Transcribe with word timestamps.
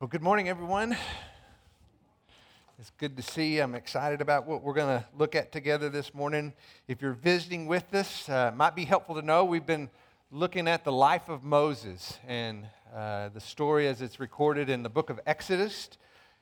Well, 0.00 0.08
good 0.08 0.22
morning, 0.22 0.48
everyone. 0.48 0.96
It's 2.78 2.90
good 2.96 3.18
to 3.18 3.22
see 3.22 3.56
you. 3.56 3.62
I'm 3.62 3.74
excited 3.74 4.22
about 4.22 4.46
what 4.46 4.62
we're 4.62 4.72
going 4.72 4.98
to 4.98 5.04
look 5.14 5.34
at 5.34 5.52
together 5.52 5.90
this 5.90 6.14
morning. 6.14 6.54
If 6.88 7.02
you're 7.02 7.12
visiting 7.12 7.66
with 7.66 7.92
us, 7.92 8.26
uh, 8.26 8.48
it 8.50 8.56
might 8.56 8.74
be 8.74 8.86
helpful 8.86 9.16
to 9.16 9.20
know 9.20 9.44
we've 9.44 9.66
been 9.66 9.90
looking 10.30 10.68
at 10.68 10.84
the 10.84 10.90
life 10.90 11.28
of 11.28 11.44
Moses 11.44 12.18
and 12.26 12.66
uh, 12.96 13.28
the 13.28 13.42
story 13.42 13.88
as 13.88 14.00
it's 14.00 14.18
recorded 14.18 14.70
in 14.70 14.82
the 14.82 14.88
book 14.88 15.10
of 15.10 15.20
Exodus. 15.26 15.90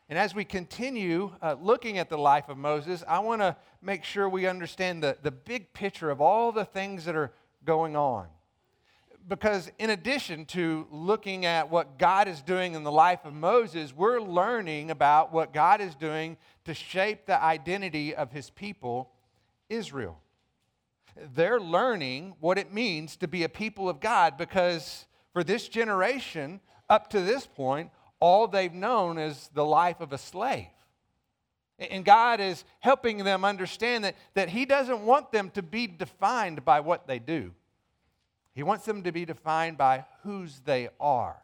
And 0.09 0.17
as 0.17 0.37
we 0.37 0.45
continue 0.45 1.33
uh, 1.43 1.57
looking 1.61 1.99
at 1.99 2.09
the 2.09 2.17
life 2.17 2.49
of 2.49 2.59
Moses, 2.59 3.03
I 3.09 3.19
want 3.19 3.41
to 3.41 3.57
make 3.83 4.05
sure 4.05 4.29
we 4.29 4.47
understand 4.47 5.03
the, 5.03 5.19
the 5.21 5.33
big 5.33 5.73
picture 5.73 6.11
of 6.11 6.21
all 6.21 6.53
the 6.53 6.65
things 6.65 7.07
that 7.07 7.17
are 7.17 7.33
going 7.65 7.97
on 7.97 8.29
because 9.29 9.71
in 9.79 9.91
addition 9.91 10.47
to 10.47 10.87
looking 10.91 11.45
at 11.45 11.71
what 11.71 11.99
God 11.99 12.29
is 12.29 12.41
doing 12.41 12.75
in 12.75 12.83
the 12.83 12.93
life 12.93 13.25
of 13.25 13.35
Moses, 13.35 13.95
we're 13.95 14.21
learning 14.21 14.91
about 14.91 15.33
what 15.33 15.53
God 15.53 15.81
is 15.81 15.95
doing 15.95 16.37
to 16.65 16.73
shape 16.73 17.27
the 17.27 17.43
identity 17.43 18.15
of 18.15 18.33
his 18.33 18.51
people, 18.51 19.11
Israel. 19.69 20.19
They're 21.35 21.61
learning 21.61 22.37
what 22.41 22.59
it 22.59 22.73
means 22.73 23.17
to 23.17 23.29
be 23.29 23.43
a 23.43 23.49
people 23.49 23.89
of 23.89 24.01
God 24.01 24.39
because 24.39 25.07
for 25.33 25.45
this 25.45 25.69
generation, 25.69 26.61
up 26.89 27.11
to 27.11 27.21
this 27.21 27.47
point, 27.47 27.91
all 28.21 28.49
they've 28.49 28.73
known 28.73 29.19
is 29.19 29.51
the 29.53 29.65
life 29.65 30.01
of 30.01 30.13
a 30.13 30.19
slave. 30.19 30.67
And 31.79 32.05
God 32.05 32.41
is 32.41 32.65
helping 32.81 33.19
them 33.19 33.45
understand 33.45 34.05
that, 34.05 34.17
that 34.35 34.49
He 34.49 34.65
doesn't 34.65 35.05
want 35.05 35.31
them 35.31 35.51
to 35.51 35.63
be 35.63 35.87
defined 35.87 36.65
by 36.65 36.81
what 36.81 37.07
they 37.07 37.19
do. 37.19 37.53
He 38.59 38.65
wants 38.65 38.87
them 38.87 39.05
to 39.05 39.13
be 39.13 39.25
defined 39.25 39.79
by 39.79 40.05
whose 40.25 40.59
they 40.65 40.89
are 40.99 41.37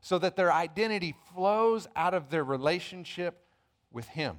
so 0.00 0.18
that 0.18 0.34
their 0.34 0.50
identity 0.50 1.14
flows 1.34 1.86
out 1.94 2.14
of 2.14 2.30
their 2.30 2.42
relationship 2.42 3.44
with 3.92 4.08
Him. 4.08 4.38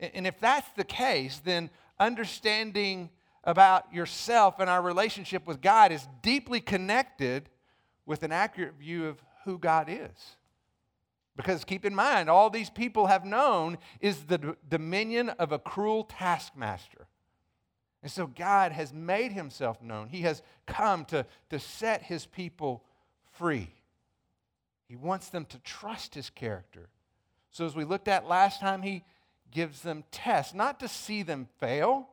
And 0.00 0.26
if 0.26 0.40
that's 0.40 0.68
the 0.72 0.82
case, 0.82 1.40
then 1.44 1.70
understanding 2.00 3.10
about 3.44 3.94
yourself 3.94 4.58
and 4.58 4.68
our 4.68 4.82
relationship 4.82 5.46
with 5.46 5.60
God 5.60 5.92
is 5.92 6.04
deeply 6.20 6.58
connected 6.58 7.48
with 8.04 8.24
an 8.24 8.32
accurate 8.32 8.74
view 8.74 9.06
of 9.06 9.22
who 9.44 9.56
God 9.56 9.86
is. 9.88 10.36
Because 11.36 11.62
keep 11.64 11.84
in 11.84 11.94
mind, 11.94 12.28
all 12.28 12.50
these 12.50 12.70
people 12.70 13.06
have 13.06 13.24
known 13.24 13.78
is 14.00 14.24
the 14.24 14.56
dominion 14.68 15.28
of 15.28 15.52
a 15.52 15.60
cruel 15.60 16.02
taskmaster. 16.02 17.06
And 18.04 18.12
so 18.12 18.26
God 18.26 18.72
has 18.72 18.92
made 18.92 19.32
himself 19.32 19.80
known. 19.80 20.10
He 20.10 20.20
has 20.20 20.42
come 20.66 21.06
to, 21.06 21.24
to 21.48 21.58
set 21.58 22.02
his 22.02 22.26
people 22.26 22.84
free. 23.32 23.70
He 24.86 24.94
wants 24.94 25.30
them 25.30 25.46
to 25.46 25.58
trust 25.60 26.14
his 26.14 26.28
character. 26.28 26.90
So, 27.50 27.64
as 27.64 27.74
we 27.74 27.84
looked 27.84 28.06
at 28.08 28.28
last 28.28 28.60
time, 28.60 28.82
he 28.82 29.04
gives 29.50 29.80
them 29.80 30.04
tests, 30.10 30.52
not 30.52 30.80
to 30.80 30.88
see 30.88 31.22
them 31.22 31.48
fail, 31.58 32.10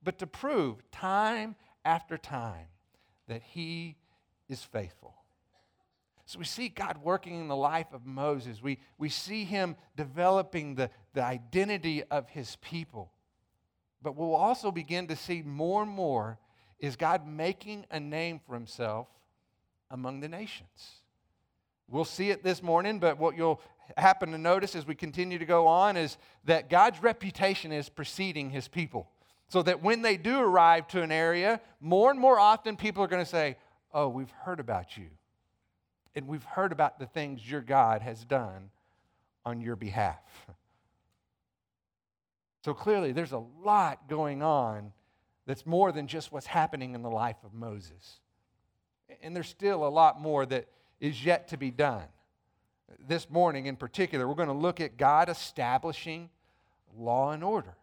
but 0.00 0.20
to 0.20 0.28
prove 0.28 0.88
time 0.92 1.56
after 1.84 2.16
time 2.16 2.68
that 3.26 3.42
he 3.42 3.96
is 4.48 4.62
faithful. 4.62 5.16
So 6.26 6.38
we 6.38 6.44
see 6.44 6.68
God 6.68 6.98
working 7.02 7.40
in 7.40 7.48
the 7.48 7.56
life 7.56 7.92
of 7.92 8.06
Moses. 8.06 8.62
We, 8.62 8.78
we 8.96 9.08
see 9.08 9.44
him 9.44 9.74
developing 9.96 10.76
the, 10.76 10.90
the 11.14 11.24
identity 11.24 12.04
of 12.04 12.28
his 12.28 12.56
people. 12.60 13.10
But 14.06 14.14
we'll 14.14 14.36
also 14.36 14.70
begin 14.70 15.08
to 15.08 15.16
see 15.16 15.42
more 15.42 15.82
and 15.82 15.90
more 15.90 16.38
is 16.78 16.94
God 16.94 17.26
making 17.26 17.86
a 17.90 17.98
name 17.98 18.38
for 18.46 18.54
himself 18.54 19.08
among 19.90 20.20
the 20.20 20.28
nations. 20.28 21.00
We'll 21.88 22.04
see 22.04 22.30
it 22.30 22.44
this 22.44 22.62
morning, 22.62 23.00
but 23.00 23.18
what 23.18 23.36
you'll 23.36 23.60
happen 23.96 24.30
to 24.30 24.38
notice 24.38 24.76
as 24.76 24.86
we 24.86 24.94
continue 24.94 25.40
to 25.40 25.44
go 25.44 25.66
on 25.66 25.96
is 25.96 26.18
that 26.44 26.70
God's 26.70 27.02
reputation 27.02 27.72
is 27.72 27.88
preceding 27.88 28.50
his 28.50 28.68
people. 28.68 29.10
So 29.48 29.60
that 29.64 29.82
when 29.82 30.02
they 30.02 30.16
do 30.16 30.38
arrive 30.38 30.86
to 30.88 31.02
an 31.02 31.10
area, 31.10 31.60
more 31.80 32.12
and 32.12 32.20
more 32.20 32.38
often 32.38 32.76
people 32.76 33.02
are 33.02 33.08
going 33.08 33.24
to 33.24 33.28
say, 33.28 33.56
Oh, 33.92 34.06
we've 34.06 34.30
heard 34.44 34.60
about 34.60 34.96
you. 34.96 35.08
And 36.14 36.28
we've 36.28 36.44
heard 36.44 36.70
about 36.70 37.00
the 37.00 37.06
things 37.06 37.50
your 37.50 37.60
God 37.60 38.02
has 38.02 38.24
done 38.24 38.70
on 39.44 39.60
your 39.60 39.74
behalf. 39.74 40.22
So 42.66 42.74
clearly, 42.74 43.12
there's 43.12 43.30
a 43.30 43.44
lot 43.62 44.08
going 44.08 44.42
on 44.42 44.92
that's 45.46 45.64
more 45.64 45.92
than 45.92 46.08
just 46.08 46.32
what's 46.32 46.48
happening 46.48 46.96
in 46.96 47.02
the 47.02 47.08
life 47.08 47.36
of 47.44 47.54
Moses. 47.54 48.18
And 49.22 49.36
there's 49.36 49.46
still 49.46 49.86
a 49.86 49.88
lot 49.88 50.20
more 50.20 50.44
that 50.46 50.66
is 50.98 51.24
yet 51.24 51.46
to 51.50 51.56
be 51.56 51.70
done. 51.70 52.08
This 52.98 53.30
morning, 53.30 53.66
in 53.66 53.76
particular, 53.76 54.26
we're 54.26 54.34
going 54.34 54.48
to 54.48 54.52
look 54.52 54.80
at 54.80 54.96
God 54.96 55.28
establishing 55.28 56.28
law 56.98 57.30
and 57.30 57.44
order. 57.44 57.76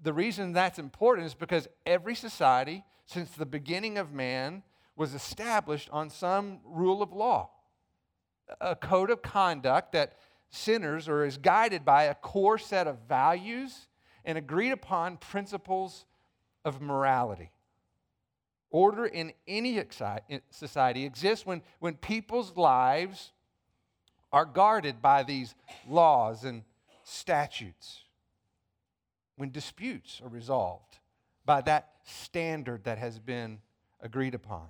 The 0.00 0.12
reason 0.12 0.52
that's 0.52 0.78
important 0.78 1.26
is 1.26 1.34
because 1.34 1.66
every 1.84 2.14
society, 2.14 2.84
since 3.04 3.30
the 3.30 3.46
beginning 3.46 3.98
of 3.98 4.12
man, 4.12 4.62
was 4.94 5.12
established 5.12 5.88
on 5.90 6.08
some 6.08 6.60
rule 6.64 7.02
of 7.02 7.12
law, 7.12 7.50
a 8.60 8.76
code 8.76 9.10
of 9.10 9.22
conduct 9.22 9.90
that 9.90 10.18
sinners 10.54 11.08
or 11.08 11.24
is 11.24 11.36
guided 11.36 11.84
by 11.84 12.04
a 12.04 12.14
core 12.14 12.58
set 12.58 12.86
of 12.86 12.98
values 13.08 13.88
and 14.24 14.38
agreed 14.38 14.70
upon 14.70 15.16
principles 15.16 16.04
of 16.64 16.80
morality. 16.80 17.50
Order 18.70 19.06
in 19.06 19.32
any 19.46 19.80
society 20.50 21.04
exists 21.04 21.46
when, 21.46 21.62
when 21.78 21.94
people's 21.94 22.56
lives 22.56 23.32
are 24.32 24.44
guarded 24.44 25.00
by 25.00 25.22
these 25.22 25.54
laws 25.88 26.44
and 26.44 26.62
statutes, 27.04 28.00
when 29.36 29.50
disputes 29.50 30.20
are 30.24 30.28
resolved 30.28 30.98
by 31.44 31.60
that 31.60 31.90
standard 32.04 32.84
that 32.84 32.98
has 32.98 33.18
been 33.18 33.58
agreed 34.00 34.34
upon. 34.34 34.66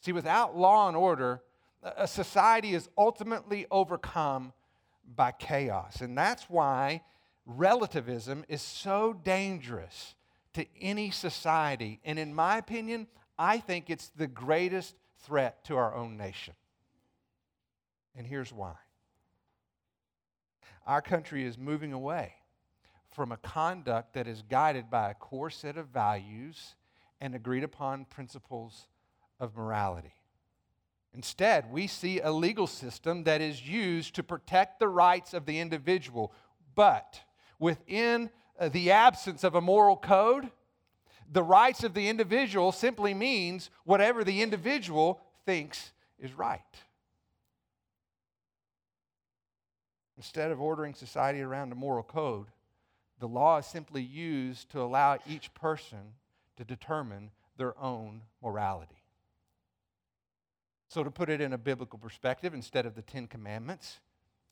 See, 0.00 0.12
without 0.12 0.56
law 0.56 0.88
and 0.88 0.96
order, 0.96 1.42
a 1.82 2.08
society 2.08 2.74
is 2.74 2.88
ultimately 2.96 3.66
overcome 3.70 4.52
by 5.14 5.32
chaos. 5.32 6.00
And 6.00 6.16
that's 6.16 6.44
why 6.44 7.02
relativism 7.44 8.44
is 8.48 8.62
so 8.62 9.12
dangerous 9.12 10.14
to 10.54 10.66
any 10.80 11.10
society. 11.10 12.00
And 12.04 12.18
in 12.18 12.34
my 12.34 12.58
opinion, 12.58 13.06
I 13.38 13.58
think 13.58 13.90
it's 13.90 14.08
the 14.16 14.26
greatest 14.26 14.96
threat 15.24 15.64
to 15.64 15.76
our 15.76 15.94
own 15.94 16.16
nation. 16.16 16.54
And 18.16 18.26
here's 18.26 18.52
why 18.52 18.74
our 20.86 21.02
country 21.02 21.44
is 21.44 21.58
moving 21.58 21.92
away 21.92 22.32
from 23.10 23.32
a 23.32 23.36
conduct 23.38 24.14
that 24.14 24.28
is 24.28 24.42
guided 24.42 24.90
by 24.90 25.10
a 25.10 25.14
core 25.14 25.50
set 25.50 25.76
of 25.76 25.88
values 25.88 26.74
and 27.20 27.34
agreed 27.34 27.64
upon 27.64 28.04
principles 28.04 28.86
of 29.40 29.56
morality. 29.56 30.15
Instead, 31.16 31.72
we 31.72 31.86
see 31.86 32.20
a 32.20 32.30
legal 32.30 32.66
system 32.66 33.24
that 33.24 33.40
is 33.40 33.66
used 33.66 34.14
to 34.14 34.22
protect 34.22 34.78
the 34.78 34.88
rights 34.88 35.32
of 35.32 35.46
the 35.46 35.58
individual, 35.58 36.30
but 36.74 37.22
within 37.58 38.28
uh, 38.60 38.68
the 38.68 38.90
absence 38.90 39.42
of 39.42 39.54
a 39.54 39.60
moral 39.60 39.96
code, 39.96 40.50
the 41.32 41.42
rights 41.42 41.82
of 41.82 41.94
the 41.94 42.10
individual 42.10 42.70
simply 42.70 43.14
means 43.14 43.70
whatever 43.84 44.24
the 44.24 44.42
individual 44.42 45.18
thinks 45.46 45.92
is 46.18 46.34
right. 46.34 46.60
Instead 50.18 50.50
of 50.50 50.60
ordering 50.60 50.94
society 50.94 51.40
around 51.40 51.72
a 51.72 51.76
moral 51.76 52.02
code, 52.02 52.46
the 53.20 53.28
law 53.28 53.56
is 53.56 53.66
simply 53.66 54.02
used 54.02 54.70
to 54.70 54.82
allow 54.82 55.18
each 55.26 55.52
person 55.54 56.12
to 56.58 56.64
determine 56.64 57.30
their 57.56 57.78
own 57.78 58.20
morality. 58.42 58.95
So, 60.88 61.02
to 61.02 61.10
put 61.10 61.28
it 61.28 61.40
in 61.40 61.52
a 61.52 61.58
biblical 61.58 61.98
perspective, 61.98 62.54
instead 62.54 62.86
of 62.86 62.94
the 62.94 63.02
Ten 63.02 63.26
Commandments, 63.26 63.98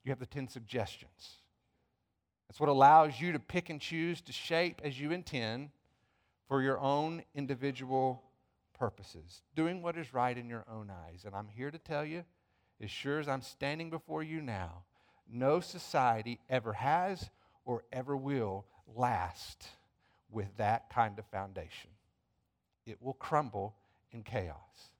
you 0.05 0.11
have 0.11 0.19
the 0.19 0.27
Ten 0.27 0.49
Suggestions. 0.49 1.37
That's 2.49 2.61
what 2.61 2.69
allows 2.69 3.21
you 3.21 3.33
to 3.33 3.39
pick 3.39 3.71
and 3.71 3.81
choose 3.81 4.21
to 4.23 4.33
shape 4.33 4.81
as 4.85 5.01
you 5.01 5.13
intend 5.13 5.71
for 6.49 6.61
your 6.63 6.79
own 6.79 7.23
individual 7.35 8.23
purposes, 8.79 9.43
doing 9.55 9.81
what 9.81 9.97
is 9.97 10.13
right 10.13 10.37
in 10.37 10.49
your 10.49 10.65
own 10.71 10.91
eyes. 10.91 11.25
And 11.25 11.35
I'm 11.35 11.49
here 11.49 11.71
to 11.71 11.79
tell 11.79 12.05
you, 12.05 12.25
as 12.83 12.91
sure 12.91 13.19
as 13.19 13.29
I'm 13.29 13.43
standing 13.43 13.89
before 13.89 14.23
you 14.23 14.43
now, 14.43 14.83
no 15.31 15.61
society 15.61 16.41
ever 16.51 16.75
has 16.75 17.31
or 17.65 17.85
ever 17.93 18.17
will 18.17 18.67
last 18.95 19.67
with 20.31 20.55
that 20.59 20.91
kind 20.91 21.19
of 21.19 21.25
foundation. 21.27 21.91
It 22.87 23.01
will 23.01 23.15
crumble 23.15 23.75
in 24.13 24.23
chaos. 24.23 24.91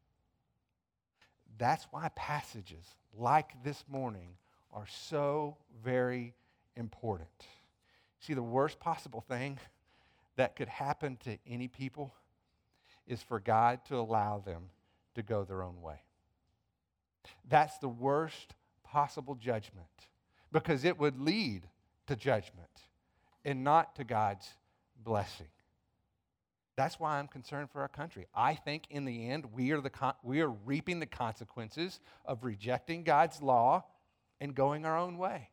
That's 1.59 1.87
why 1.91 2.11
passages 2.17 2.85
like 3.17 3.62
this 3.62 3.85
morning 3.89 4.37
are 4.73 4.87
so 4.89 5.56
very 5.85 6.35
important. 6.77 7.29
See, 8.21 8.35
the 8.35 8.43
worst 8.43 8.81
possible 8.81 9.21
thing 9.21 9.59
that 10.37 10.56
could 10.56 10.69
happen 10.69 11.17
to 11.25 11.39
any 11.49 11.69
people 11.69 12.12
is 13.06 13.23
for 13.23 13.39
God 13.39 13.85
to 13.87 13.97
allow 13.97 14.39
them 14.39 14.71
to 15.15 15.23
go 15.23 15.45
their 15.45 15.62
own 15.62 15.81
way. 15.81 16.01
that's 17.49 17.79
the 17.79 17.89
worst 17.89 18.55
possible 18.83 19.35
judgment 19.35 19.87
because 20.53 20.85
it 20.85 20.99
would 20.99 21.21
lead 21.21 21.69
to 22.06 22.17
judgment 22.17 22.69
and 23.45 23.62
not 23.62 23.97
to 23.97 24.05
God's 24.05 24.49
blessing. 25.03 25.47
That's 26.76 26.99
why 26.99 27.19
I'm 27.19 27.29
concerned 27.29 27.71
for 27.71 27.81
our 27.82 27.88
country. 27.88 28.26
I 28.35 28.55
think 28.55 28.85
in 28.91 29.05
the 29.05 29.29
end, 29.29 29.47
we 29.53 29.71
are, 29.73 29.81
the 29.81 29.91
con- 29.91 30.15
we 30.23 30.41
are 30.41 30.50
reaping 30.50 30.99
the 30.99 31.06
consequences 31.06 32.00
of 32.25 32.43
rejecting 32.43 33.05
God's 33.05 33.41
law 33.41 33.85
and 34.41 34.55
going 34.55 34.85
our 34.85 34.99
own 34.99 35.17
way. 35.17 35.50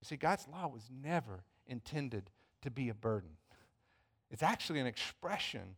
You 0.00 0.06
see, 0.06 0.16
God's 0.16 0.46
law 0.46 0.68
was 0.68 0.88
never 1.02 1.42
intended 1.66 2.30
to 2.62 2.70
be 2.70 2.88
a 2.88 2.94
burden, 2.94 3.30
it's 4.30 4.42
actually 4.42 4.80
an 4.80 4.86
expression 4.86 5.76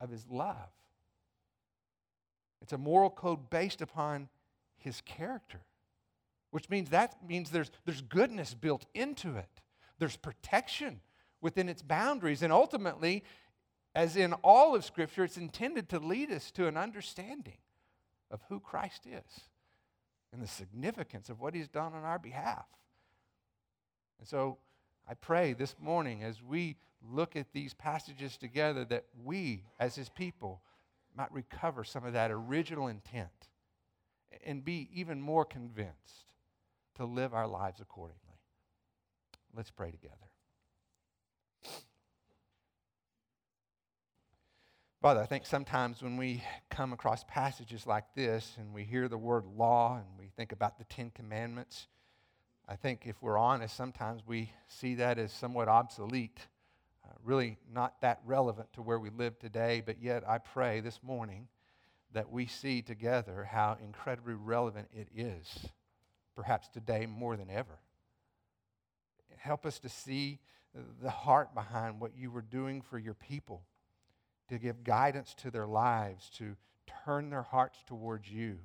of 0.00 0.10
His 0.10 0.26
love. 0.28 0.70
It's 2.62 2.72
a 2.72 2.78
moral 2.78 3.10
code 3.10 3.50
based 3.50 3.82
upon 3.82 4.28
His 4.78 5.02
character, 5.02 5.60
which 6.50 6.70
means 6.70 6.90
that 6.90 7.16
means 7.28 7.50
there's, 7.50 7.70
there's 7.84 8.00
goodness 8.00 8.54
built 8.54 8.86
into 8.94 9.36
it, 9.36 9.60
there's 9.98 10.16
protection 10.16 11.00
within 11.44 11.68
its 11.68 11.82
boundaries. 11.82 12.42
And 12.42 12.50
ultimately, 12.50 13.22
as 13.94 14.16
in 14.16 14.32
all 14.32 14.74
of 14.74 14.82
Scripture, 14.82 15.24
it's 15.24 15.36
intended 15.36 15.90
to 15.90 15.98
lead 15.98 16.32
us 16.32 16.50
to 16.52 16.66
an 16.66 16.78
understanding 16.78 17.58
of 18.30 18.40
who 18.48 18.58
Christ 18.58 19.06
is 19.06 19.40
and 20.32 20.42
the 20.42 20.48
significance 20.48 21.28
of 21.28 21.40
what 21.42 21.54
He's 21.54 21.68
done 21.68 21.92
on 21.92 22.02
our 22.02 22.18
behalf. 22.18 22.64
And 24.18 24.26
so 24.26 24.56
I 25.06 25.12
pray 25.12 25.52
this 25.52 25.76
morning 25.78 26.24
as 26.24 26.42
we 26.42 26.76
look 27.06 27.36
at 27.36 27.52
these 27.52 27.74
passages 27.74 28.38
together 28.38 28.86
that 28.86 29.04
we, 29.22 29.64
as 29.78 29.94
His 29.94 30.08
people, 30.08 30.62
might 31.14 31.30
recover 31.30 31.84
some 31.84 32.06
of 32.06 32.14
that 32.14 32.30
original 32.30 32.88
intent 32.88 33.50
and 34.46 34.64
be 34.64 34.88
even 34.94 35.20
more 35.20 35.44
convinced 35.44 36.32
to 36.94 37.04
live 37.04 37.34
our 37.34 37.46
lives 37.46 37.80
accordingly. 37.82 38.20
Let's 39.54 39.70
pray 39.70 39.90
together. 39.90 40.16
Father, 45.04 45.20
I 45.20 45.26
think 45.26 45.44
sometimes 45.44 46.02
when 46.02 46.16
we 46.16 46.42
come 46.70 46.94
across 46.94 47.24
passages 47.28 47.86
like 47.86 48.14
this 48.14 48.56
and 48.58 48.72
we 48.72 48.84
hear 48.84 49.06
the 49.06 49.18
word 49.18 49.44
law 49.44 49.98
and 49.98 50.06
we 50.18 50.30
think 50.34 50.50
about 50.50 50.78
the 50.78 50.84
Ten 50.84 51.10
Commandments, 51.10 51.88
I 52.66 52.76
think 52.76 53.02
if 53.04 53.20
we're 53.20 53.36
honest, 53.36 53.76
sometimes 53.76 54.22
we 54.26 54.50
see 54.66 54.94
that 54.94 55.18
as 55.18 55.30
somewhat 55.30 55.68
obsolete, 55.68 56.38
uh, 57.04 57.12
really 57.22 57.58
not 57.70 58.00
that 58.00 58.22
relevant 58.24 58.72
to 58.72 58.80
where 58.80 58.98
we 58.98 59.10
live 59.10 59.38
today. 59.38 59.82
But 59.84 60.00
yet, 60.00 60.26
I 60.26 60.38
pray 60.38 60.80
this 60.80 60.98
morning 61.02 61.48
that 62.14 62.32
we 62.32 62.46
see 62.46 62.80
together 62.80 63.44
how 63.44 63.76
incredibly 63.84 64.32
relevant 64.32 64.88
it 64.90 65.08
is, 65.14 65.68
perhaps 66.34 66.68
today 66.68 67.04
more 67.04 67.36
than 67.36 67.50
ever. 67.50 67.78
Help 69.36 69.66
us 69.66 69.78
to 69.80 69.90
see 69.90 70.38
the 71.02 71.10
heart 71.10 71.54
behind 71.54 72.00
what 72.00 72.16
you 72.16 72.30
were 72.30 72.40
doing 72.40 72.80
for 72.80 72.98
your 72.98 73.12
people 73.12 73.64
to 74.54 74.58
give 74.58 74.84
guidance 74.84 75.34
to 75.34 75.50
their 75.50 75.66
lives, 75.66 76.30
to 76.38 76.56
turn 77.04 77.30
their 77.30 77.42
hearts 77.42 77.78
towards 77.86 78.30
you, 78.30 78.58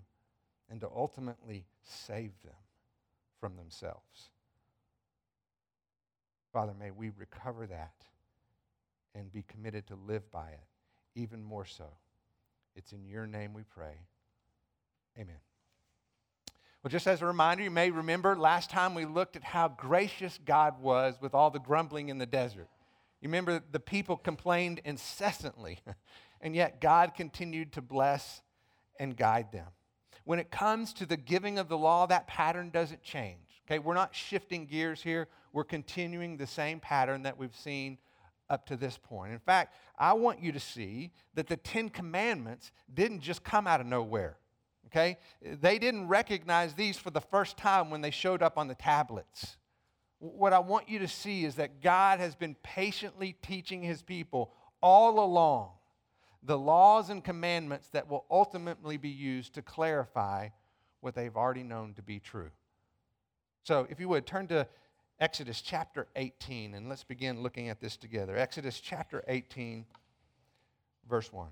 and 0.69 0.79
to 0.81 0.89
ultimately 0.95 1.65
save 1.83 2.31
them 2.43 2.53
from 3.39 3.55
themselves. 3.55 4.29
Father, 6.53 6.73
may 6.79 6.91
we 6.91 7.11
recover 7.17 7.67
that 7.67 7.93
and 9.15 9.31
be 9.31 9.43
committed 9.43 9.87
to 9.87 9.95
live 9.95 10.29
by 10.31 10.49
it 10.49 10.59
even 11.15 11.43
more 11.43 11.65
so. 11.65 11.85
It's 12.75 12.93
in 12.93 13.05
your 13.05 13.27
name 13.27 13.53
we 13.53 13.63
pray. 13.63 13.95
Amen. 15.17 15.35
Well, 16.81 16.89
just 16.89 17.07
as 17.07 17.21
a 17.21 17.25
reminder, 17.25 17.63
you 17.63 17.71
may 17.71 17.91
remember 17.91 18.37
last 18.37 18.69
time 18.69 18.95
we 18.95 19.05
looked 19.05 19.35
at 19.35 19.43
how 19.43 19.67
gracious 19.67 20.39
God 20.45 20.81
was 20.81 21.15
with 21.19 21.33
all 21.33 21.49
the 21.49 21.59
grumbling 21.59 22.09
in 22.09 22.19
the 22.19 22.25
desert. 22.25 22.69
You 23.21 23.27
remember 23.27 23.61
the 23.71 23.79
people 23.79 24.17
complained 24.17 24.81
incessantly, 24.85 25.79
and 26.41 26.55
yet 26.55 26.81
God 26.81 27.13
continued 27.15 27.73
to 27.73 27.81
bless 27.81 28.41
and 28.99 29.15
guide 29.15 29.51
them. 29.51 29.67
When 30.23 30.39
it 30.39 30.51
comes 30.51 30.93
to 30.93 31.05
the 31.05 31.17
giving 31.17 31.57
of 31.57 31.69
the 31.69 31.77
law, 31.77 32.05
that 32.07 32.27
pattern 32.27 32.69
doesn't 32.69 33.01
change. 33.01 33.61
Okay, 33.65 33.79
we're 33.79 33.93
not 33.93 34.15
shifting 34.15 34.65
gears 34.65 35.01
here. 35.01 35.27
We're 35.53 35.63
continuing 35.63 36.37
the 36.37 36.47
same 36.47 36.79
pattern 36.79 37.23
that 37.23 37.37
we've 37.37 37.55
seen 37.55 37.97
up 38.49 38.65
to 38.67 38.77
this 38.77 38.97
point. 38.97 39.31
In 39.31 39.39
fact, 39.39 39.75
I 39.97 40.13
want 40.13 40.41
you 40.41 40.51
to 40.51 40.59
see 40.59 41.11
that 41.35 41.47
the 41.47 41.57
Ten 41.57 41.89
Commandments 41.89 42.71
didn't 42.91 43.21
just 43.21 43.43
come 43.43 43.67
out 43.67 43.79
of 43.79 43.87
nowhere. 43.87 44.37
Okay? 44.87 45.17
They 45.41 45.77
didn't 45.77 46.07
recognize 46.07 46.73
these 46.73 46.97
for 46.97 47.11
the 47.11 47.21
first 47.21 47.57
time 47.57 47.89
when 47.89 48.01
they 48.01 48.11
showed 48.11 48.41
up 48.41 48.57
on 48.57 48.67
the 48.67 48.75
tablets. 48.75 49.57
What 50.19 50.53
I 50.53 50.59
want 50.59 50.89
you 50.89 50.99
to 50.99 51.07
see 51.07 51.45
is 51.45 51.55
that 51.55 51.81
God 51.81 52.19
has 52.19 52.35
been 52.35 52.55
patiently 52.61 53.35
teaching 53.41 53.81
his 53.81 54.01
people 54.01 54.51
all 54.81 55.23
along 55.23 55.71
the 56.43 56.57
laws 56.57 57.09
and 57.09 57.23
commandments 57.23 57.89
that 57.89 58.09
will 58.09 58.25
ultimately 58.31 58.97
be 58.97 59.09
used 59.09 59.53
to 59.53 59.61
clarify 59.61 60.49
what 61.01 61.15
they've 61.15 61.35
already 61.35 61.63
known 61.63 61.93
to 61.93 62.01
be 62.01 62.19
true. 62.19 62.49
So, 63.63 63.87
if 63.89 63.99
you 63.99 64.07
would, 64.09 64.25
turn 64.25 64.47
to 64.47 64.67
Exodus 65.19 65.61
chapter 65.61 66.07
18 66.15 66.73
and 66.73 66.87
let's 66.87 67.03
begin 67.03 67.43
looking 67.43 67.69
at 67.69 67.79
this 67.79 67.97
together. 67.97 68.37
Exodus 68.37 68.79
chapter 68.79 69.23
18, 69.27 69.85
verse 71.09 71.31
1. 71.31 71.49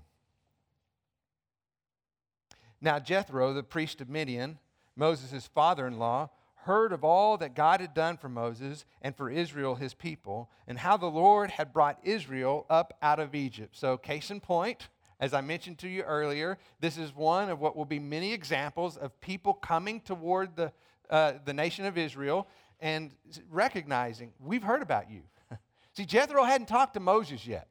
Now, 2.80 2.98
Jethro, 2.98 3.52
the 3.52 3.62
priest 3.62 4.00
of 4.00 4.08
Midian, 4.08 4.58
Moses' 4.96 5.46
father 5.46 5.86
in 5.86 5.98
law, 5.98 6.30
heard 6.68 6.92
of 6.92 7.02
all 7.02 7.38
that 7.38 7.54
God 7.54 7.80
had 7.80 7.94
done 7.94 8.18
for 8.18 8.28
Moses 8.28 8.84
and 9.00 9.16
for 9.16 9.30
Israel, 9.30 9.74
his 9.74 9.94
people, 9.94 10.50
and 10.66 10.78
how 10.78 10.98
the 10.98 11.06
Lord 11.06 11.50
had 11.50 11.72
brought 11.72 11.98
Israel 12.04 12.66
up 12.68 12.92
out 13.00 13.18
of 13.18 13.34
Egypt. 13.34 13.74
So, 13.74 13.96
case 13.96 14.30
in 14.30 14.38
point, 14.38 14.88
as 15.18 15.32
I 15.32 15.40
mentioned 15.40 15.78
to 15.78 15.88
you 15.88 16.02
earlier, 16.02 16.58
this 16.78 16.98
is 16.98 17.14
one 17.14 17.48
of 17.48 17.58
what 17.58 17.74
will 17.74 17.86
be 17.86 17.98
many 17.98 18.34
examples 18.34 18.98
of 18.98 19.18
people 19.20 19.54
coming 19.54 20.02
toward 20.02 20.56
the, 20.56 20.70
uh, 21.08 21.32
the 21.46 21.54
nation 21.54 21.86
of 21.86 21.96
Israel 21.96 22.46
and 22.80 23.12
recognizing, 23.50 24.32
we've 24.38 24.62
heard 24.62 24.82
about 24.82 25.10
you. 25.10 25.22
See, 25.94 26.04
Jethro 26.04 26.44
hadn't 26.44 26.68
talked 26.68 26.94
to 26.94 27.00
Moses 27.00 27.46
yet. 27.46 27.68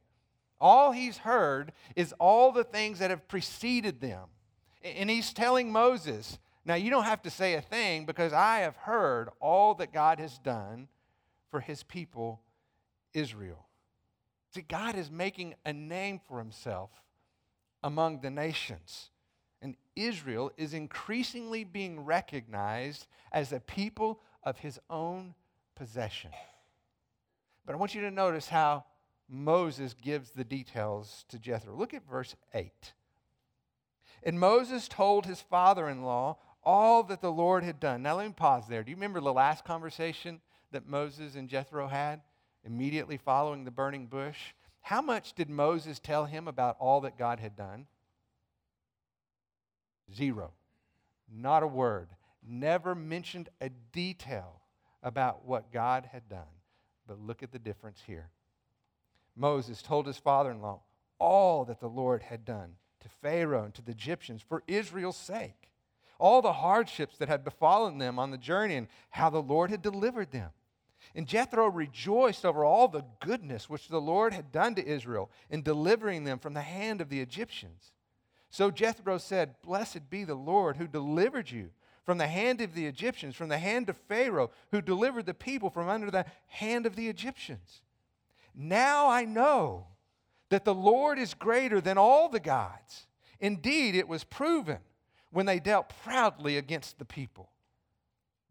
All 0.60 0.92
he's 0.92 1.20
heard 1.20 1.72
is 1.96 2.14
all 2.20 2.52
the 2.52 2.64
things 2.64 2.98
that 2.98 3.12
have 3.12 3.28
preceded 3.28 4.02
them. 4.02 4.28
And 4.84 5.08
he's 5.08 5.34
telling 5.34 5.72
Moses, 5.72 6.40
now, 6.68 6.76
you 6.76 6.90
don't 6.90 7.06
have 7.06 7.22
to 7.22 7.30
say 7.30 7.54
a 7.54 7.62
thing 7.62 8.06
because 8.06 8.34
I 8.34 8.60
have 8.60 8.76
heard 8.76 9.30
all 9.40 9.74
that 9.76 9.94
God 9.94 10.20
has 10.20 10.38
done 10.38 10.90
for 11.50 11.62
his 11.62 11.82
people, 11.82 12.42
Israel. 13.14 13.68
See, 14.54 14.64
God 14.68 14.98
is 14.98 15.10
making 15.10 15.56
a 15.66 15.72
name 15.72 16.20
for 16.28 16.40
himself 16.40 16.90
among 17.82 18.20
the 18.20 18.30
nations. 18.30 19.12
And 19.62 19.78
Israel 19.96 20.52
is 20.58 20.74
increasingly 20.74 21.64
being 21.64 22.04
recognized 22.04 23.08
as 23.32 23.54
a 23.54 23.62
people 23.62 24.20
of 24.44 24.58
his 24.58 24.78
own 24.90 25.36
possession. 25.74 26.32
But 27.66 27.76
I 27.76 27.78
want 27.78 27.96
you 27.96 28.02
to 28.02 28.12
notice 28.12 28.50
how 28.50 28.84
Moses 29.30 29.94
gives 29.94 30.32
the 30.32 30.44
details 30.44 31.24
to 31.30 31.40
Jethro. 31.40 31.74
Look 31.78 31.94
at 31.94 32.06
verse 32.06 32.36
8. 32.54 32.92
And 34.24 34.38
Moses 34.38 34.90
told 34.90 35.26
his 35.26 35.40
father 35.40 35.88
in 35.88 36.04
law 36.04 36.38
all 36.64 37.04
that 37.04 37.22
the 37.22 37.32
Lord 37.32 37.64
had 37.64 37.80
done. 37.80 38.04
Now, 38.04 38.18
let 38.18 38.28
me 38.28 38.34
pause 38.34 38.68
there. 38.68 38.84
Do 38.84 38.92
you 38.92 38.98
remember 38.98 39.20
the 39.20 39.34
last 39.34 39.64
conversation 39.66 40.42
that 40.72 40.88
Moses 40.88 41.36
and 41.36 41.50
Jethro 41.50 41.88
had 41.88 42.22
immediately 42.64 43.18
following 43.18 43.64
the 43.64 43.72
burning 43.72 44.08
bush? 44.08 44.38
How 44.82 45.02
much 45.02 45.34
did 45.34 45.50
Moses 45.50 46.00
tell 46.00 46.26
him 46.26 46.48
about 46.48 46.78
all 46.80 47.02
that 47.02 47.18
God 47.18 47.40
had 47.40 47.56
done? 47.56 47.88
Zero. 50.14 50.52
Not 51.30 51.64
a 51.64 51.68
word. 51.68 52.10
Never 52.46 52.96
mentioned 52.96 53.50
a 53.60 53.70
detail 53.70 54.62
about 55.04 55.46
what 55.46 55.72
God 55.72 56.10
had 56.12 56.30
done. 56.30 56.46
But 57.08 57.20
look 57.20 57.44
at 57.44 57.52
the 57.52 57.60
difference 57.60 58.02
here. 58.06 58.30
Moses 59.36 59.82
told 59.82 60.08
his 60.08 60.18
father 60.18 60.52
in 60.52 60.62
law 60.62 60.82
all 61.20 61.66
that 61.66 61.80
the 61.80 61.90
Lord 61.90 62.24
had 62.24 62.46
done 62.46 62.76
to 63.02 63.10
Pharaoh 63.22 63.66
and 63.66 63.74
to 63.76 63.82
the 63.82 63.92
Egyptians 63.92 64.42
for 64.42 64.64
Israel's 64.68 65.18
sake 65.18 65.70
all 66.20 66.42
the 66.42 66.54
hardships 66.54 67.18
that 67.18 67.28
had 67.28 67.44
befallen 67.44 67.98
them 67.98 68.18
on 68.20 68.32
the 68.32 68.38
journey 68.38 68.76
and 68.76 68.88
how 69.10 69.30
the 69.30 69.42
Lord 69.42 69.70
had 69.70 69.82
delivered 69.82 70.32
them. 70.32 70.52
And 71.16 71.28
Jethro 71.28 71.68
rejoiced 71.68 72.46
over 72.46 72.66
all 72.66 72.88
the 72.88 73.06
goodness 73.20 73.70
which 73.70 73.88
the 73.88 74.02
Lord 74.02 74.34
had 74.34 74.52
done 74.52 74.76
to 74.76 74.86
Israel 74.86 75.32
in 75.50 75.62
delivering 75.62 76.24
them 76.24 76.40
from 76.40 76.54
the 76.54 76.62
hand 76.62 77.02
of 77.02 77.10
the 77.10 77.22
Egyptians. 77.22 77.92
So 78.50 78.72
Jethro 78.72 79.18
said, 79.18 79.56
Blessed 79.62 80.10
be 80.10 80.24
the 80.24 80.36
Lord 80.36 80.78
who 80.78 80.88
delivered 80.88 81.50
you 81.50 81.70
from 82.06 82.18
the 82.18 82.28
hand 82.28 82.62
of 82.62 82.74
the 82.74 82.86
Egyptians, 82.86 83.36
from 83.36 83.50
the 83.50 83.58
hand 83.58 83.90
of 83.90 83.98
Pharaoh, 83.98 84.52
who 84.72 84.82
delivered 84.82 85.26
the 85.26 85.34
people 85.34 85.70
from 85.70 85.90
under 85.90 86.10
the 86.10 86.26
hand 86.48 86.86
of 86.86 86.96
the 86.96 87.10
Egyptians. 87.10 87.82
Now 88.56 89.10
I 89.10 89.26
know 89.26 89.88
that 90.50 90.66
the 90.66 90.74
Lord 90.74 91.20
is 91.20 91.34
greater 91.34 91.82
than 91.82 91.98
all 91.98 92.30
the 92.30 92.40
gods 92.40 93.08
Indeed, 93.40 93.96
it 93.96 94.08
was 94.08 94.24
proven 94.24 94.80
when 95.32 95.46
they 95.46 95.60
dealt 95.60 95.94
proudly 96.04 96.58
against 96.58 97.00
the 97.00 97.06
people. 97.06 97.52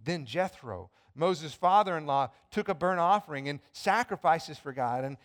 Then 0.02 0.26
Jethro, 0.26 0.90
Moses' 1.14 1.54
father 1.54 1.96
in 1.96 2.06
law, 2.06 2.30
took 2.50 2.68
a 2.68 2.74
burnt 2.74 3.00
offering 3.00 3.48
and 3.48 3.60
sacrifices 3.72 4.58
for 4.58 4.72
God. 4.72 5.04
And 5.04 5.16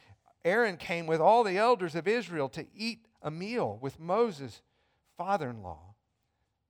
Aaron 0.44 0.78
came 0.78 1.08
with 1.08 1.20
all 1.20 1.44
the 1.44 1.58
elders 1.58 1.96
of 1.96 2.08
Israel 2.08 2.50
to 2.50 2.66
eat 2.76 3.06
a 3.22 3.30
meal 3.30 3.78
with 3.82 4.00
Moses' 4.00 4.62
father 5.18 5.50
in 5.50 5.62
law 5.62 5.96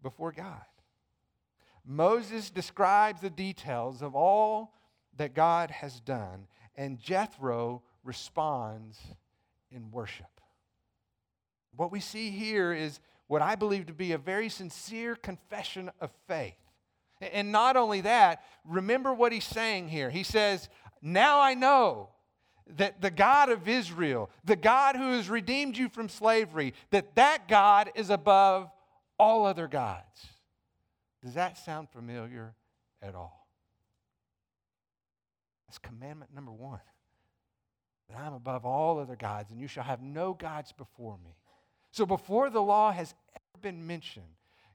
before 0.01 0.31
God. 0.31 0.65
Moses 1.85 2.49
describes 2.49 3.21
the 3.21 3.29
details 3.29 4.01
of 4.01 4.15
all 4.15 4.73
that 5.17 5.33
God 5.33 5.71
has 5.71 5.99
done, 5.99 6.47
and 6.75 6.99
Jethro 6.99 7.83
responds 8.03 8.99
in 9.71 9.91
worship. 9.91 10.41
What 11.75 11.91
we 11.91 11.99
see 11.99 12.29
here 12.29 12.73
is 12.73 12.99
what 13.31 13.41
I 13.41 13.55
believe 13.55 13.85
to 13.85 13.93
be 13.93 14.11
a 14.11 14.17
very 14.17 14.49
sincere 14.49 15.15
confession 15.15 15.89
of 16.01 16.11
faith. 16.27 16.57
And 17.21 17.49
not 17.49 17.77
only 17.77 18.01
that, 18.01 18.43
remember 18.67 19.13
what 19.13 19.31
he's 19.31 19.45
saying 19.45 19.87
here. 19.87 20.09
He 20.09 20.23
says, 20.23 20.67
Now 21.01 21.39
I 21.39 21.53
know 21.53 22.09
that 22.75 23.01
the 23.01 23.09
God 23.09 23.47
of 23.49 23.69
Israel, 23.69 24.29
the 24.43 24.57
God 24.57 24.97
who 24.97 25.13
has 25.13 25.29
redeemed 25.29 25.77
you 25.77 25.87
from 25.87 26.09
slavery, 26.09 26.73
that 26.89 27.15
that 27.15 27.47
God 27.47 27.91
is 27.95 28.09
above 28.09 28.69
all 29.17 29.45
other 29.45 29.69
gods. 29.69 30.27
Does 31.23 31.35
that 31.35 31.57
sound 31.57 31.87
familiar 31.89 32.53
at 33.01 33.15
all? 33.15 33.47
That's 35.69 35.77
commandment 35.77 36.35
number 36.35 36.51
one 36.51 36.81
that 38.09 38.19
I'm 38.19 38.33
above 38.33 38.65
all 38.65 38.99
other 38.99 39.15
gods, 39.15 39.51
and 39.51 39.61
you 39.61 39.67
shall 39.67 39.85
have 39.85 40.01
no 40.01 40.33
gods 40.33 40.73
before 40.73 41.17
me. 41.23 41.37
So 41.91 42.05
before 42.05 42.49
the 42.49 42.61
law 42.61 42.91
has 42.91 43.13
been 43.61 43.85
mentioned, 43.85 44.25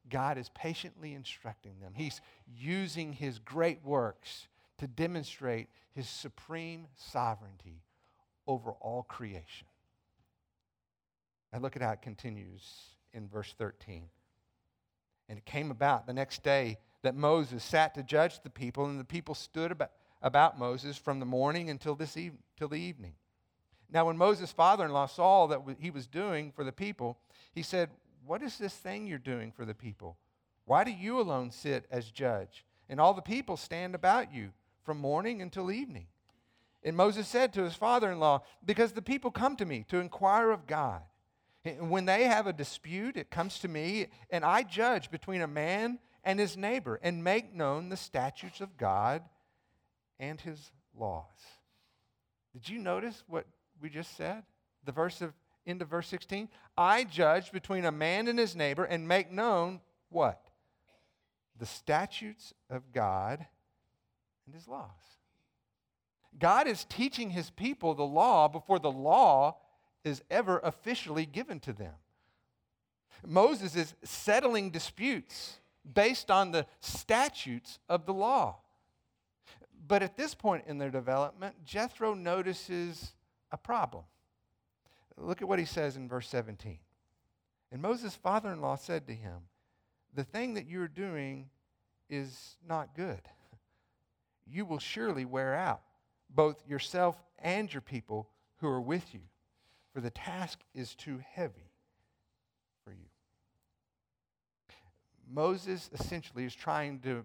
God 0.08 0.38
is 0.38 0.50
patiently 0.50 1.14
instructing 1.14 1.80
them. 1.80 1.92
He's 1.94 2.20
using 2.46 3.12
his 3.12 3.38
great 3.38 3.84
works 3.84 4.48
to 4.78 4.86
demonstrate 4.86 5.68
his 5.92 6.08
supreme 6.08 6.86
sovereignty 6.96 7.82
over 8.46 8.72
all 8.72 9.02
creation. 9.02 9.66
And 11.52 11.62
look 11.62 11.76
at 11.76 11.82
how 11.82 11.92
it 11.92 12.02
continues 12.02 12.62
in 13.12 13.28
verse 13.28 13.54
13. 13.56 14.04
And 15.28 15.38
it 15.38 15.44
came 15.44 15.70
about 15.70 16.06
the 16.06 16.12
next 16.12 16.42
day 16.42 16.78
that 17.02 17.14
Moses 17.14 17.64
sat 17.64 17.94
to 17.94 18.02
judge 18.02 18.42
the 18.42 18.50
people, 18.50 18.86
and 18.86 19.00
the 19.00 19.04
people 19.04 19.34
stood 19.34 19.72
about, 19.72 19.90
about 20.22 20.58
Moses 20.58 20.96
from 20.96 21.18
the 21.18 21.26
morning 21.26 21.70
until, 21.70 21.94
this 21.94 22.16
eve- 22.16 22.38
till 22.56 22.68
the 22.68 22.76
evening. 22.80 23.14
Now, 23.90 24.06
when 24.06 24.16
Moses' 24.16 24.52
father 24.52 24.84
in 24.84 24.92
law 24.92 25.06
saw 25.06 25.46
that 25.46 25.60
he 25.78 25.90
was 25.90 26.06
doing 26.06 26.52
for 26.52 26.64
the 26.64 26.72
people, 26.72 27.18
he 27.52 27.62
said, 27.62 27.90
What 28.26 28.42
is 28.42 28.58
this 28.58 28.74
thing 28.74 29.06
you're 29.06 29.18
doing 29.18 29.52
for 29.52 29.64
the 29.64 29.74
people? 29.74 30.16
Why 30.64 30.82
do 30.82 30.90
you 30.90 31.20
alone 31.20 31.52
sit 31.52 31.86
as 31.90 32.10
judge, 32.10 32.64
and 32.88 33.00
all 33.00 33.14
the 33.14 33.22
people 33.22 33.56
stand 33.56 33.94
about 33.94 34.34
you 34.34 34.50
from 34.82 34.98
morning 34.98 35.40
until 35.40 35.70
evening? 35.70 36.06
And 36.82 36.96
Moses 36.96 37.28
said 37.28 37.52
to 37.52 37.62
his 37.62 37.74
father 37.74 38.10
in 38.10 38.18
law, 38.18 38.42
Because 38.64 38.92
the 38.92 39.02
people 39.02 39.30
come 39.30 39.56
to 39.56 39.64
me 39.64 39.84
to 39.88 40.00
inquire 40.00 40.50
of 40.50 40.66
God. 40.66 41.02
And 41.64 41.90
when 41.90 42.04
they 42.04 42.24
have 42.24 42.46
a 42.46 42.52
dispute, 42.52 43.16
it 43.16 43.30
comes 43.30 43.58
to 43.60 43.68
me, 43.68 44.06
and 44.30 44.44
I 44.44 44.62
judge 44.62 45.10
between 45.10 45.42
a 45.42 45.48
man 45.48 45.98
and 46.24 46.38
his 46.38 46.56
neighbor 46.56 46.98
and 47.02 47.24
make 47.24 47.54
known 47.54 47.88
the 47.88 47.96
statutes 47.96 48.60
of 48.60 48.76
God 48.76 49.22
and 50.18 50.40
his 50.40 50.70
laws. 50.98 51.24
Did 52.52 52.68
you 52.68 52.78
notice 52.78 53.22
what 53.26 53.46
we 53.80 53.88
just 53.88 54.16
said? 54.16 54.42
The 54.84 54.92
verse 54.92 55.20
of 55.20 55.32
into 55.66 55.84
verse 55.84 56.08
16. 56.08 56.48
I 56.78 57.04
judge 57.04 57.52
between 57.52 57.84
a 57.84 57.92
man 57.92 58.28
and 58.28 58.38
his 58.38 58.56
neighbor 58.56 58.84
and 58.84 59.06
make 59.06 59.30
known 59.30 59.80
what? 60.08 60.40
The 61.58 61.66
statutes 61.66 62.54
of 62.70 62.92
God 62.92 63.44
and 64.46 64.54
his 64.54 64.68
laws. 64.68 64.90
God 66.38 66.66
is 66.66 66.84
teaching 66.84 67.30
his 67.30 67.50
people 67.50 67.94
the 67.94 68.04
law 68.04 68.48
before 68.48 68.78
the 68.78 68.90
law 68.90 69.56
is 70.04 70.22
ever 70.30 70.58
officially 70.62 71.26
given 71.26 71.60
to 71.60 71.72
them. 71.72 71.94
Moses 73.26 73.74
is 73.74 73.94
settling 74.04 74.70
disputes 74.70 75.58
based 75.94 76.30
on 76.30 76.52
the 76.52 76.66
statutes 76.80 77.78
of 77.88 78.06
the 78.06 78.12
law. 78.12 78.56
But 79.88 80.02
at 80.02 80.16
this 80.16 80.34
point 80.34 80.64
in 80.66 80.78
their 80.78 80.90
development, 80.90 81.54
Jethro 81.64 82.14
notices 82.14 83.14
a 83.50 83.56
problem. 83.56 84.04
Look 85.18 85.42
at 85.42 85.48
what 85.48 85.58
he 85.58 85.64
says 85.64 85.96
in 85.96 86.08
verse 86.08 86.28
17. 86.28 86.78
And 87.72 87.82
Moses' 87.82 88.14
father 88.14 88.52
in 88.52 88.60
law 88.60 88.76
said 88.76 89.06
to 89.06 89.14
him, 89.14 89.42
The 90.14 90.24
thing 90.24 90.54
that 90.54 90.66
you're 90.66 90.88
doing 90.88 91.50
is 92.08 92.56
not 92.66 92.94
good. 92.94 93.20
You 94.46 94.64
will 94.64 94.78
surely 94.78 95.24
wear 95.24 95.54
out 95.54 95.82
both 96.30 96.62
yourself 96.68 97.20
and 97.38 97.72
your 97.72 97.80
people 97.80 98.28
who 98.58 98.68
are 98.68 98.80
with 98.80 99.14
you, 99.14 99.20
for 99.92 100.00
the 100.00 100.10
task 100.10 100.60
is 100.74 100.94
too 100.94 101.20
heavy 101.32 101.72
for 102.84 102.92
you. 102.92 103.08
Moses 105.28 105.90
essentially 105.92 106.44
is 106.44 106.54
trying 106.54 107.00
to 107.00 107.24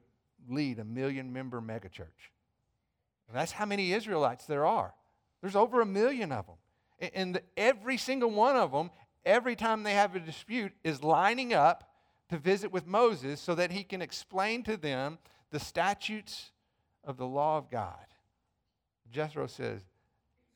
lead 0.50 0.80
a 0.80 0.84
million 0.84 1.32
member 1.32 1.62
megachurch. 1.62 2.32
And 3.28 3.38
that's 3.38 3.52
how 3.52 3.66
many 3.66 3.94
Israelites 3.94 4.46
there 4.46 4.66
are. 4.66 4.94
There's 5.42 5.56
over 5.56 5.82
a 5.82 5.86
million 5.86 6.32
of 6.32 6.48
them. 6.48 6.56
And 7.02 7.42
every 7.58 7.98
single 7.98 8.30
one 8.30 8.56
of 8.56 8.72
them, 8.72 8.92
every 9.26 9.56
time 9.56 9.84
they 9.84 9.94
have 9.94 10.16
a 10.16 10.20
dispute, 10.20 10.72
is 10.84 11.04
lining 11.04 11.54
up 11.54 11.92
to 12.30 12.38
visit 12.38 12.72
with 12.72 12.88
Moses 12.88 13.42
so 13.42 13.56
that 13.56 13.72
he 13.72 13.84
can 13.84 14.02
explain 14.02 14.64
to 14.64 14.78
them 14.78 15.18
the 15.52 15.60
statutes 15.60 16.52
of 17.04 17.18
the 17.18 17.26
law 17.26 17.58
of 17.58 17.70
God. 17.70 18.06
Jethro 19.12 19.48
says, 19.48 19.82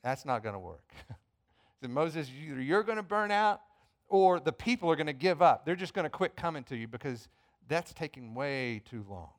That's 0.03 0.25
not 0.25 0.43
going 0.43 0.53
to 0.53 0.59
work. 0.59 0.93
so 1.81 1.87
Moses, 1.87 2.29
either 2.29 2.61
you're 2.61 2.83
going 2.83 2.97
to 2.97 3.03
burn 3.03 3.31
out 3.31 3.61
or 4.07 4.39
the 4.39 4.53
people 4.53 4.89
are 4.89 4.95
going 4.95 5.07
to 5.07 5.13
give 5.13 5.41
up. 5.41 5.65
They're 5.65 5.75
just 5.75 5.93
going 5.93 6.03
to 6.03 6.09
quit 6.09 6.35
coming 6.35 6.63
to 6.65 6.75
you 6.75 6.87
because 6.87 7.27
that's 7.67 7.93
taking 7.93 8.35
way 8.35 8.81
too 8.89 9.03
long. 9.09 9.31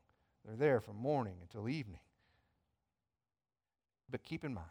They're 0.44 0.56
there 0.56 0.80
from 0.80 0.96
morning 0.96 1.36
until 1.40 1.68
evening. 1.68 2.00
But 4.10 4.22
keep 4.22 4.44
in 4.44 4.54
mind, 4.54 4.66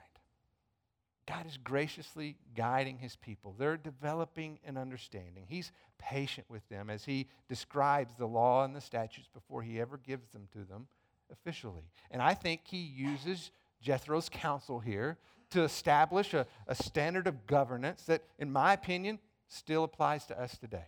God 1.27 1.48
is 1.48 1.58
graciously 1.58 2.36
guiding 2.55 3.00
his 3.00 3.15
people. 3.15 3.55
They're 3.58 3.77
developing 3.77 4.60
an 4.63 4.77
understanding. 4.77 5.46
He's 5.48 5.72
patient 5.98 6.46
with 6.50 6.67
them 6.70 6.89
as 6.89 7.03
he 7.05 7.27
describes 7.50 8.13
the 8.15 8.27
law 8.27 8.63
and 8.63 8.75
the 8.75 8.82
statutes 8.82 9.27
before 9.34 9.63
he 9.63 9.82
ever 9.82 9.98
gives 9.98 10.29
them 10.29 10.48
to 10.53 10.63
them 10.63 10.88
officially. 11.32 11.89
And 12.12 12.22
I 12.22 12.36
think 12.36 12.62
he 12.65 12.77
uses 12.77 13.51
Jethro's 13.82 14.29
counsel 14.29 14.79
here 14.79 15.17
to 15.51 15.63
establish 15.63 16.34
a, 16.34 16.46
a 16.67 16.75
standard 16.75 17.27
of 17.27 17.48
governance 17.48 18.03
that, 18.03 18.24
in 18.38 18.51
my 18.51 18.74
opinion, 18.74 19.20
still 19.48 19.84
applies 19.84 20.25
to 20.27 20.39
us 20.39 20.58
today. 20.58 20.86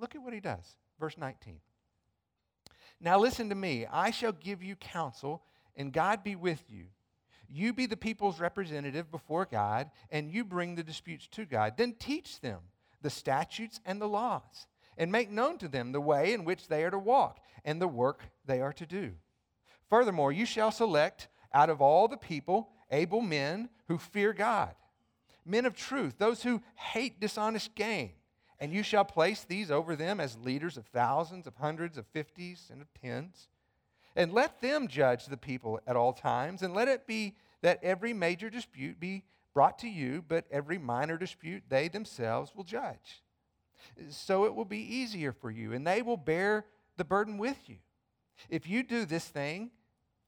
Look 0.00 0.14
at 0.14 0.22
what 0.22 0.32
he 0.32 0.40
does. 0.40 0.76
Verse 1.00 1.16
19. 1.18 1.60
Now 3.00 3.18
listen 3.18 3.48
to 3.48 3.54
me. 3.54 3.86
I 3.90 4.10
shall 4.10 4.32
give 4.32 4.62
you 4.62 4.76
counsel, 4.76 5.42
and 5.76 5.92
God 5.92 6.24
be 6.24 6.36
with 6.36 6.62
you. 6.68 6.86
You 7.48 7.72
be 7.72 7.86
the 7.86 7.96
people's 7.96 8.40
representative 8.40 9.10
before 9.10 9.46
God, 9.46 9.90
and 10.10 10.30
you 10.30 10.44
bring 10.44 10.74
the 10.74 10.82
disputes 10.82 11.26
to 11.28 11.44
God. 11.44 11.74
Then 11.76 11.94
teach 11.98 12.40
them 12.40 12.60
the 13.02 13.10
statutes 13.10 13.80
and 13.84 14.00
the 14.00 14.08
laws, 14.08 14.66
and 14.96 15.12
make 15.12 15.30
known 15.30 15.58
to 15.58 15.68
them 15.68 15.92
the 15.92 16.00
way 16.00 16.32
in 16.32 16.44
which 16.44 16.68
they 16.68 16.84
are 16.84 16.90
to 16.90 16.98
walk, 16.98 17.40
and 17.64 17.80
the 17.80 17.88
work 17.88 18.22
they 18.44 18.60
are 18.60 18.72
to 18.72 18.86
do. 18.86 19.12
Furthermore, 19.88 20.32
you 20.32 20.46
shall 20.46 20.70
select 20.70 21.28
out 21.52 21.70
of 21.70 21.80
all 21.80 22.08
the 22.08 22.16
people 22.16 22.70
able 22.90 23.20
men 23.20 23.68
who 23.88 23.98
fear 23.98 24.32
God, 24.32 24.74
men 25.44 25.66
of 25.66 25.76
truth, 25.76 26.14
those 26.18 26.42
who 26.42 26.62
hate 26.74 27.20
dishonest 27.20 27.74
gain. 27.74 28.12
And 28.58 28.72
you 28.72 28.82
shall 28.82 29.04
place 29.04 29.44
these 29.44 29.70
over 29.70 29.96
them 29.96 30.18
as 30.18 30.38
leaders 30.38 30.76
of 30.76 30.86
thousands, 30.86 31.46
of 31.46 31.56
hundreds, 31.56 31.98
of 31.98 32.06
fifties, 32.06 32.68
and 32.72 32.80
of 32.80 32.88
tens. 32.94 33.48
And 34.16 34.32
let 34.32 34.62
them 34.62 34.88
judge 34.88 35.26
the 35.26 35.36
people 35.36 35.78
at 35.86 35.94
all 35.94 36.14
times, 36.14 36.62
and 36.62 36.74
let 36.74 36.88
it 36.88 37.06
be 37.06 37.36
that 37.60 37.84
every 37.84 38.12
major 38.12 38.48
dispute 38.50 38.98
be 38.98 39.24
brought 39.52 39.78
to 39.80 39.88
you, 39.88 40.24
but 40.26 40.46
every 40.50 40.78
minor 40.78 41.16
dispute 41.18 41.62
they 41.68 41.88
themselves 41.88 42.52
will 42.54 42.64
judge. 42.64 43.22
So 44.08 44.44
it 44.44 44.54
will 44.54 44.64
be 44.64 44.80
easier 44.80 45.32
for 45.32 45.50
you, 45.50 45.72
and 45.72 45.86
they 45.86 46.02
will 46.02 46.16
bear 46.16 46.64
the 46.96 47.04
burden 47.04 47.38
with 47.38 47.68
you. 47.68 47.76
If 48.48 48.66
you 48.68 48.82
do 48.82 49.04
this 49.04 49.26
thing, 49.26 49.70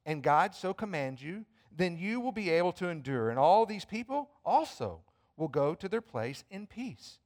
and 0.06 0.22
God 0.22 0.54
so 0.54 0.72
commands 0.72 1.22
you, 1.22 1.44
then 1.74 1.96
you 1.96 2.20
will 2.20 2.32
be 2.32 2.50
able 2.50 2.72
to 2.72 2.88
endure, 2.88 3.30
and 3.30 3.38
all 3.38 3.66
these 3.66 3.84
people 3.84 4.30
also 4.44 5.00
will 5.36 5.48
go 5.48 5.74
to 5.74 5.88
their 5.88 6.00
place 6.00 6.44
in 6.50 6.66
peace. 6.66 7.18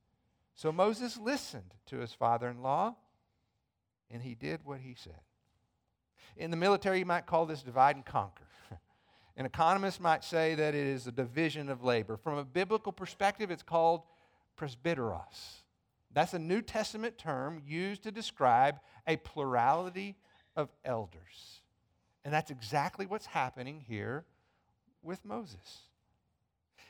So 0.55 0.71
Moses 0.71 1.17
listened 1.17 1.75
to 1.87 1.99
his 1.99 2.13
father 2.13 2.49
in 2.49 2.63
law, 2.63 2.97
and 4.11 4.23
he 4.23 4.35
did 4.35 4.61
what 4.65 4.81
he 4.81 4.95
said. 4.95 5.21
In 6.37 6.51
the 6.51 6.57
military, 6.57 6.99
you 6.99 7.07
might 7.07 7.27
call 7.27 7.47
this 7.47 7.63
divide 7.63 7.97
and 7.97 8.05
conquer. 8.05 8.45
An 9.37 9.47
economist 9.47 10.01
might 10.01 10.25
say 10.25 10.55
that 10.55 10.75
it 10.75 10.87
is 10.87 11.07
a 11.07 11.13
division 11.13 11.69
of 11.69 11.83
labor. 11.85 12.17
From 12.17 12.39
a 12.39 12.45
biblical 12.45 12.93
perspective, 12.93 13.51
it's 13.51 13.63
called 13.63 14.03
presbyteros. 14.59 15.63
That's 16.13 16.35
a 16.35 16.39
New 16.39 16.61
Testament 16.61 17.19
term 17.19 17.63
used 17.67 18.03
to 18.03 18.13
describe 18.13 18.81
a 19.07 19.17
plurality 19.17 20.17
of 20.57 20.71
elders. 20.85 21.63
And 22.25 22.33
that's 22.33 22.51
exactly 22.51 23.07
what's 23.07 23.27
happening 23.27 23.83
here 23.87 24.25
with 25.03 25.25
Moses. 25.25 25.89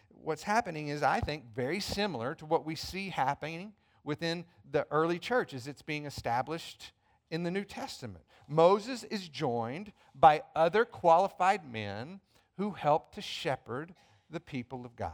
What's 0.09 0.43
happening 0.43 0.89
is, 0.89 1.03
I 1.03 1.21
think, 1.21 1.45
very 1.55 1.81
similar 1.81 2.35
to 2.37 2.47
what 2.47 2.67
we 2.67 2.75
see 2.75 3.09
happening 3.09 3.73
within 4.05 4.45
the 4.71 4.87
early 4.91 5.19
church 5.19 5.55
as 5.55 5.67
it's 5.67 5.83
being 5.83 6.05
established 6.05 6.93
in 7.33 7.43
the 7.43 7.51
New 7.51 7.65
Testament. 7.65 8.23
Moses 8.47 9.05
is 9.05 9.27
joined 9.27 9.91
by 10.15 10.43
other 10.55 10.85
qualified 10.85 11.65
men 11.69 12.21
who 12.59 12.73
help 12.73 13.15
to 13.15 13.23
shepherd 13.23 13.95
the 14.31 14.39
people 14.39 14.85
of 14.85 14.95
God. 14.95 15.13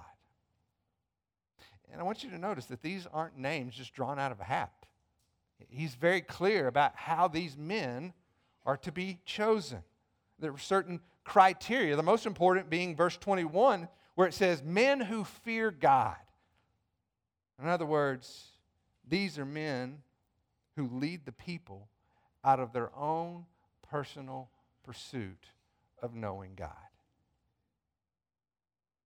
And 1.90 2.00
I 2.00 2.04
want 2.04 2.24
you 2.24 2.30
to 2.30 2.38
notice 2.38 2.66
that 2.66 2.82
these 2.82 3.06
aren't 3.14 3.38
names 3.38 3.76
just 3.76 3.94
drawn 3.94 4.18
out 4.18 4.32
of 4.32 4.40
a 4.40 4.44
hat. 4.44 4.72
He's 5.68 5.94
very 5.94 6.20
clear 6.20 6.66
about 6.66 6.92
how 6.96 7.28
these 7.28 7.56
men 7.56 8.12
are 8.66 8.76
to 8.78 8.92
be 8.92 9.20
chosen. 9.24 9.78
There 10.40 10.52
are 10.52 10.58
certain 10.58 11.00
criteria, 11.24 11.94
the 11.94 12.02
most 12.02 12.26
important 12.26 12.68
being 12.68 12.96
verse 12.96 13.16
21, 13.16 13.88
where 14.16 14.26
it 14.26 14.34
says, 14.34 14.62
Men 14.62 15.00
who 15.00 15.24
fear 15.24 15.70
God. 15.70 16.16
In 17.62 17.68
other 17.68 17.86
words, 17.86 18.48
these 19.08 19.38
are 19.38 19.46
men 19.46 19.98
who 20.76 20.88
lead 20.88 21.24
the 21.24 21.32
people 21.32 21.88
out 22.44 22.60
of 22.60 22.72
their 22.72 22.94
own 22.96 23.44
personal 23.90 24.50
pursuit 24.84 25.50
of 26.02 26.14
knowing 26.14 26.52
God. 26.56 26.70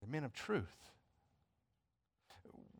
The 0.01 0.07
men 0.07 0.23
of 0.23 0.33
truth, 0.33 0.65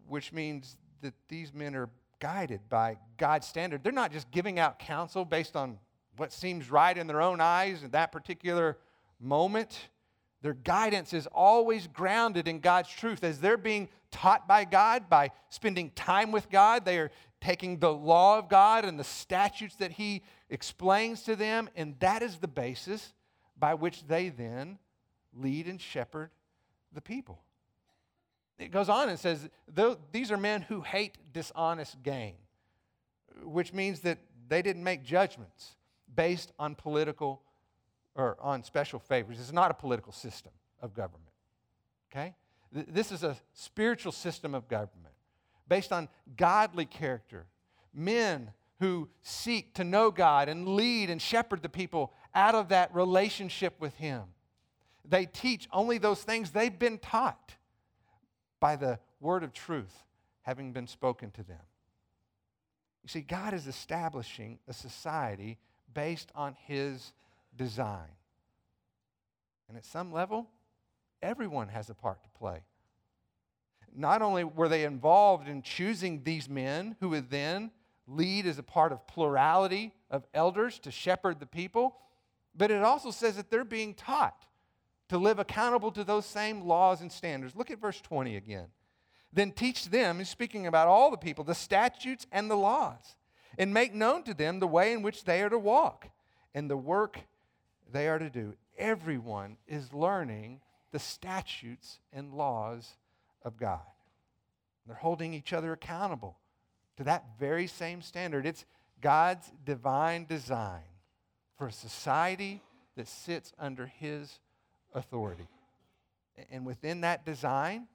which 0.08 0.32
means 0.34 0.78
that 1.02 1.14
these 1.30 1.54
men 1.54 1.76
are 1.76 1.90
guided 2.20 2.62
by 2.70 2.98
God's 3.18 3.48
standard. 3.48 3.84
They're 3.84 3.92
not 3.92 4.12
just 4.12 4.32
giving 4.32 4.60
out 4.60 4.80
counsel 4.80 5.26
based 5.26 5.56
on 5.56 5.78
what 6.16 6.32
seems 6.32 6.70
right 6.70 6.98
in 6.98 7.08
their 7.08 7.22
own 7.22 7.42
eyes 7.42 7.84
in 7.84 7.92
that 7.92 8.12
particular 8.12 8.78
moment. 9.20 9.90
Their 10.42 10.54
guidance 10.54 11.14
is 11.14 11.28
always 11.28 11.88
grounded 11.88 12.48
in 12.48 12.60
God's 12.60 12.90
truth. 12.90 13.24
As 13.24 13.40
they're 13.40 13.58
being 13.58 13.90
taught 14.12 14.48
by 14.48 14.66
God, 14.66 15.10
by 15.10 15.32
spending 15.50 15.90
time 15.92 16.32
with 16.32 16.50
God, 16.50 16.86
they 16.86 17.00
are 17.00 17.12
taking 17.42 17.80
the 17.80 17.94
law 17.94 18.38
of 18.38 18.50
God 18.50 18.86
and 18.86 19.00
the 19.00 19.04
statutes 19.04 19.76
that 19.78 19.92
He 19.92 20.22
explains 20.54 21.24
to 21.24 21.36
them, 21.36 21.68
and 21.76 22.00
that 22.00 22.22
is 22.22 22.38
the 22.38 22.48
basis 22.48 23.14
by 23.58 23.74
which 23.74 24.06
they 24.08 24.30
then 24.30 24.78
lead 25.34 25.68
and 25.68 25.82
shepherd 25.82 26.30
the 26.94 27.02
people. 27.02 27.42
It 28.60 28.70
goes 28.72 28.88
on 28.88 29.10
and 29.10 29.20
says, 29.20 29.50
These 30.12 30.32
are 30.32 30.38
men 30.38 30.62
who 30.62 30.82
hate 30.82 31.18
dishonest 31.34 32.04
gain, 32.04 32.36
which 33.44 33.74
means 33.74 34.02
that 34.02 34.20
they 34.48 34.62
didn't 34.62 34.84
make 34.84 35.04
judgments 35.04 35.72
based 36.16 36.52
on 36.60 36.76
political 36.76 37.42
or 38.14 38.38
on 38.40 38.64
special 38.64 39.00
favors. 39.00 39.40
It's 39.40 39.52
not 39.52 39.72
a 39.72 39.74
political 39.74 40.14
system 40.14 40.52
of 40.84 40.94
government. 40.94 41.32
Okay? 42.12 42.36
This 42.72 43.12
is 43.12 43.24
a 43.24 43.36
spiritual 43.54 44.12
system 44.12 44.54
of 44.54 44.68
government 44.68 45.16
based 45.68 45.92
on 45.92 46.10
godly 46.38 46.86
character. 46.86 47.48
Men 47.92 48.52
who 48.84 49.08
seek 49.22 49.74
to 49.76 49.84
know 49.86 50.12
God 50.12 50.50
and 50.50 50.68
lead 50.68 51.10
and 51.10 51.22
shepherd 51.22 51.64
the 51.64 51.70
people 51.70 52.12
out 52.36 52.54
of 52.54 52.68
that 52.68 52.94
relationship 52.94 53.80
with 53.80 53.96
Him. 53.96 54.24
They 55.06 55.26
teach 55.26 55.70
only 55.72 56.00
those 56.00 56.22
things 56.22 56.52
they've 56.52 56.78
been 56.78 56.98
taught 56.98 57.56
by 58.60 58.76
the 58.76 59.00
word 59.22 59.42
of 59.42 59.54
truth 59.54 60.04
having 60.42 60.74
been 60.74 60.88
spoken 60.88 61.32
to 61.32 61.44
them. 61.44 61.62
You 63.04 63.08
see, 63.08 63.22
God 63.22 63.54
is 63.54 63.68
establishing 63.68 64.60
a 64.68 64.74
society 64.74 65.60
based 65.94 66.30
on 66.36 66.58
His 66.68 67.14
design. 67.56 68.12
And 69.70 69.78
at 69.78 69.86
some 69.86 70.12
level, 70.12 70.50
everyone 71.22 71.70
has 71.70 71.90
a 71.90 71.94
part 71.94 72.22
to 72.24 72.30
play. 72.38 72.64
Not 73.96 74.22
only 74.22 74.44
were 74.44 74.68
they 74.68 74.84
involved 74.84 75.48
in 75.48 75.62
choosing 75.62 76.26
these 76.26 76.50
men 76.50 76.98
who 77.00 77.08
would 77.08 77.30
then 77.30 77.72
lead 78.08 78.46
as 78.46 78.58
a 78.58 78.64
part 78.64 78.92
of 78.92 79.08
plurality 79.08 79.94
of 80.10 80.26
elders 80.34 80.80
to 80.80 80.92
shepherd 80.92 81.40
the 81.40 81.46
people, 81.46 81.96
but 82.56 82.72
it 82.72 82.84
also 82.84 83.12
says 83.12 83.36
that 83.36 83.50
they're 83.50 83.64
being 83.64 83.94
taught 83.94 84.46
to 85.10 85.18
live 85.18 85.40
accountable 85.40 85.92
to 85.92 86.04
those 86.04 86.26
same 86.26 86.62
laws 86.62 87.02
and 87.02 87.12
standards. 87.12 87.56
Look 87.56 87.72
at 87.72 87.80
verse 87.80 88.02
20 88.02 88.36
again. 88.36 88.68
Then 89.32 89.52
teach 89.52 89.90
them, 89.90 90.20
he's 90.20 90.30
speaking 90.30 90.68
about 90.68 90.88
all 90.88 91.10
the 91.10 91.18
people, 91.18 91.44
the 91.44 91.56
statutes 91.56 92.28
and 92.32 92.50
the 92.50 92.56
laws, 92.56 93.16
and 93.58 93.74
make 93.74 93.94
known 93.94 94.24
to 94.24 94.34
them 94.34 94.60
the 94.60 94.68
way 94.68 94.94
in 94.94 95.02
which 95.02 95.24
they 95.24 95.42
are 95.42 95.50
to 95.50 95.58
walk 95.58 96.10
and 96.54 96.70
the 96.70 96.78
work 96.78 97.20
they 97.92 98.08
are 98.08 98.20
to 98.20 98.30
do. 98.30 98.54
Everyone 98.78 99.58
is 99.68 99.94
learning 99.94 100.62
the 100.92 101.00
statutes 101.00 102.00
and 102.12 102.34
laws 102.34 102.94
of 103.44 103.58
God. 103.58 103.82
They're 104.86 104.96
holding 104.96 105.34
each 105.34 105.54
other 105.54 105.74
accountable 105.74 106.38
to 106.98 107.04
that 107.04 107.26
very 107.40 107.68
same 107.68 108.02
standard. 108.02 108.46
It's 108.46 108.66
God's 109.02 109.52
divine 109.66 110.26
design 110.26 110.82
for 111.58 111.68
a 111.68 111.72
society 111.72 112.62
that 112.96 113.08
sits 113.08 113.54
under 113.60 113.88
His 113.88 114.40
authority. 114.94 115.48
And 116.52 116.66
within 116.66 117.02
that 117.02 117.26
design, 117.26 117.88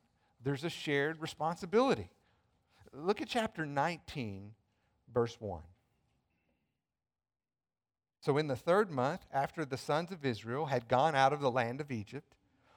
there's 0.43 0.65
a 0.65 0.71
shared 0.71 1.21
responsibility. 1.21 2.11
Look 2.93 3.21
at 3.21 3.29
chapter 3.29 3.67
19, 3.67 4.53
verse 5.13 5.37
1. 5.41 5.63
So, 8.21 8.37
in 8.37 8.49
the 8.49 8.57
third 8.57 8.91
month, 8.91 9.27
after 9.33 9.65
the 9.65 9.77
sons 9.77 10.11
of 10.11 10.25
Israel 10.25 10.67
had 10.67 10.89
gone 10.89 11.15
out 11.15 11.33
of 11.33 11.41
the 11.41 11.51
land 11.51 11.81
of 11.81 11.91
Egypt, 11.91 12.35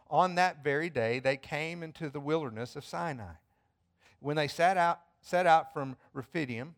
on 0.09 0.35
that 0.35 0.63
very 0.63 0.89
day 0.89 1.19
they 1.19 1.37
came 1.37 1.81
into 1.83 2.09
the 2.09 2.19
wilderness 2.19 2.75
of 2.75 2.85
Sinai. 2.85 3.33
When 4.19 4.35
they 4.35 4.47
sat 4.47 4.77
out, 4.77 5.01
set 5.21 5.45
out 5.45 5.73
from 5.73 5.95
Rephidim, 6.13 6.75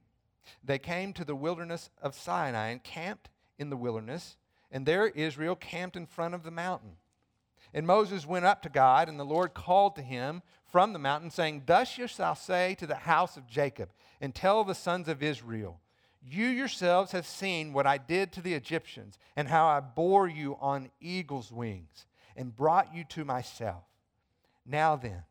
they 0.64 0.80
came 0.80 1.14
to 1.14 1.26
the 1.26 1.36
wilderness 1.36 1.90
of 2.02 2.16
Sinai 2.16 2.70
and 2.70 2.84
camped 2.84 3.30
in 3.58 3.70
the 3.70 3.78
wilderness, 3.78 4.38
and 4.72 4.86
there 4.86 5.08
Israel 5.08 5.56
camped 5.56 5.96
in 5.96 6.06
front 6.06 6.34
of 6.34 6.44
the 6.44 6.52
mountain. 6.52 6.98
And 7.74 7.88
Moses 7.88 8.26
went 8.26 8.46
up 8.46 8.62
to 8.64 8.70
God, 8.70 9.10
and 9.10 9.20
the 9.20 9.24
Lord 9.24 9.54
called 9.54 9.96
to 9.96 10.02
him 10.02 10.44
from 10.66 10.94
the 10.94 11.00
mountain, 11.00 11.32
saying, 11.32 11.64
Thus 11.66 11.98
you 11.98 12.08
shall 12.08 12.36
say 12.36 12.76
to 12.76 12.86
the 12.86 12.96
house 12.96 13.36
of 13.38 13.48
Jacob, 13.48 13.90
and 14.22 14.34
tell 14.34 14.64
the 14.64 14.76
sons 14.76 15.08
of 15.08 15.24
Israel, 15.24 15.80
You 16.22 16.48
yourselves 16.48 17.12
have 17.14 17.26
seen 17.26 17.74
what 17.74 17.88
I 17.88 17.98
did 17.98 18.32
to 18.34 18.42
the 18.42 18.54
Egyptians, 18.54 19.18
and 19.36 19.48
how 19.48 19.66
I 19.66 19.80
bore 19.80 20.28
you 20.28 20.58
on 20.62 20.92
eagle's 21.02 21.52
wings, 21.52 22.06
and 22.36 22.56
brought 22.56 22.94
you 22.94 23.04
to 23.10 23.26
myself. 23.26 23.84
Now 24.66 24.96
then, 24.96 25.24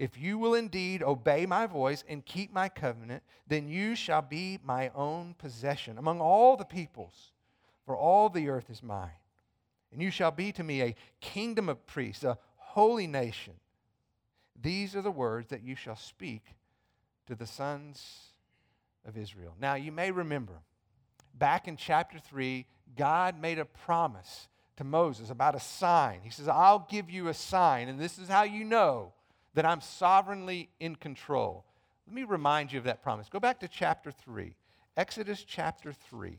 if 0.00 0.16
you 0.16 0.38
will 0.38 0.54
indeed 0.54 1.02
obey 1.02 1.44
my 1.44 1.66
voice 1.66 2.04
and 2.08 2.24
keep 2.24 2.50
my 2.54 2.70
covenant, 2.70 3.22
then 3.46 3.68
you 3.68 3.94
shall 3.94 4.22
be 4.22 4.58
my 4.64 4.90
own 4.94 5.34
possession 5.36 5.98
among 5.98 6.22
all 6.22 6.56
the 6.56 6.64
peoples, 6.64 7.32
for 7.84 7.94
all 7.94 8.30
the 8.30 8.48
earth 8.48 8.70
is 8.70 8.82
mine. 8.82 9.10
And 9.92 10.00
you 10.00 10.10
shall 10.10 10.30
be 10.30 10.52
to 10.52 10.64
me 10.64 10.80
a 10.80 10.94
kingdom 11.20 11.68
of 11.68 11.86
priests, 11.86 12.24
a 12.24 12.38
holy 12.56 13.06
nation. 13.06 13.52
These 14.58 14.96
are 14.96 15.02
the 15.02 15.10
words 15.10 15.50
that 15.50 15.62
you 15.62 15.76
shall 15.76 15.96
speak 15.96 16.44
to 17.26 17.34
the 17.34 17.46
sons 17.46 18.32
of 19.06 19.18
Israel. 19.18 19.54
Now, 19.60 19.74
you 19.74 19.92
may 19.92 20.10
remember 20.10 20.62
back 21.34 21.68
in 21.68 21.76
chapter 21.76 22.18
3, 22.18 22.64
God 22.96 23.38
made 23.38 23.58
a 23.58 23.66
promise 23.66 24.48
to 24.78 24.84
Moses 24.84 25.28
about 25.28 25.56
a 25.56 25.60
sign. 25.60 26.20
He 26.22 26.30
says, 26.30 26.48
I'll 26.48 26.86
give 26.90 27.10
you 27.10 27.28
a 27.28 27.34
sign, 27.34 27.88
and 27.88 28.00
this 28.00 28.18
is 28.18 28.28
how 28.28 28.44
you 28.44 28.64
know 28.64 29.12
that 29.54 29.66
I'm 29.66 29.80
sovereignly 29.80 30.70
in 30.78 30.96
control. 30.96 31.64
Let 32.06 32.14
me 32.14 32.24
remind 32.24 32.72
you 32.72 32.78
of 32.78 32.84
that 32.84 33.02
promise. 33.02 33.28
Go 33.28 33.40
back 33.40 33.60
to 33.60 33.68
chapter 33.68 34.10
3, 34.10 34.54
Exodus 34.96 35.44
chapter 35.44 35.92
3. 35.92 36.38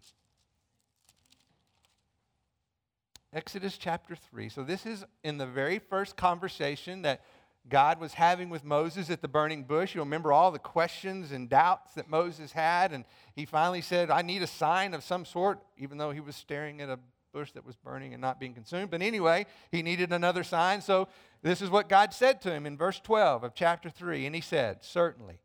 Exodus 3.33 3.77
chapter 3.77 4.15
3. 4.15 4.49
So, 4.49 4.63
this 4.63 4.85
is 4.85 5.05
in 5.23 5.37
the 5.37 5.45
very 5.45 5.79
first 5.79 6.17
conversation 6.17 7.03
that 7.03 7.21
God 7.69 7.99
was 7.99 8.13
having 8.13 8.49
with 8.49 8.63
Moses 8.63 9.09
at 9.09 9.21
the 9.21 9.27
burning 9.27 9.63
bush. 9.63 9.93
You'll 9.93 10.05
remember 10.05 10.33
all 10.33 10.51
the 10.51 10.59
questions 10.59 11.31
and 11.31 11.47
doubts 11.47 11.93
that 11.93 12.09
Moses 12.09 12.51
had. 12.51 12.91
And 12.91 13.05
he 13.35 13.45
finally 13.45 13.81
said, 13.81 14.09
I 14.09 14.21
need 14.21 14.41
a 14.41 14.47
sign 14.47 14.93
of 14.93 15.03
some 15.03 15.25
sort, 15.25 15.59
even 15.77 15.97
though 15.97 16.11
he 16.11 16.19
was 16.19 16.35
staring 16.35 16.81
at 16.81 16.89
a 16.89 16.99
bush 17.31 17.51
that 17.53 17.65
was 17.65 17.75
burning 17.75 18.13
and 18.13 18.21
not 18.21 18.39
being 18.39 18.53
consumed. 18.53 18.91
But 18.91 19.01
anyway, 19.01 19.45
he 19.71 19.81
needed 19.81 20.11
another 20.11 20.43
sign. 20.43 20.81
So 20.81 21.07
this 21.41 21.61
is 21.61 21.69
what 21.69 21.89
God 21.89 22.13
said 22.13 22.41
to 22.41 22.51
him 22.51 22.65
in 22.65 22.77
verse 22.77 22.99
12 22.99 23.43
of 23.43 23.55
chapter 23.55 23.89
3. 23.89 24.25
And 24.25 24.35
he 24.35 24.41
said, 24.41 24.83
Certainly, 24.83 25.39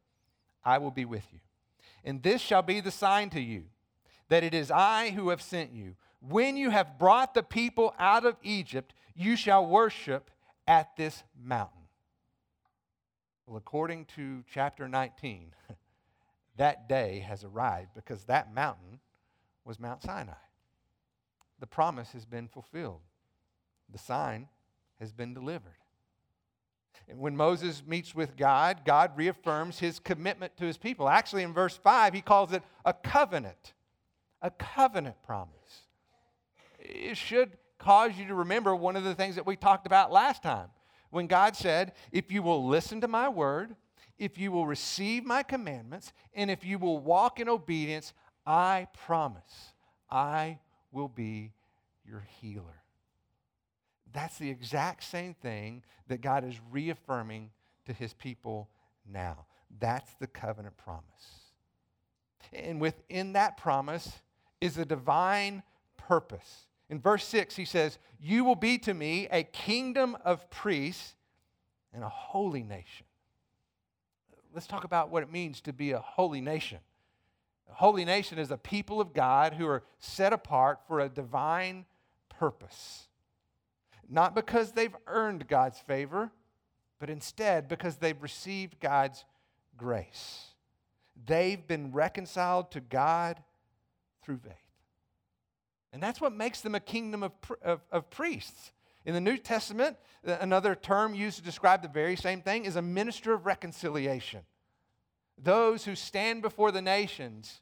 I 0.65 0.79
will 0.79 0.91
be 0.91 1.05
with 1.05 1.27
you. 1.33 1.41
And 2.05 2.23
this 2.23 2.41
shall 2.41 2.63
be 2.63 2.81
the 2.81 2.91
sign 2.91 3.31
to 3.31 3.41
you 3.41 3.65
that 4.29 4.45
it 4.45 4.55
is 4.55 4.71
I 4.71 5.11
who 5.11 5.29
have 5.31 5.43
sent 5.43 5.73
you. 5.73 5.97
When 6.21 6.57
you 6.57 6.71
have 6.71 6.99
brought 6.99 7.35
the 7.35 7.43
people 7.43 7.95
out 7.99 8.25
of 8.25 8.37
Egypt, 8.43 8.93
you 9.15 9.37
shall 9.37 9.67
worship 9.67 10.31
at 10.67 10.97
this 10.97 11.23
mountain. 11.41 11.73
Well, 13.47 13.57
according 13.57 14.07
to 14.17 14.43
chapter 14.53 14.89
19, 14.89 15.53
that 16.57 16.89
day 16.89 17.21
has 17.21 17.45
arrived 17.45 17.91
because 17.95 18.25
that 18.25 18.53
mountain 18.53 18.99
was 19.65 19.79
Mount 19.79 20.03
Sinai. 20.03 20.33
The 21.59 21.67
promise 21.67 22.13
has 22.13 22.25
been 22.25 22.49
fulfilled, 22.49 23.01
the 23.91 23.99
sign 23.99 24.49
has 25.01 25.13
been 25.13 25.35
delivered. 25.35 25.73
And 27.09 27.19
when 27.21 27.37
Moses 27.37 27.83
meets 27.87 28.15
with 28.15 28.37
God, 28.37 28.81
God 28.85 29.13
reaffirms 29.17 29.79
his 29.79 29.99
commitment 29.99 30.57
to 30.57 30.65
his 30.65 30.77
people. 30.77 31.09
Actually, 31.09 31.45
in 31.45 31.53
verse 31.53 31.77
5, 31.77 32.15
he 32.15 32.21
calls 32.21 32.53
it 32.53 32.63
a 32.85 32.93
covenant, 32.93 33.75
a 34.43 34.51
covenant 34.51 35.17
promise. 35.23 35.53
It 36.79 37.17
should 37.17 37.53
cause 37.79 38.13
you 38.17 38.27
to 38.27 38.35
remember 38.35 38.75
one 38.75 38.97
of 38.97 39.05
the 39.05 39.15
things 39.15 39.37
that 39.37 39.47
we 39.47 39.57
talked 39.57 39.87
about 39.87 40.11
last 40.11 40.43
time 40.43 40.69
when 41.11 41.27
God 41.27 41.55
said, 41.55 41.93
If 42.11 42.33
you 42.33 42.43
will 42.43 42.67
listen 42.67 43.01
to 43.03 43.09
my 43.09 43.29
word, 43.29 43.77
if 44.19 44.39
you 44.39 44.51
will 44.51 44.67
receive 44.67 45.25
my 45.25 45.43
commandments, 45.43 46.13
and 46.35 46.51
if 46.51 46.65
you 46.65 46.79
will 46.79 46.99
walk 46.99 47.39
in 47.39 47.49
obedience, 47.49 48.13
I 48.47 48.89
promise 49.05 49.73
I 50.11 50.59
will 50.97 51.09
be 51.09 51.53
your 52.09 52.27
healer. 52.41 52.83
That's 54.13 54.39
the 54.39 54.49
exact 54.49 55.05
same 55.05 55.35
thing 55.35 55.83
that 56.09 56.23
God 56.23 56.43
is 56.43 56.55
reaffirming 56.71 57.51
to 57.85 57.93
his 57.93 58.15
people 58.15 58.71
now. 59.07 59.45
That's 59.79 60.11
the 60.15 60.27
covenant 60.27 60.79
promise. 60.79 61.05
And 62.53 62.81
within 62.81 63.35
that 63.35 63.59
promise 63.59 64.11
is 64.63 64.79
a 64.79 64.87
divine 64.87 65.63
purpose. 65.99 66.67
In 66.89 66.99
verse 66.99 67.27
6, 67.27 67.57
he 67.57 67.67
says, 67.67 67.99
You 68.19 68.45
will 68.45 68.55
be 68.55 68.79
to 68.79 68.95
me 68.95 69.29
a 69.31 69.43
kingdom 69.43 70.17
of 70.25 70.49
priests 70.49 71.15
and 71.93 72.03
a 72.03 72.09
holy 72.09 72.63
nation. 72.63 73.05
Let's 74.55 74.67
talk 74.67 74.85
about 74.85 75.11
what 75.11 75.23
it 75.23 75.31
means 75.31 75.61
to 75.63 75.75
be 75.75 75.91
a 75.91 75.99
holy 75.99 76.41
nation. 76.41 76.79
A 77.71 77.75
holy 77.75 78.05
nation 78.05 78.39
is 78.39 78.51
a 78.51 78.57
people 78.57 79.01
of 79.01 79.13
God 79.13 79.55
who 79.55 79.67
are 79.67 79.83
set 79.99 80.33
apart 80.33 80.81
for 80.87 81.01
a 81.01 81.09
divine 81.09 81.85
purpose 82.29 83.07
not 84.09 84.35
because 84.35 84.73
they've 84.73 84.95
earned 85.07 85.49
God's 85.49 85.79
favor, 85.79 86.31
but 86.99 87.11
instead 87.11 87.69
because 87.69 87.97
they've 87.97 88.21
received 88.23 88.81
God's 88.81 89.25
grace. 89.77 90.47
They've 91.27 91.67
been 91.67 91.93
reconciled 91.93 92.71
to 92.73 92.81
God 92.81 93.43
through 94.23 94.39
faith. 94.39 94.53
And 95.93 96.03
that's 96.03 96.21
what 96.21 96.33
makes 96.33 96.61
them 96.61 96.75
a 96.75 96.81
kingdom 96.81 97.23
of, 97.23 97.33
of, 97.63 97.81
of, 97.91 98.11
priests. 98.11 98.73
In 99.05 99.15
the 99.15 99.21
New 99.21 99.39
Testament, 99.39 99.97
another 100.25 100.75
term 100.75 101.15
used 101.15 101.39
to 101.39 101.43
describe 101.43 101.81
the 101.81 101.89
very 101.89 102.17
same 102.17 102.43
thing 102.43 102.65
is 102.65 102.77
a 102.77 102.83
minister 102.83 103.33
of 103.33 103.47
reconciliation. 103.47 104.41
Those 105.43 105.85
who 105.85 105.95
stand 105.95 106.43
before 106.43 106.73
the 106.73 106.83
nations, 106.83 107.61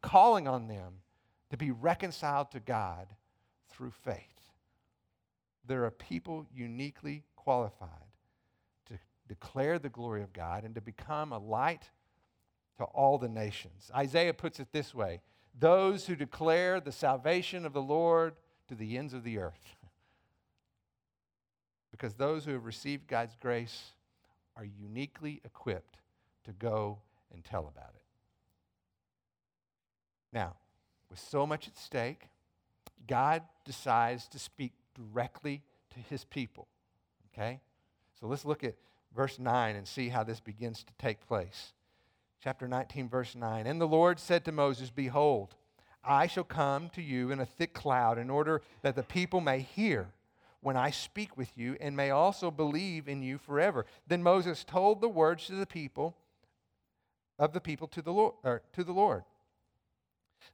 calling 0.00 0.48
on 0.48 0.68
them 0.68 1.00
to 1.50 1.56
be 1.56 1.70
reconciled 1.70 2.50
to 2.52 2.60
God 2.60 3.08
through 3.68 3.90
faith 3.90 4.34
there 5.66 5.84
are 5.84 5.90
people 5.90 6.46
uniquely 6.54 7.24
qualified 7.36 7.88
to 8.86 8.94
declare 9.28 9.78
the 9.78 9.88
glory 9.88 10.22
of 10.22 10.32
God 10.32 10.64
and 10.64 10.74
to 10.74 10.80
become 10.80 11.32
a 11.32 11.38
light 11.38 11.90
to 12.78 12.84
all 12.84 13.18
the 13.18 13.28
nations. 13.28 13.90
Isaiah 13.94 14.34
puts 14.34 14.60
it 14.60 14.68
this 14.72 14.94
way 14.94 15.20
those 15.58 16.06
who 16.06 16.16
declare 16.16 16.80
the 16.80 16.92
salvation 16.92 17.64
of 17.64 17.72
the 17.72 17.82
Lord 17.82 18.34
to 18.68 18.74
the 18.74 18.98
ends 18.98 19.14
of 19.14 19.22
the 19.22 19.38
earth. 19.38 19.76
because 21.92 22.14
those 22.14 22.44
who 22.44 22.52
have 22.52 22.64
received 22.64 23.06
God's 23.06 23.36
grace 23.40 23.92
are 24.56 24.64
uniquely 24.64 25.40
equipped 25.44 25.98
to 26.44 26.52
go 26.52 26.98
and 27.32 27.44
tell 27.44 27.68
about 27.68 27.92
it. 27.94 28.02
Now, 30.32 30.54
with 31.10 31.18
so 31.18 31.46
much 31.46 31.68
at 31.68 31.76
stake, 31.76 32.28
God 33.06 33.42
decides 33.64 34.26
to 34.28 34.38
speak 34.38 34.72
directly 34.94 35.62
to 35.90 36.00
his 36.00 36.24
people. 36.24 36.68
Okay? 37.32 37.60
So 38.20 38.26
let's 38.26 38.44
look 38.44 38.64
at 38.64 38.74
verse 39.14 39.38
9 39.38 39.76
and 39.76 39.86
see 39.86 40.08
how 40.08 40.24
this 40.24 40.40
begins 40.40 40.82
to 40.84 40.92
take 40.98 41.26
place. 41.26 41.72
Chapter 42.42 42.68
19, 42.68 43.08
verse 43.08 43.34
9. 43.34 43.66
And 43.66 43.80
the 43.80 43.88
Lord 43.88 44.18
said 44.18 44.44
to 44.44 44.52
Moses, 44.52 44.90
Behold, 44.90 45.54
I 46.02 46.26
shall 46.26 46.44
come 46.44 46.90
to 46.90 47.02
you 47.02 47.30
in 47.30 47.40
a 47.40 47.46
thick 47.46 47.72
cloud 47.72 48.18
in 48.18 48.28
order 48.28 48.60
that 48.82 48.96
the 48.96 49.02
people 49.02 49.40
may 49.40 49.60
hear 49.60 50.08
when 50.60 50.76
I 50.76 50.90
speak 50.90 51.36
with 51.36 51.56
you 51.56 51.76
and 51.80 51.96
may 51.96 52.10
also 52.10 52.50
believe 52.50 53.08
in 53.08 53.22
you 53.22 53.38
forever. 53.38 53.86
Then 54.06 54.22
Moses 54.22 54.64
told 54.64 55.00
the 55.00 55.08
words 55.08 55.46
to 55.46 55.54
the 55.54 55.66
people 55.66 56.16
of 57.38 57.52
the 57.52 57.60
people 57.60 57.88
to 57.88 58.02
the 58.02 58.12
Lord, 58.12 58.34
or 58.42 58.62
to 58.72 58.84
the 58.84 58.92
Lord. 58.92 59.24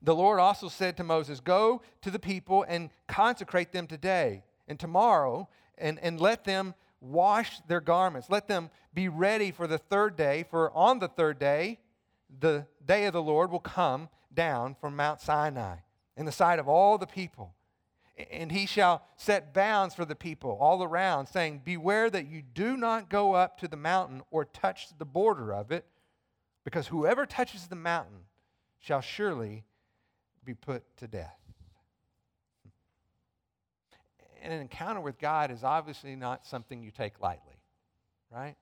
The 0.02 0.14
Lord 0.14 0.40
also 0.40 0.68
said 0.68 0.96
to 0.96 1.04
Moses, 1.04 1.40
Go 1.40 1.82
to 2.02 2.10
the 2.10 2.18
people 2.18 2.64
and 2.68 2.90
consecrate 3.06 3.72
them 3.72 3.86
today 3.86 4.44
and 4.68 4.78
tomorrow, 4.78 5.48
and, 5.76 5.98
and 6.00 6.20
let 6.20 6.44
them 6.44 6.74
wash 7.00 7.60
their 7.66 7.80
garments. 7.80 8.30
Let 8.30 8.46
them 8.46 8.70
be 8.94 9.08
ready 9.08 9.50
for 9.50 9.66
the 9.66 9.78
third 9.78 10.16
day, 10.16 10.44
for 10.48 10.70
on 10.72 10.98
the 10.98 11.08
third 11.08 11.38
day, 11.38 11.78
the 12.38 12.66
day 12.84 13.06
of 13.06 13.12
the 13.12 13.22
Lord 13.22 13.50
will 13.50 13.58
come 13.58 14.08
down 14.32 14.76
from 14.80 14.96
Mount 14.96 15.20
Sinai 15.20 15.76
in 16.16 16.26
the 16.26 16.32
sight 16.32 16.58
of 16.58 16.68
all 16.68 16.98
the 16.98 17.06
people. 17.06 17.54
And 18.30 18.52
he 18.52 18.66
shall 18.66 19.02
set 19.16 19.54
bounds 19.54 19.94
for 19.94 20.04
the 20.04 20.14
people 20.14 20.58
all 20.60 20.82
around, 20.82 21.26
saying, 21.26 21.62
Beware 21.64 22.10
that 22.10 22.28
you 22.28 22.42
do 22.42 22.76
not 22.76 23.08
go 23.08 23.32
up 23.32 23.58
to 23.60 23.68
the 23.68 23.76
mountain 23.76 24.22
or 24.30 24.44
touch 24.44 24.88
the 24.98 25.06
border 25.06 25.54
of 25.54 25.72
it, 25.72 25.86
because 26.64 26.86
whoever 26.86 27.26
touches 27.26 27.66
the 27.66 27.76
mountain 27.76 28.24
shall 28.78 29.00
surely 29.00 29.64
be 30.44 30.54
put 30.54 30.84
to 30.98 31.06
death. 31.06 31.36
And 34.42 34.52
an 34.52 34.60
encounter 34.60 35.00
with 35.00 35.18
God 35.18 35.50
is 35.50 35.64
obviously 35.64 36.16
not 36.16 36.46
something 36.46 36.82
you 36.82 36.90
take 36.90 37.20
lightly, 37.20 37.60
right? 38.32 38.56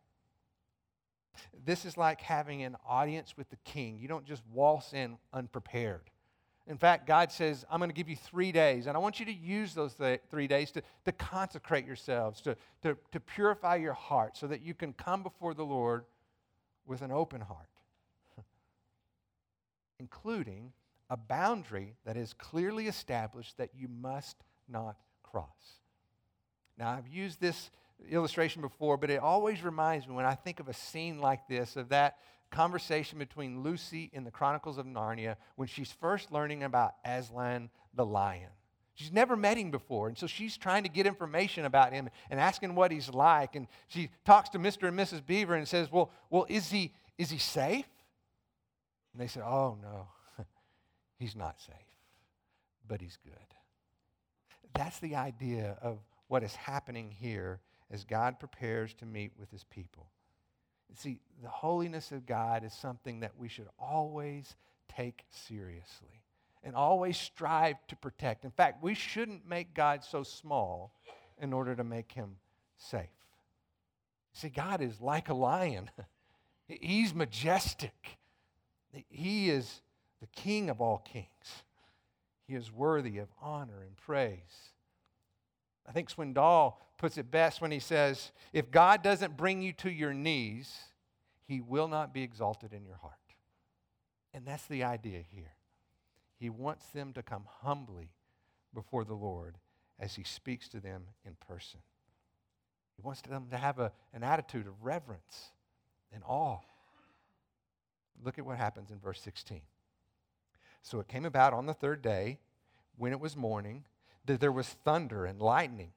This 1.65 1.85
is 1.85 1.97
like 1.97 2.21
having 2.21 2.65
an 2.65 2.77
audience 2.87 3.37
with 3.37 3.49
the 3.51 3.59
king. 3.65 3.99
You 3.99 4.09
don't 4.09 4.25
just 4.25 4.43
waltz 4.53 4.93
in 4.93 5.19
unprepared. 5.33 6.11
In 6.67 6.77
fact, 6.77 7.07
God 7.07 7.33
says, 7.33 7.65
I'm 7.71 7.79
going 7.79 7.91
to 7.91 7.95
give 7.95 8.11
you 8.11 8.17
three 8.17 8.53
days, 8.53 8.87
and 8.87 8.97
I 8.97 9.01
want 9.01 9.19
you 9.21 9.27
to 9.27 9.33
use 9.33 9.73
those 9.73 9.95
th- 9.95 10.21
three 10.31 10.47
days 10.47 10.71
to, 10.73 10.83
to 11.07 11.13
consecrate 11.13 11.87
yourselves, 11.87 12.43
to, 12.43 12.57
to, 12.83 12.97
to 13.13 13.21
purify 13.21 13.77
your 13.77 13.95
heart, 13.95 14.37
so 14.37 14.47
that 14.49 14.61
you 14.61 14.75
can 14.75 14.93
come 14.93 15.23
before 15.23 15.55
the 15.55 15.65
Lord 15.65 16.05
with 16.87 17.01
an 17.01 17.11
open 17.11 17.41
heart, 17.41 17.71
including 19.99 20.73
a 21.11 21.17
boundary 21.17 21.97
that 22.05 22.17
is 22.17 22.33
clearly 22.35 22.87
established 22.87 23.57
that 23.57 23.71
you 23.75 23.89
must 23.89 24.37
not 24.69 24.97
cross. 25.23 25.81
Now, 26.77 26.91
I've 26.91 27.09
used 27.09 27.41
this 27.41 27.71
illustration 28.11 28.63
before, 28.63 28.97
but 28.97 29.11
it 29.11 29.21
always 29.21 29.63
reminds 29.63 30.07
me 30.07 30.15
when 30.15 30.25
I 30.25 30.35
think 30.35 30.61
of 30.61 30.69
a 30.69 30.75
scene 30.75 31.19
like 31.21 31.49
this 31.49 31.77
of 31.77 31.89
that 31.89 32.19
conversation 32.51 33.19
between 33.19 33.63
Lucy 33.63 34.11
in 34.13 34.25
the 34.25 34.31
Chronicles 34.31 34.79
of 34.79 34.87
Narnia 34.87 35.37
when 35.57 35.69
she's 35.69 35.93
first 35.93 36.33
learning 36.33 36.63
about 36.63 36.95
Aslan 37.05 37.71
the 37.95 38.07
lion. 38.07 38.51
She's 38.95 39.13
never 39.13 39.37
met 39.37 39.57
him 39.57 39.71
before, 39.71 40.09
and 40.09 40.19
so 40.19 40.27
she's 40.27 40.57
trying 40.57 40.83
to 40.83 40.89
get 40.89 41.07
information 41.07 41.65
about 41.65 41.93
him 41.93 42.09
and 42.31 42.41
asking 42.41 42.75
what 42.75 42.91
he's 42.91 43.09
like. 43.09 43.55
And 43.55 43.69
she 43.87 44.11
talks 44.25 44.49
to 44.51 44.59
Mr. 44.59 44.89
and 44.89 44.99
Mrs. 44.99 45.25
Beaver 45.25 45.55
and 45.55 45.69
says, 45.69 45.93
Well, 45.93 46.11
well 46.31 46.47
is, 46.49 46.71
he, 46.71 46.93
is 47.17 47.31
he 47.31 47.39
safe? 47.39 47.87
And 49.13 49.23
they 49.23 49.27
said, 49.27 49.43
Oh, 49.45 49.77
no. 49.81 50.09
He's 51.19 51.37
not 51.37 51.61
safe, 51.61 51.75
but 52.87 53.01
he's 53.01 53.19
good. 53.25 53.35
That's 54.75 55.01
the 55.01 55.17
idea 55.17 55.77
of 55.83 55.99
what 56.29 56.45
is 56.45 56.55
happening 56.55 57.11
here 57.11 57.61
as 57.91 58.05
God 58.05 58.39
prepares 58.39 58.95
to 58.95 59.07
meet 59.07 59.33
with 59.39 59.51
his 59.51 59.65
people. 59.65 60.07
See, 60.95 61.21
the 61.43 61.49
holiness 61.49 62.13
of 62.13 62.27
God 62.27 62.65
is 62.65 62.73
something 62.73 63.21
that 63.21 63.33
we 63.37 63.49
should 63.49 63.69
always 63.79 64.57
take 64.89 65.25
seriously 65.31 66.23
and 66.63 66.75
always 66.75 67.17
strive 67.17 67.77
to 67.89 67.97
protect. 67.97 68.45
In 68.45 68.51
fact, 68.51 68.83
we 68.83 68.95
shouldn't 68.95 69.49
make 69.49 69.75
God 69.75 70.05
so 70.05 70.23
small 70.23 70.93
in 71.41 71.53
order 71.53 71.75
to 71.75 71.85
make 71.85 72.13
him 72.13 72.37
safe. 72.77 73.09
See, 74.33 74.49
God 74.49 74.81
is 74.81 75.01
like 75.01 75.29
a 75.29 75.35
lion, 75.35 75.91
He's 76.69 77.15
majestic, 77.15 78.19
He 79.09 79.51
is 79.51 79.81
the 80.21 80.27
King 80.29 80.71
of 80.71 80.81
all 80.81 80.99
kings. 80.99 81.63
He 82.47 82.55
is 82.55 82.73
worthy 82.73 83.19
of 83.19 83.29
honor 83.43 83.83
and 83.83 83.97
praise. 83.97 84.73
I 85.87 85.93
think 85.93 86.11
Swindoll 86.11 86.75
puts 86.97 87.19
it 87.19 87.31
best 87.31 87.61
when 87.61 87.71
he 87.71 87.79
says, 87.79 88.33
If 88.53 88.71
God 88.71 89.03
doesn't 89.03 89.37
bring 89.37 89.63
you 89.63 89.73
to 89.75 89.91
your 89.91 90.13
knees, 90.13 90.75
he 91.47 91.61
will 91.61 91.89
not 91.89 92.13
be 92.13 92.23
exalted 92.23 92.73
in 92.73 92.85
your 92.85 92.97
heart. 92.97 93.15
And 94.35 94.47
that's 94.47 94.67
the 94.67 94.85
idea 94.85 95.23
here. 95.31 95.53
He 96.39 96.51
wants 96.51 96.87
them 96.89 97.13
to 97.15 97.23
come 97.23 97.45
humbly 97.63 98.11
before 98.75 99.05
the 99.05 99.15
Lord 99.15 99.57
as 99.99 100.15
he 100.15 100.23
speaks 100.23 100.69
to 100.69 100.81
them 100.81 101.05
in 101.25 101.37
person. 101.47 101.81
He 102.97 103.03
wants 103.03 103.23
them 103.23 103.47
to 103.51 103.57
have 103.57 103.79
a, 103.79 103.93
an 104.13 104.23
attitude 104.23 104.67
of 104.67 104.85
reverence 104.85 105.53
and 106.13 106.23
awe. 106.27 106.59
Look 108.25 108.39
at 108.39 108.45
what 108.45 108.57
happens 108.57 108.91
in 108.91 108.99
verse 108.99 109.21
16. 109.21 109.61
So 110.83 111.01
it 111.01 111.09
came 111.09 111.25
about 111.25 111.53
on 111.53 111.67
the 111.67 111.75
third 111.75 112.03
day, 112.03 112.39
when 112.97 113.13
it 113.13 113.21
was 113.21 113.37
morning, 113.37 113.85
that 114.27 114.41
there 114.41 114.53
was 114.53 114.69
thunder 114.69 115.25
and 115.25 115.41
lightning, 115.41 115.93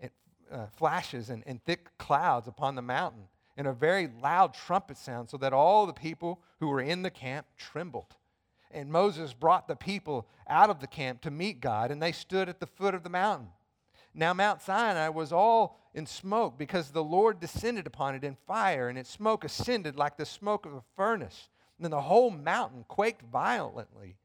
and 0.00 0.10
uh, 0.50 0.66
flashes 0.76 1.30
and, 1.30 1.42
and 1.46 1.62
thick 1.64 1.96
clouds 1.98 2.48
upon 2.48 2.74
the 2.74 2.82
mountain, 2.82 3.28
and 3.56 3.66
a 3.66 3.72
very 3.72 4.08
loud 4.22 4.54
trumpet 4.54 4.96
sound, 4.96 5.30
so 5.30 5.36
that 5.36 5.52
all 5.52 5.86
the 5.86 5.92
people 5.92 6.40
who 6.60 6.68
were 6.68 6.80
in 6.80 7.02
the 7.02 7.10
camp 7.10 7.46
trembled. 7.56 8.16
And 8.70 8.90
Moses 8.90 9.32
brought 9.32 9.66
the 9.68 9.76
people 9.76 10.26
out 10.48 10.70
of 10.70 10.80
the 10.80 10.86
camp 10.86 11.22
to 11.22 11.30
meet 11.30 11.60
God, 11.60 11.90
and 11.90 12.00
they 12.00 12.12
stood 12.12 12.48
at 12.48 12.60
the 12.60 12.66
foot 12.66 12.94
of 12.94 13.02
the 13.02 13.10
mountain. 13.10 13.48
Now, 14.14 14.32
Mount 14.34 14.60
Sinai 14.60 15.08
was 15.08 15.32
all 15.32 15.78
in 15.94 16.06
smoke 16.06 16.58
because 16.58 16.90
the 16.90 17.04
Lord 17.04 17.40
descended 17.40 17.86
upon 17.86 18.14
it 18.14 18.24
in 18.24 18.36
fire, 18.46 18.88
and 18.88 18.98
its 18.98 19.10
smoke 19.10 19.44
ascended 19.44 19.96
like 19.96 20.16
the 20.16 20.26
smoke 20.26 20.66
of 20.66 20.74
a 20.74 20.82
furnace. 20.96 21.48
And 21.78 21.84
then 21.84 21.90
the 21.90 22.02
whole 22.02 22.30
mountain 22.30 22.84
quaked 22.88 23.22
violently. 23.22 24.16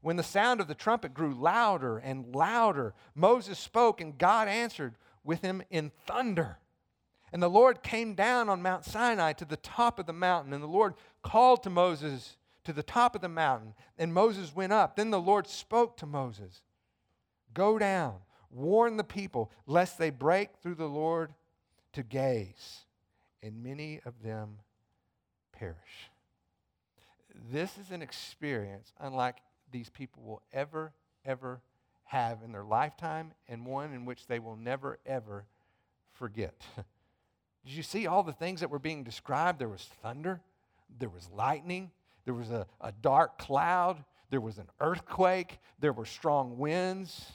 When 0.00 0.16
the 0.16 0.22
sound 0.22 0.60
of 0.60 0.68
the 0.68 0.74
trumpet 0.74 1.14
grew 1.14 1.34
louder 1.34 1.98
and 1.98 2.34
louder, 2.34 2.94
Moses 3.14 3.58
spoke, 3.58 4.00
and 4.00 4.18
God 4.18 4.48
answered 4.48 4.94
with 5.24 5.42
him 5.42 5.62
in 5.70 5.92
thunder. 6.06 6.58
And 7.32 7.42
the 7.42 7.50
Lord 7.50 7.82
came 7.82 8.14
down 8.14 8.48
on 8.48 8.62
Mount 8.62 8.84
Sinai 8.84 9.32
to 9.32 9.44
the 9.44 9.56
top 9.56 9.98
of 9.98 10.06
the 10.06 10.12
mountain, 10.12 10.52
and 10.52 10.62
the 10.62 10.68
Lord 10.68 10.94
called 11.22 11.62
to 11.64 11.70
Moses 11.70 12.36
to 12.64 12.72
the 12.72 12.82
top 12.82 13.14
of 13.14 13.22
the 13.22 13.28
mountain, 13.28 13.74
and 13.98 14.14
Moses 14.14 14.54
went 14.54 14.72
up. 14.72 14.96
Then 14.96 15.10
the 15.10 15.20
Lord 15.20 15.46
spoke 15.46 15.96
to 15.98 16.06
Moses 16.06 16.62
Go 17.52 17.78
down, 17.78 18.16
warn 18.54 18.96
the 18.96 19.04
people, 19.04 19.50
lest 19.66 19.98
they 19.98 20.10
break 20.10 20.50
through 20.62 20.76
the 20.76 20.88
Lord 20.88 21.34
to 21.92 22.02
gaze, 22.02 22.80
and 23.42 23.62
many 23.62 24.00
of 24.04 24.22
them 24.22 24.58
perish. 25.52 26.10
This 27.50 27.78
is 27.78 27.90
an 27.90 28.02
experience 28.02 28.92
unlike 29.00 29.36
these 29.72 29.90
people 29.90 30.22
will 30.22 30.42
ever, 30.52 30.92
ever 31.24 31.60
have 32.04 32.42
in 32.44 32.52
their 32.52 32.64
lifetime, 32.64 33.32
and 33.48 33.66
one 33.66 33.92
in 33.92 34.04
which 34.04 34.26
they 34.26 34.38
will 34.38 34.56
never, 34.56 34.98
ever 35.04 35.44
forget. 36.12 36.54
Did 37.64 37.72
you 37.72 37.82
see 37.82 38.06
all 38.06 38.22
the 38.22 38.32
things 38.32 38.60
that 38.60 38.70
were 38.70 38.78
being 38.78 39.02
described? 39.02 39.58
There 39.58 39.68
was 39.68 39.88
thunder, 40.02 40.40
there 40.98 41.08
was 41.08 41.28
lightning, 41.34 41.90
there 42.24 42.34
was 42.34 42.50
a, 42.50 42.66
a 42.80 42.92
dark 42.92 43.38
cloud, 43.38 44.04
there 44.30 44.40
was 44.40 44.58
an 44.58 44.68
earthquake, 44.80 45.58
there 45.80 45.92
were 45.92 46.04
strong 46.04 46.58
winds. 46.58 47.32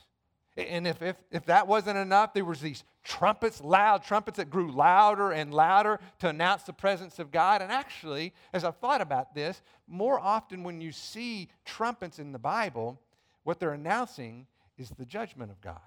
And 0.58 0.88
if, 0.88 1.02
if, 1.02 1.16
if 1.32 1.46
that 1.46 1.68
wasn't 1.68 1.98
enough, 1.98 2.34
there 2.34 2.44
was 2.44 2.60
these 2.60 2.84
trumpets, 3.04 3.62
loud 3.62 4.04
trumpets 4.04 4.38
that 4.38 4.50
grew 4.50 4.72
louder 4.72 5.32
and 5.32 5.54
louder 5.54 6.00
to 6.20 6.28
announce 6.28 6.64
the 6.64 6.74
presence 6.74 7.18
of 7.20 7.32
God. 7.32 7.62
And 7.62 7.72
actually, 7.72 8.34
as 8.52 8.64
I've 8.64 8.78
thought 8.78 9.00
about 9.02 9.34
this, 9.34 9.62
more 9.88 10.20
often 10.20 10.64
when 10.64 10.82
you 10.82 10.92
see 10.92 11.50
trumpets 11.66 12.20
in 12.20 12.34
the 12.34 12.40
Bible, 12.40 13.00
what 13.44 13.60
they're 13.60 13.74
announcing 13.74 14.48
is 14.78 14.90
the 14.90 15.06
judgment 15.06 15.50
of 15.52 15.62
God. 15.62 15.80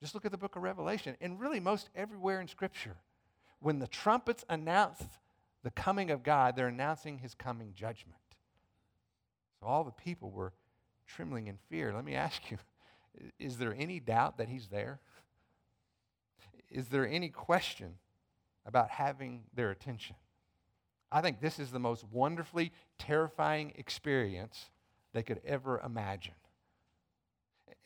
Just 0.00 0.14
look 0.14 0.24
at 0.24 0.32
the 0.32 0.38
book 0.38 0.56
of 0.56 0.62
Revelation. 0.62 1.16
And 1.20 1.40
really, 1.40 1.60
most 1.60 1.88
everywhere 1.94 2.40
in 2.40 2.48
Scripture, 2.48 2.96
when 3.60 3.78
the 3.78 3.88
trumpets 3.88 4.44
announce 4.48 5.02
the 5.62 5.70
coming 5.70 6.10
of 6.10 6.22
God, 6.22 6.56
they're 6.56 6.68
announcing 6.68 7.18
his 7.18 7.34
coming 7.34 7.72
judgment. 7.74 8.18
So 9.60 9.66
all 9.66 9.82
the 9.82 9.90
people 9.90 10.30
were 10.30 10.52
trembling 11.06 11.48
in 11.48 11.58
fear. 11.68 11.92
Let 11.92 12.04
me 12.04 12.14
ask 12.14 12.50
you 12.50 12.58
is 13.38 13.58
there 13.58 13.74
any 13.76 14.00
doubt 14.00 14.38
that 14.38 14.48
he's 14.48 14.68
there? 14.68 15.00
Is 16.70 16.88
there 16.88 17.06
any 17.06 17.28
question 17.28 17.94
about 18.66 18.90
having 18.90 19.44
their 19.54 19.70
attention? 19.70 20.16
I 21.10 21.20
think 21.22 21.40
this 21.40 21.58
is 21.58 21.70
the 21.70 21.78
most 21.78 22.04
wonderfully 22.12 22.72
terrifying 22.98 23.72
experience 23.76 24.70
they 25.12 25.22
could 25.22 25.40
ever 25.44 25.80
imagine. 25.80 26.34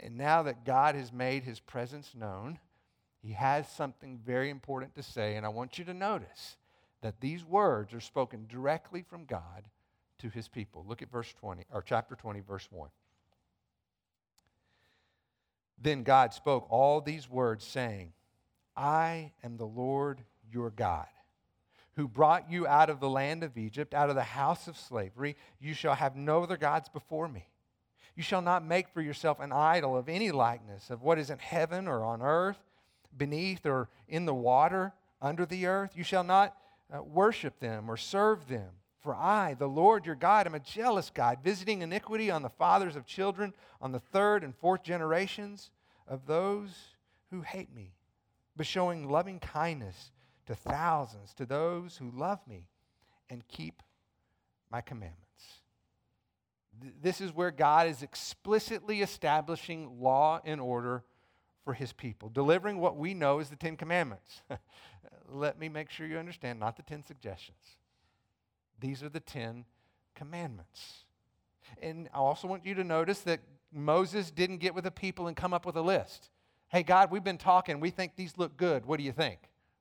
And 0.00 0.16
now 0.16 0.42
that 0.42 0.64
God 0.64 0.96
has 0.96 1.12
made 1.12 1.44
his 1.44 1.60
presence 1.60 2.12
known, 2.14 2.58
he 3.22 3.32
has 3.32 3.68
something 3.68 4.18
very 4.24 4.50
important 4.50 4.96
to 4.96 5.02
say, 5.02 5.36
and 5.36 5.46
I 5.46 5.50
want 5.50 5.78
you 5.78 5.84
to 5.84 5.94
notice 5.94 6.56
that 7.02 7.20
these 7.20 7.44
words 7.44 7.94
are 7.94 8.00
spoken 8.00 8.46
directly 8.48 9.02
from 9.02 9.24
God 9.24 9.64
to 10.18 10.28
his 10.28 10.48
people. 10.48 10.84
Look 10.86 11.02
at 11.02 11.10
verse 11.10 11.32
20, 11.38 11.66
or 11.72 11.82
chapter 11.82 12.16
20, 12.16 12.40
verse 12.40 12.66
1. 12.70 12.88
Then 15.82 16.04
God 16.04 16.32
spoke 16.32 16.66
all 16.70 17.00
these 17.00 17.28
words, 17.28 17.64
saying, 17.64 18.12
I 18.76 19.32
am 19.42 19.56
the 19.56 19.66
Lord 19.66 20.22
your 20.50 20.70
God, 20.70 21.08
who 21.96 22.06
brought 22.06 22.50
you 22.50 22.66
out 22.66 22.88
of 22.88 23.00
the 23.00 23.08
land 23.08 23.42
of 23.42 23.58
Egypt, 23.58 23.92
out 23.92 24.08
of 24.08 24.14
the 24.14 24.22
house 24.22 24.68
of 24.68 24.76
slavery. 24.76 25.36
You 25.60 25.74
shall 25.74 25.94
have 25.94 26.14
no 26.14 26.42
other 26.42 26.56
gods 26.56 26.88
before 26.88 27.28
me. 27.28 27.48
You 28.14 28.22
shall 28.22 28.42
not 28.42 28.64
make 28.64 28.88
for 28.88 29.00
yourself 29.00 29.40
an 29.40 29.52
idol 29.52 29.96
of 29.96 30.08
any 30.08 30.30
likeness 30.30 30.90
of 30.90 31.02
what 31.02 31.18
is 31.18 31.30
in 31.30 31.38
heaven 31.38 31.88
or 31.88 32.04
on 32.04 32.22
earth, 32.22 32.58
beneath 33.16 33.66
or 33.66 33.88
in 34.06 34.24
the 34.24 34.34
water, 34.34 34.92
under 35.20 35.46
the 35.46 35.66
earth. 35.66 35.92
You 35.96 36.04
shall 36.04 36.24
not 36.24 36.56
uh, 36.94 37.02
worship 37.02 37.58
them 37.58 37.90
or 37.90 37.96
serve 37.96 38.48
them. 38.48 38.70
For 39.02 39.16
I, 39.16 39.54
the 39.54 39.68
Lord 39.68 40.06
your 40.06 40.14
God, 40.14 40.46
am 40.46 40.54
a 40.54 40.60
jealous 40.60 41.10
God, 41.10 41.38
visiting 41.42 41.82
iniquity 41.82 42.30
on 42.30 42.42
the 42.42 42.48
fathers 42.48 42.94
of 42.94 43.04
children, 43.04 43.52
on 43.80 43.90
the 43.90 43.98
third 43.98 44.44
and 44.44 44.54
fourth 44.54 44.84
generations 44.84 45.70
of 46.06 46.26
those 46.26 46.70
who 47.30 47.40
hate 47.40 47.74
me, 47.74 47.94
but 48.56 48.66
showing 48.66 49.10
loving 49.10 49.40
kindness 49.40 50.12
to 50.46 50.54
thousands, 50.54 51.34
to 51.34 51.46
those 51.46 51.96
who 51.96 52.10
love 52.10 52.38
me 52.46 52.68
and 53.28 53.46
keep 53.48 53.82
my 54.70 54.80
commandments. 54.80 55.18
This 57.00 57.20
is 57.20 57.34
where 57.34 57.50
God 57.50 57.88
is 57.88 58.02
explicitly 58.02 59.02
establishing 59.02 60.00
law 60.00 60.40
and 60.44 60.60
order 60.60 61.04
for 61.64 61.74
his 61.74 61.92
people, 61.92 62.28
delivering 62.28 62.78
what 62.78 62.96
we 62.96 63.14
know 63.14 63.40
as 63.40 63.50
the 63.50 63.56
Ten 63.56 63.76
Commandments. 63.76 64.42
Let 65.28 65.58
me 65.58 65.68
make 65.68 65.90
sure 65.90 66.06
you 66.06 66.18
understand, 66.18 66.58
not 66.60 66.76
the 66.76 66.82
ten 66.82 67.04
suggestions. 67.04 67.76
These 68.82 69.02
are 69.02 69.08
the 69.08 69.20
Ten 69.20 69.64
Commandments. 70.16 71.04
And 71.80 72.08
I 72.12 72.18
also 72.18 72.48
want 72.48 72.66
you 72.66 72.74
to 72.74 72.84
notice 72.84 73.20
that 73.20 73.40
Moses 73.72 74.30
didn't 74.30 74.58
get 74.58 74.74
with 74.74 74.84
the 74.84 74.90
people 74.90 75.28
and 75.28 75.36
come 75.36 75.54
up 75.54 75.64
with 75.64 75.76
a 75.76 75.82
list. 75.82 76.30
Hey, 76.68 76.82
God, 76.82 77.10
we've 77.10 77.22
been 77.22 77.38
talking. 77.38 77.78
We 77.78 77.90
think 77.90 78.16
these 78.16 78.36
look 78.36 78.56
good. 78.56 78.84
What 78.84 78.98
do 78.98 79.04
you 79.04 79.12
think? 79.12 79.38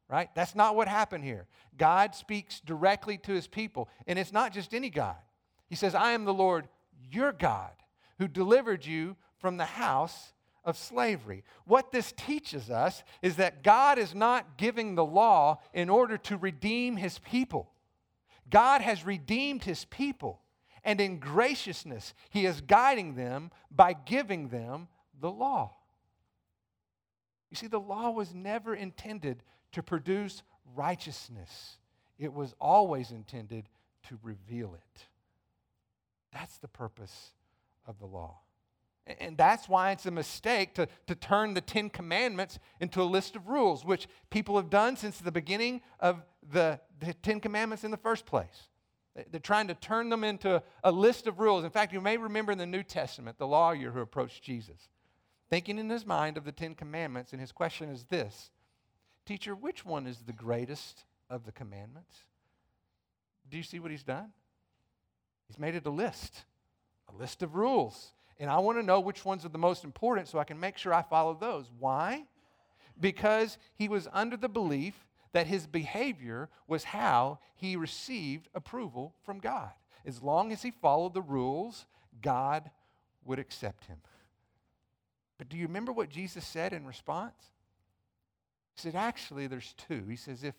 Right? 0.08 0.30
That's 0.36 0.56
not 0.56 0.76
what 0.76 0.88
happened 0.88 1.24
here. 1.24 1.48
God 1.78 2.14
speaks 2.14 2.60
directly 2.60 3.18
to 3.20 3.34
his 3.34 3.48
people. 3.48 3.90
And 4.06 4.20
it's 4.20 4.32
not 4.32 4.54
just 4.54 4.74
any 4.74 4.92
God. 4.92 5.16
He 5.68 5.76
says, 5.76 5.96
I 5.96 6.12
am 6.12 6.26
the 6.26 6.34
Lord 6.34 6.68
your 7.12 7.32
God 7.32 7.72
who 8.20 8.28
delivered 8.28 8.86
you 8.86 9.16
from 9.40 9.58
the 9.58 9.66
house 9.66 10.34
of 10.64 10.78
slavery. 10.78 11.44
What 11.66 11.92
this 11.92 12.12
teaches 12.12 12.70
us 12.70 13.04
is 13.24 13.38
that 13.38 13.64
God 13.64 13.98
is 13.98 14.14
not 14.14 14.58
giving 14.58 14.94
the 14.94 15.06
law 15.06 15.60
in 15.74 15.90
order 15.90 16.18
to 16.18 16.38
redeem 16.38 16.98
his 16.98 17.18
people. 17.18 17.71
God 18.52 18.82
has 18.82 19.06
redeemed 19.06 19.64
his 19.64 19.86
people, 19.86 20.42
and 20.84 21.02
in 21.02 21.18
graciousness, 21.18 22.14
he 22.30 22.46
is 22.46 22.62
guiding 22.62 23.16
them 23.16 23.50
by 23.72 23.94
giving 23.94 24.50
them 24.50 24.88
the 25.20 25.32
law. 25.32 25.74
You 27.50 27.56
see, 27.58 27.68
the 27.68 27.80
law 27.80 28.12
was 28.12 28.36
never 28.36 28.76
intended 28.76 29.44
to 29.72 29.82
produce 29.82 30.44
righteousness, 30.76 31.78
it 32.20 32.32
was 32.32 32.54
always 32.60 33.12
intended 33.12 33.68
to 34.08 34.20
reveal 34.22 34.76
it. 34.76 35.08
That's 36.32 36.58
the 36.60 36.68
purpose 36.68 37.32
of 37.86 38.00
the 38.00 38.06
law. 38.06 38.40
And 39.08 39.38
that's 39.38 39.68
why 39.68 39.92
it's 39.92 40.06
a 40.06 40.12
mistake 40.12 40.76
to, 40.76 40.88
to 41.08 41.16
turn 41.16 41.54
the 41.54 41.62
Ten 41.62 41.90
Commandments 41.90 42.60
into 42.80 43.02
a 43.02 43.04
list 43.04 43.36
of 43.36 43.48
rules, 43.48 43.84
which 43.84 44.08
people 44.30 44.56
have 44.58 44.70
done 44.70 44.96
since 44.96 45.18
the 45.18 45.32
beginning 45.32 45.82
of 46.00 46.24
the, 46.52 46.80
the 47.00 47.14
Ten 47.16 47.40
Commandments 47.40 47.84
in 47.84 47.92
the 47.92 47.98
first 47.98 48.26
place. 48.26 48.70
They're 49.32 49.40
trying 49.40 49.68
to 49.68 49.74
turn 49.74 50.10
them 50.10 50.24
into 50.24 50.64
a 50.84 50.92
list 50.92 51.28
of 51.28 51.40
rules. 51.40 51.66
In 51.66 51.72
fact, 51.72 51.94
you 51.94 52.00
may 52.00 52.18
remember 52.18 52.52
in 52.52 52.58
the 52.58 52.66
New 52.66 52.84
Testament 52.84 53.38
the 53.38 53.48
lawyer 53.48 53.92
who 53.92 54.00
approached 54.00 54.44
Jesus, 54.44 54.90
thinking 55.50 55.80
in 55.80 55.90
his 55.90 56.06
mind 56.06 56.38
of 56.38 56.46
the 56.46 56.52
Ten 56.52 56.76
Commandments, 56.76 57.32
and 57.32 57.42
his 57.42 57.52
question 57.52 57.90
is 57.90 58.06
this 58.06 58.52
Teacher, 59.26 59.56
which 59.56 59.86
one 59.86 60.08
is 60.08 60.20
the 60.20 60.34
greatest 60.34 61.04
of 61.30 61.46
the 61.46 61.52
commandments? 61.52 62.16
Do 63.50 63.58
you 63.58 63.64
see 63.64 63.80
what 63.80 63.92
he's 63.92 64.04
done? 64.04 64.32
He's 65.48 65.60
made 65.60 65.76
it 65.76 65.86
a 65.86 65.92
list, 65.92 66.46
a 67.10 67.16
list 67.16 67.44
of 67.44 67.56
rules. 67.56 68.14
And 68.42 68.50
I 68.50 68.58
want 68.58 68.80
to 68.80 68.84
know 68.84 69.00
which 69.00 69.24
ones 69.24 69.46
are 69.46 69.50
the 69.50 69.60
most 69.60 69.84
important 69.84 70.28
so 70.28 70.40
I 70.40 70.44
can 70.46 70.60
make 70.60 70.76
sure 70.76 70.92
I 70.96 71.04
follow 71.04 71.38
those. 71.40 71.70
Why? 71.78 72.26
Because 73.00 73.60
he 73.76 73.88
was 73.88 74.08
under 74.12 74.36
the 74.36 74.50
belief 74.50 75.06
that 75.32 75.46
his 75.46 75.68
behavior 75.68 76.50
was 76.68 76.84
how 76.86 77.38
he 77.56 77.76
received 77.76 78.50
approval 78.56 79.14
from 79.24 79.38
God. 79.38 79.70
As 80.08 80.24
long 80.24 80.52
as 80.52 80.64
he 80.64 80.72
followed 80.72 81.14
the 81.14 81.22
rules, 81.22 81.86
God 82.20 82.72
would 83.26 83.38
accept 83.38 83.86
him. 83.86 83.98
But 85.38 85.48
do 85.48 85.56
you 85.56 85.68
remember 85.68 85.92
what 85.92 86.10
Jesus 86.10 86.44
said 86.44 86.74
in 86.74 86.88
response? 86.88 87.52
He 88.74 88.82
said, 88.82 88.96
actually, 88.96 89.46
there's 89.46 89.76
two. 89.88 90.04
He 90.10 90.16
says, 90.16 90.44
if 90.44 90.56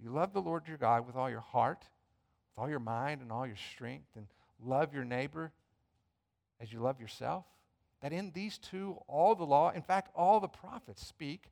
you 0.00 0.10
love 0.10 0.32
the 0.32 0.40
Lord 0.40 0.68
your 0.68 0.76
God 0.76 1.04
with 1.04 1.16
all 1.16 1.28
your 1.28 1.40
heart, 1.40 1.80
with 1.80 2.62
all 2.62 2.70
your 2.70 2.78
mind 2.78 3.22
and 3.22 3.32
all 3.32 3.44
your 3.44 3.56
strength, 3.72 4.10
and 4.14 4.28
love 4.64 4.94
your 4.94 5.04
neighbor 5.04 5.50
as 6.60 6.72
you 6.72 6.80
love 6.80 7.00
yourself. 7.00 7.44
That 8.00 8.12
in 8.12 8.32
these 8.34 8.58
two, 8.58 8.98
all 9.08 9.34
the 9.34 9.44
law, 9.44 9.70
in 9.70 9.82
fact, 9.82 10.10
all 10.14 10.40
the 10.40 10.48
prophets 10.48 11.06
speak 11.06 11.50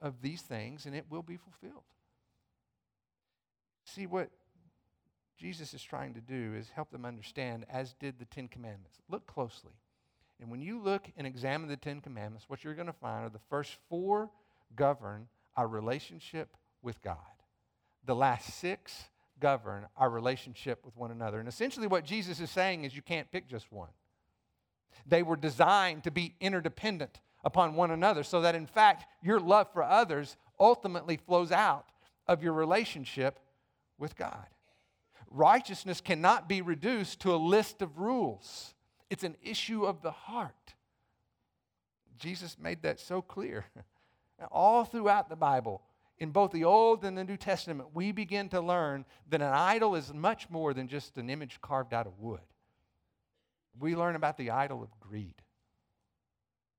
of 0.00 0.22
these 0.22 0.42
things, 0.42 0.86
and 0.86 0.94
it 0.94 1.06
will 1.10 1.22
be 1.22 1.36
fulfilled. 1.36 1.84
See, 3.84 4.06
what 4.06 4.30
Jesus 5.36 5.74
is 5.74 5.82
trying 5.82 6.14
to 6.14 6.20
do 6.20 6.54
is 6.56 6.70
help 6.70 6.90
them 6.90 7.04
understand, 7.04 7.66
as 7.68 7.94
did 7.94 8.18
the 8.18 8.24
Ten 8.24 8.48
Commandments. 8.48 8.98
Look 9.10 9.26
closely. 9.26 9.72
And 10.40 10.50
when 10.50 10.62
you 10.62 10.80
look 10.80 11.10
and 11.16 11.26
examine 11.26 11.68
the 11.68 11.76
Ten 11.76 12.00
Commandments, 12.00 12.46
what 12.48 12.64
you're 12.64 12.74
going 12.74 12.86
to 12.86 12.92
find 12.92 13.24
are 13.26 13.30
the 13.30 13.38
first 13.50 13.76
four 13.88 14.30
govern 14.74 15.28
our 15.56 15.68
relationship 15.68 16.56
with 16.82 17.00
God. 17.02 17.16
The 18.04 18.14
last 18.14 18.54
six 18.54 19.04
govern 19.40 19.86
our 19.96 20.10
relationship 20.10 20.84
with 20.84 20.96
one 20.96 21.10
another. 21.10 21.38
And 21.38 21.48
essentially, 21.48 21.86
what 21.86 22.04
Jesus 22.04 22.40
is 22.40 22.50
saying 22.50 22.84
is 22.84 22.94
you 22.94 23.02
can't 23.02 23.30
pick 23.30 23.48
just 23.48 23.70
one. 23.72 23.90
They 25.06 25.22
were 25.22 25.36
designed 25.36 26.04
to 26.04 26.10
be 26.10 26.34
interdependent 26.40 27.20
upon 27.44 27.74
one 27.74 27.90
another, 27.90 28.22
so 28.22 28.40
that 28.40 28.54
in 28.54 28.66
fact, 28.66 29.06
your 29.22 29.38
love 29.38 29.72
for 29.72 29.82
others 29.82 30.36
ultimately 30.58 31.16
flows 31.16 31.52
out 31.52 31.86
of 32.26 32.42
your 32.42 32.52
relationship 32.52 33.38
with 33.98 34.16
God. 34.16 34.46
Righteousness 35.30 36.00
cannot 36.00 36.48
be 36.48 36.62
reduced 36.62 37.20
to 37.20 37.34
a 37.34 37.36
list 37.36 37.82
of 37.82 37.98
rules, 37.98 38.74
it's 39.10 39.24
an 39.24 39.36
issue 39.42 39.84
of 39.84 40.02
the 40.02 40.10
heart. 40.10 40.74
Jesus 42.18 42.56
made 42.58 42.82
that 42.82 43.00
so 43.00 43.20
clear. 43.20 43.66
All 44.50 44.84
throughout 44.84 45.28
the 45.28 45.36
Bible, 45.36 45.82
in 46.18 46.30
both 46.30 46.52
the 46.52 46.64
Old 46.64 47.04
and 47.04 47.18
the 47.18 47.24
New 47.24 47.36
Testament, 47.36 47.90
we 47.92 48.12
begin 48.12 48.48
to 48.50 48.60
learn 48.60 49.04
that 49.30 49.42
an 49.42 49.52
idol 49.52 49.94
is 49.94 50.12
much 50.12 50.48
more 50.48 50.72
than 50.72 50.88
just 50.88 51.16
an 51.18 51.28
image 51.28 51.60
carved 51.60 51.92
out 51.92 52.06
of 52.06 52.18
wood. 52.18 52.40
We 53.78 53.96
learn 53.96 54.16
about 54.16 54.36
the 54.36 54.50
idol 54.50 54.82
of 54.82 54.88
greed. 55.00 55.34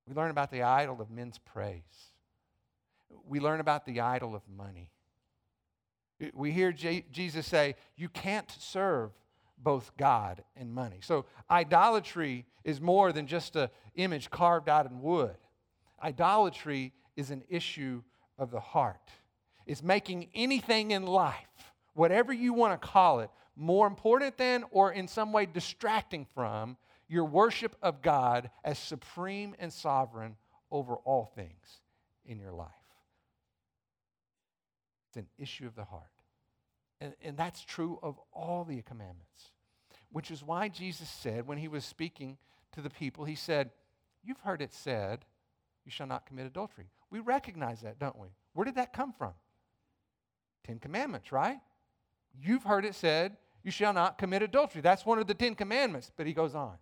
We 0.07 0.13
learn 0.13 0.31
about 0.31 0.51
the 0.51 0.63
idol 0.63 1.01
of 1.01 1.09
men's 1.09 1.39
praise. 1.39 2.11
We 3.27 3.39
learn 3.39 3.59
about 3.59 3.85
the 3.85 4.01
idol 4.01 4.35
of 4.35 4.41
money. 4.47 4.91
We 6.33 6.51
hear 6.51 6.71
J- 6.71 7.05
Jesus 7.11 7.45
say, 7.45 7.75
You 7.97 8.09
can't 8.09 8.49
serve 8.59 9.11
both 9.57 9.91
God 9.97 10.43
and 10.55 10.73
money. 10.73 10.99
So, 11.01 11.25
idolatry 11.49 12.45
is 12.63 12.79
more 12.79 13.11
than 13.11 13.27
just 13.27 13.55
an 13.55 13.69
image 13.95 14.29
carved 14.29 14.69
out 14.69 14.85
in 14.89 15.01
wood. 15.01 15.37
Idolatry 16.01 16.93
is 17.15 17.31
an 17.31 17.43
issue 17.49 18.03
of 18.37 18.51
the 18.51 18.59
heart. 18.59 19.09
It's 19.65 19.81
making 19.81 20.29
anything 20.35 20.91
in 20.91 21.05
life, 21.05 21.73
whatever 21.93 22.31
you 22.31 22.53
want 22.53 22.79
to 22.79 22.87
call 22.87 23.21
it, 23.21 23.29
more 23.55 23.87
important 23.87 24.37
than 24.37 24.65
or 24.71 24.91
in 24.91 25.07
some 25.07 25.31
way 25.31 25.45
distracting 25.45 26.25
from 26.35 26.77
your 27.07 27.25
worship 27.25 27.75
of 27.81 28.01
God 28.01 28.49
as 28.63 28.79
supreme 28.79 29.55
and 29.59 29.71
sovereign 29.71 30.35
over 30.71 30.95
all 30.95 31.31
things 31.35 31.81
in 32.25 32.39
your 32.39 32.51
life. 32.51 32.69
It's 35.09 35.17
an 35.17 35.27
issue 35.37 35.67
of 35.67 35.75
the 35.75 35.85
heart. 35.85 36.03
And, 36.99 37.13
and 37.23 37.37
that's 37.37 37.63
true 37.63 37.99
of 38.01 38.19
all 38.31 38.63
the 38.63 38.81
commandments, 38.81 39.51
which 40.11 40.31
is 40.31 40.43
why 40.43 40.69
Jesus 40.69 41.09
said 41.09 41.47
when 41.47 41.57
he 41.57 41.67
was 41.67 41.85
speaking 41.85 42.37
to 42.73 42.81
the 42.81 42.89
people, 42.89 43.25
he 43.25 43.35
said, 43.35 43.71
You've 44.23 44.39
heard 44.39 44.61
it 44.61 44.73
said, 44.73 45.23
you 45.85 45.91
shall 45.91 46.07
not 46.07 46.25
commit 46.25 46.47
adultery. 46.47 46.89
We 47.11 47.19
recognize 47.19 47.81
that, 47.81 47.99
don't 47.99 48.17
we? 48.17 48.29
Where 48.53 48.65
did 48.65 48.75
that 48.75 48.91
come 48.91 49.13
from? 49.13 49.33
Ten 50.65 50.79
Commandments, 50.79 51.31
right? 51.31 51.59
You've 52.33 52.63
heard 52.63 52.85
it 52.85 52.95
said, 52.95 53.37
You 53.63 53.71
shall 53.71 53.93
not 53.93 54.17
commit 54.17 54.41
adultery. 54.41 54.81
That's 54.81 55.05
one 55.05 55.19
of 55.19 55.27
the 55.27 55.35
Ten 55.35 55.53
Commandments. 55.53 56.11
But 56.17 56.25
he 56.25 56.33
goes 56.33 56.55
on. 56.55 56.77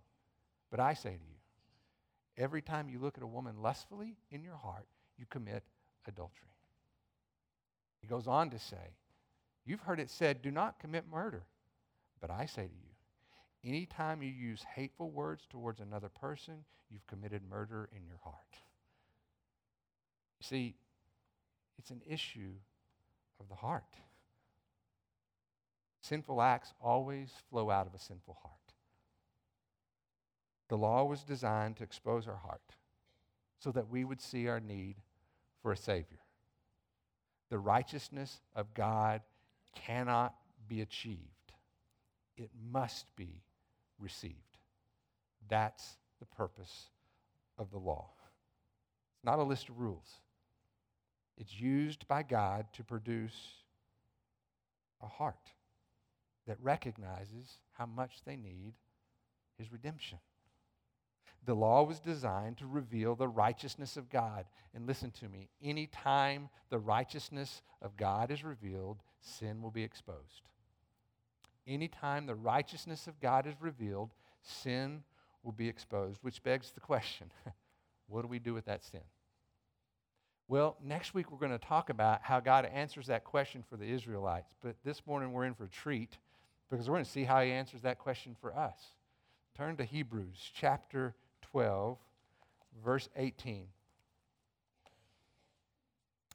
But 0.74 0.80
I 0.80 0.96
say 0.96 1.12
to 1.12 1.16
you, 1.24 2.44
every 2.44 2.64
time 2.64 2.90
you 2.90 2.98
look 2.98 3.16
at 3.16 3.24
a 3.24 3.28
woman 3.28 3.62
lustfully 3.62 4.16
in 4.32 4.44
your 4.44 4.56
heart, 4.56 4.88
you 5.20 5.28
commit 5.30 5.62
adultery. 6.08 6.50
He 8.02 8.08
goes 8.08 8.28
on 8.28 8.50
to 8.50 8.58
say, 8.58 8.96
You've 9.66 9.82
heard 9.82 10.00
it 10.00 10.10
said, 10.10 10.42
do 10.42 10.50
not 10.50 10.80
commit 10.80 11.04
murder. 11.08 11.44
But 12.20 12.32
I 12.32 12.48
say 12.48 12.64
to 12.64 12.74
you, 12.74 13.70
anytime 13.70 14.24
you 14.24 14.32
use 14.32 14.66
hateful 14.76 15.12
words 15.12 15.44
towards 15.48 15.80
another 15.80 16.10
person, 16.10 16.66
you've 16.90 17.06
committed 17.06 17.44
murder 17.48 17.88
in 17.96 18.04
your 18.08 18.18
heart. 18.24 18.58
See, 20.42 20.74
it's 21.78 21.92
an 21.92 22.02
issue 22.10 22.56
of 23.40 23.48
the 23.48 23.56
heart. 23.56 23.84
Sinful 26.02 26.42
acts 26.42 26.74
always 26.82 27.30
flow 27.52 27.70
out 27.70 27.86
of 27.86 27.94
a 27.94 28.00
sinful 28.00 28.40
heart. 28.42 28.63
The 30.74 30.78
law 30.80 31.04
was 31.04 31.22
designed 31.22 31.78
to 31.78 31.84
expose 31.84 32.28
our 32.28 32.36
heart 32.36 32.74
so 33.60 33.72
that 33.74 33.90
we 33.90 34.04
would 34.04 34.20
see 34.20 34.48
our 34.48 34.60
need 34.60 34.96
for 35.62 35.72
a 35.72 35.78
Savior. 35.78 36.18
The 37.52 37.60
righteousness 37.60 38.42
of 38.56 38.74
God 38.74 39.22
cannot 39.76 40.34
be 40.68 40.82
achieved, 40.82 41.54
it 42.36 42.50
must 42.72 43.16
be 43.16 43.44
received. 44.00 44.58
That's 45.48 46.00
the 46.20 46.26
purpose 46.26 46.90
of 47.60 47.70
the 47.70 47.78
law. 47.78 48.10
It's 49.14 49.24
not 49.24 49.38
a 49.38 49.44
list 49.44 49.70
of 49.70 49.80
rules, 49.80 50.22
it's 51.38 51.54
used 51.54 52.08
by 52.08 52.24
God 52.24 52.66
to 52.74 52.84
produce 52.84 53.38
a 55.04 55.08
heart 55.08 55.52
that 56.48 56.58
recognizes 56.64 57.60
how 57.74 57.86
much 57.86 58.24
they 58.26 58.36
need 58.36 58.74
His 59.60 59.72
redemption. 59.72 60.18
The 61.46 61.54
law 61.54 61.84
was 61.84 62.00
designed 62.00 62.58
to 62.58 62.66
reveal 62.66 63.16
the 63.16 63.28
righteousness 63.28 63.98
of 63.98 64.10
God. 64.10 64.46
And 64.74 64.88
listen 64.88 65.12
to 65.20 65.28
me, 65.28 65.50
anytime 65.62 66.50
the 66.70 66.80
righteousness 66.80 67.62
of 67.82 67.98
God 67.98 68.32
is 68.32 68.44
revealed, 68.44 69.00
sin 69.20 69.62
will 69.62 69.72
be 69.72 69.84
exposed. 69.84 70.44
Anytime 71.68 72.26
the 72.26 72.36
righteousness 72.36 73.08
of 73.08 73.20
God 73.20 73.46
is 73.48 73.56
revealed, 73.60 74.12
sin 74.42 75.04
will 75.44 75.52
be 75.52 75.68
exposed, 75.68 76.20
which 76.22 76.44
begs 76.44 76.72
the 76.72 76.80
question 76.80 77.30
what 78.08 78.22
do 78.22 78.28
we 78.28 78.40
do 78.40 78.54
with 78.54 78.66
that 78.66 78.84
sin? 78.84 79.02
Well, 80.48 80.78
next 80.84 81.14
week 81.14 81.32
we're 81.32 81.38
going 81.38 81.58
to 81.58 81.58
talk 81.58 81.90
about 81.90 82.22
how 82.22 82.40
God 82.40 82.66
answers 82.66 83.08
that 83.08 83.24
question 83.24 83.64
for 83.70 83.78
the 83.78 83.86
Israelites. 83.86 84.54
But 84.62 84.76
this 84.84 85.02
morning 85.08 85.32
we're 85.32 85.46
in 85.46 85.54
for 85.54 85.66
a 85.66 85.70
treat 85.70 86.18
because 86.70 86.90
we're 86.90 86.96
going 86.96 87.06
to 87.06 87.12
see 87.12 87.24
how 87.24 87.42
He 87.42 87.52
answers 87.52 87.82
that 87.84 87.98
question 87.98 88.36
for 88.40 88.56
us. 88.56 88.78
Turn 89.56 89.78
to 89.78 89.86
Hebrews 89.86 90.52
chapter 90.54 91.16
12, 91.52 91.98
verse 92.84 93.10
18 93.16 93.68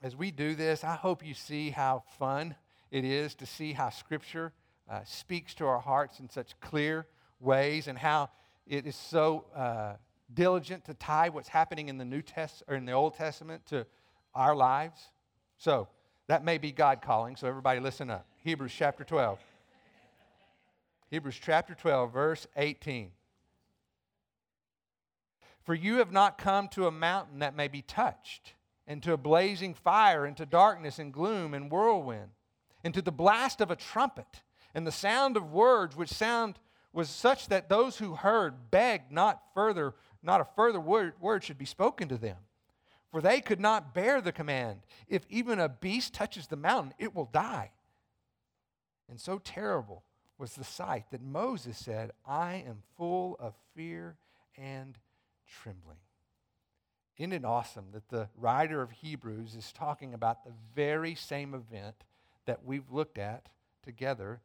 as 0.02 0.14
we 0.14 0.30
do 0.30 0.54
this, 0.54 0.84
I 0.84 0.94
hope 0.94 1.26
you 1.26 1.34
see 1.34 1.70
how 1.70 2.04
fun 2.18 2.54
it 2.90 3.04
is 3.04 3.34
to 3.36 3.46
see 3.46 3.72
how 3.72 3.90
Scripture 3.90 4.52
uh, 4.88 5.00
speaks 5.04 5.54
to 5.54 5.66
our 5.66 5.80
hearts 5.80 6.20
in 6.20 6.30
such 6.30 6.58
clear 6.60 7.06
ways 7.40 7.88
and 7.88 7.98
how 7.98 8.30
it 8.66 8.86
is 8.86 8.94
so 8.94 9.44
uh, 9.56 9.94
diligent 10.32 10.84
to 10.84 10.94
tie 10.94 11.30
what's 11.30 11.48
happening 11.48 11.88
in 11.88 11.98
the 11.98 12.04
New 12.04 12.22
Test 12.22 12.62
or 12.68 12.76
in 12.76 12.84
the 12.84 12.92
Old 12.92 13.14
Testament 13.16 13.66
to 13.66 13.86
our 14.34 14.54
lives. 14.54 15.00
So 15.56 15.88
that 16.28 16.44
may 16.44 16.58
be 16.58 16.70
God 16.70 17.02
calling. 17.02 17.34
So 17.34 17.48
everybody, 17.48 17.80
listen 17.80 18.08
up. 18.08 18.26
Hebrews 18.44 18.72
chapter 18.76 19.02
12. 19.02 19.38
Hebrews 21.10 21.40
chapter 21.42 21.74
12, 21.74 22.12
verse 22.12 22.46
18. 22.56 23.10
For 25.68 25.74
you 25.74 25.96
have 25.96 26.12
not 26.12 26.38
come 26.38 26.68
to 26.68 26.86
a 26.86 26.90
mountain 26.90 27.40
that 27.40 27.54
may 27.54 27.68
be 27.68 27.82
touched 27.82 28.54
into 28.86 29.12
a 29.12 29.18
blazing 29.18 29.74
fire, 29.74 30.24
into 30.24 30.46
darkness 30.46 30.98
and 30.98 31.12
gloom 31.12 31.52
and 31.52 31.70
whirlwind, 31.70 32.30
into 32.82 33.02
the 33.02 33.12
blast 33.12 33.60
of 33.60 33.70
a 33.70 33.76
trumpet, 33.76 34.44
and 34.74 34.86
the 34.86 34.90
sound 34.90 35.36
of 35.36 35.52
words 35.52 35.94
which 35.94 36.08
sound 36.08 36.58
was 36.94 37.10
such 37.10 37.48
that 37.48 37.68
those 37.68 37.98
who 37.98 38.14
heard 38.14 38.70
begged 38.70 39.12
not 39.12 39.42
further, 39.52 39.94
not 40.22 40.40
a 40.40 40.48
further 40.56 40.80
word, 40.80 41.12
word 41.20 41.44
should 41.44 41.58
be 41.58 41.66
spoken 41.66 42.08
to 42.08 42.16
them. 42.16 42.38
For 43.10 43.20
they 43.20 43.42
could 43.42 43.60
not 43.60 43.92
bear 43.92 44.22
the 44.22 44.32
command. 44.32 44.80
If 45.06 45.26
even 45.28 45.60
a 45.60 45.68
beast 45.68 46.14
touches 46.14 46.46
the 46.46 46.56
mountain, 46.56 46.94
it 46.98 47.14
will 47.14 47.28
die. 47.30 47.72
And 49.06 49.20
so 49.20 49.38
terrible 49.38 50.02
was 50.38 50.54
the 50.54 50.64
sight 50.64 51.10
that 51.10 51.20
Moses 51.20 51.76
said, 51.76 52.12
I 52.26 52.64
am 52.66 52.78
full 52.96 53.36
of 53.38 53.52
fear 53.74 54.16
and 54.56 54.96
trembling. 55.62 55.98
Isn't 57.16 57.32
it 57.32 57.44
awesome 57.44 57.86
that 57.92 58.08
the 58.08 58.28
writer 58.36 58.80
of 58.80 58.92
Hebrews 58.92 59.54
is 59.56 59.72
talking 59.72 60.14
about 60.14 60.44
the 60.44 60.52
very 60.74 61.14
same 61.14 61.52
event 61.52 61.96
that 62.46 62.64
we've 62.64 62.90
looked 62.90 63.18
at 63.18 63.48
together 63.82 64.40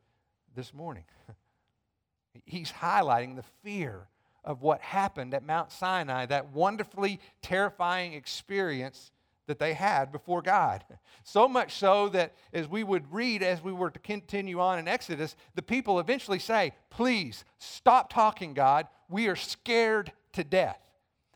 this 0.55 0.73
morning? 0.73 1.05
He's 2.45 2.71
highlighting 2.71 3.35
the 3.35 3.43
fear 3.63 4.07
of 4.43 4.61
what 4.61 4.81
happened 4.81 5.33
at 5.33 5.45
Mount 5.45 5.71
Sinai, 5.71 6.25
that 6.25 6.51
wonderfully 6.51 7.19
terrifying 7.41 8.13
experience 8.13 9.11
that 9.45 9.59
they 9.59 9.73
had 9.73 10.11
before 10.11 10.41
God. 10.41 10.83
So 11.25 11.47
much 11.47 11.75
so 11.75 12.09
that 12.09 12.33
as 12.51 12.67
we 12.67 12.83
would 12.83 13.13
read 13.13 13.43
as 13.43 13.63
we 13.63 13.71
were 13.71 13.89
to 13.89 13.99
continue 13.99 14.59
on 14.59 14.77
in 14.77 14.89
Exodus, 14.89 15.37
the 15.55 15.61
people 15.61 16.01
eventually 16.01 16.37
say, 16.37 16.73
Please 16.89 17.45
stop 17.59 18.11
talking, 18.11 18.53
God. 18.53 18.89
We 19.07 19.27
are 19.27 19.37
scared 19.37 20.11
to 20.33 20.43
death. 20.43 20.82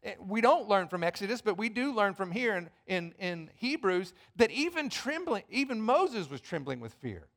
Eh, 0.08 0.14
we 0.26 0.40
don't 0.40 0.70
learn 0.70 0.88
from 0.88 1.04
Exodus, 1.04 1.42
but 1.42 1.58
we 1.58 1.68
do 1.68 1.94
learn 1.94 2.14
from 2.14 2.32
here 2.32 2.56
in, 2.56 2.70
in, 2.88 3.14
in 3.20 3.50
Hebrews 3.56 4.14
that 4.38 4.50
even 4.52 4.90
trembling, 4.90 5.44
even 5.50 5.82
Moses 5.82 6.30
was 6.30 6.40
trembling 6.40 6.80
with 6.80 6.94
fear. 6.94 7.28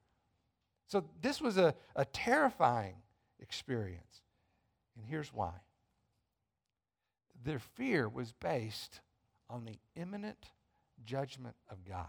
So 0.86 1.04
this 1.20 1.40
was 1.40 1.56
a, 1.56 1.74
a 1.96 2.04
terrifying 2.04 2.94
experience. 3.40 4.22
And 4.96 5.04
here's 5.04 5.34
why 5.34 5.52
their 7.42 7.58
fear 7.58 8.08
was 8.08 8.32
based 8.32 9.00
on 9.48 9.64
the 9.64 9.78
imminent 9.96 10.50
judgment 11.04 11.56
of 11.70 11.84
God. 11.84 12.06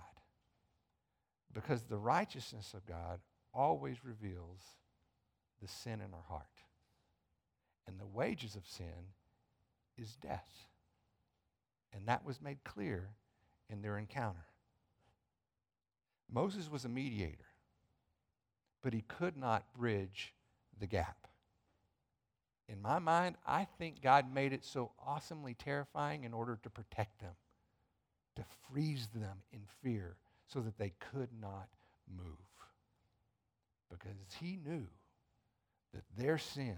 Because 1.54 1.84
the 1.84 1.98
righteousness 1.98 2.74
of 2.74 2.86
God 2.86 3.20
always 3.54 4.04
reveals 4.04 4.60
the 5.62 5.68
sin 5.68 6.02
in 6.02 6.14
our 6.14 6.26
heart. 6.28 6.46
And 7.88 8.00
the 8.00 8.06
wages 8.06 8.56
of 8.56 8.68
sin 8.68 9.14
is 10.02 10.16
death. 10.22 10.50
And 11.94 12.08
that 12.08 12.26
was 12.26 12.42
made 12.42 12.64
clear 12.64 13.10
in 13.70 13.82
their 13.82 13.98
encounter. 13.98 14.46
Moses 16.32 16.70
was 16.72 16.86
a 16.86 16.90
mediator, 16.90 17.46
but 18.82 18.94
he 18.94 19.02
could 19.02 19.38
not 19.38 19.74
bridge 19.74 20.34
the 20.80 20.88
gap. 20.88 21.28
In 22.70 22.82
my 22.82 23.00
mind, 23.00 23.36
I 23.46 23.68
think 23.78 24.02
God 24.02 24.34
made 24.34 24.54
it 24.54 24.64
so 24.64 24.92
awesomely 25.06 25.54
terrifying 25.54 26.24
in 26.24 26.34
order 26.34 26.58
to 26.64 26.70
protect 26.70 27.20
them, 27.20 27.34
to 28.38 28.44
freeze 28.70 29.10
them 29.14 29.44
in 29.52 29.60
fear 29.84 30.16
so 30.48 30.62
that 30.62 30.78
they 30.78 30.94
could 31.12 31.30
not 31.42 31.68
move. 32.18 32.26
Because 33.90 34.16
he 34.40 34.58
knew 34.66 34.88
that 35.94 36.04
their 36.18 36.38
sin 36.38 36.78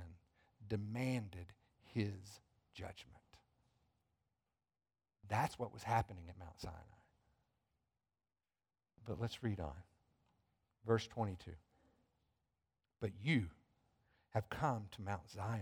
demanded 0.68 1.46
his 1.94 2.42
judgment. 2.74 3.18
That's 5.30 5.58
what 5.58 5.74
was 5.74 5.84
happening 5.84 6.26
at 6.30 6.38
Mount 6.38 6.60
Sinai. 6.60 6.76
But 9.06 9.20
let's 9.20 9.44
read 9.44 9.60
on. 9.60 9.74
Verse 10.86 11.08
22. 11.08 11.52
But 13.00 13.12
you 13.22 13.46
have 14.32 14.50
come 14.50 14.84
to 14.92 15.02
Mount 15.02 15.30
Zion 15.30 15.62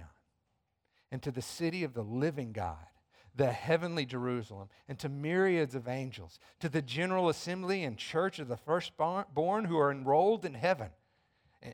and 1.11 1.21
to 1.21 1.31
the 1.31 1.41
city 1.41 1.83
of 1.83 1.93
the 1.93 2.03
living 2.03 2.51
God, 2.53 2.85
the 3.35 3.51
heavenly 3.51 4.05
Jerusalem, 4.05 4.69
and 4.87 4.97
to 4.99 5.09
myriads 5.09 5.75
of 5.75 5.87
angels, 5.87 6.39
to 6.59 6.69
the 6.69 6.81
general 6.81 7.29
assembly 7.29 7.83
and 7.83 7.97
church 7.97 8.39
of 8.39 8.47
the 8.47 8.57
firstborn 8.57 9.65
who 9.65 9.77
are 9.77 9.91
enrolled 9.91 10.45
in 10.45 10.53
heaven, 10.53 10.89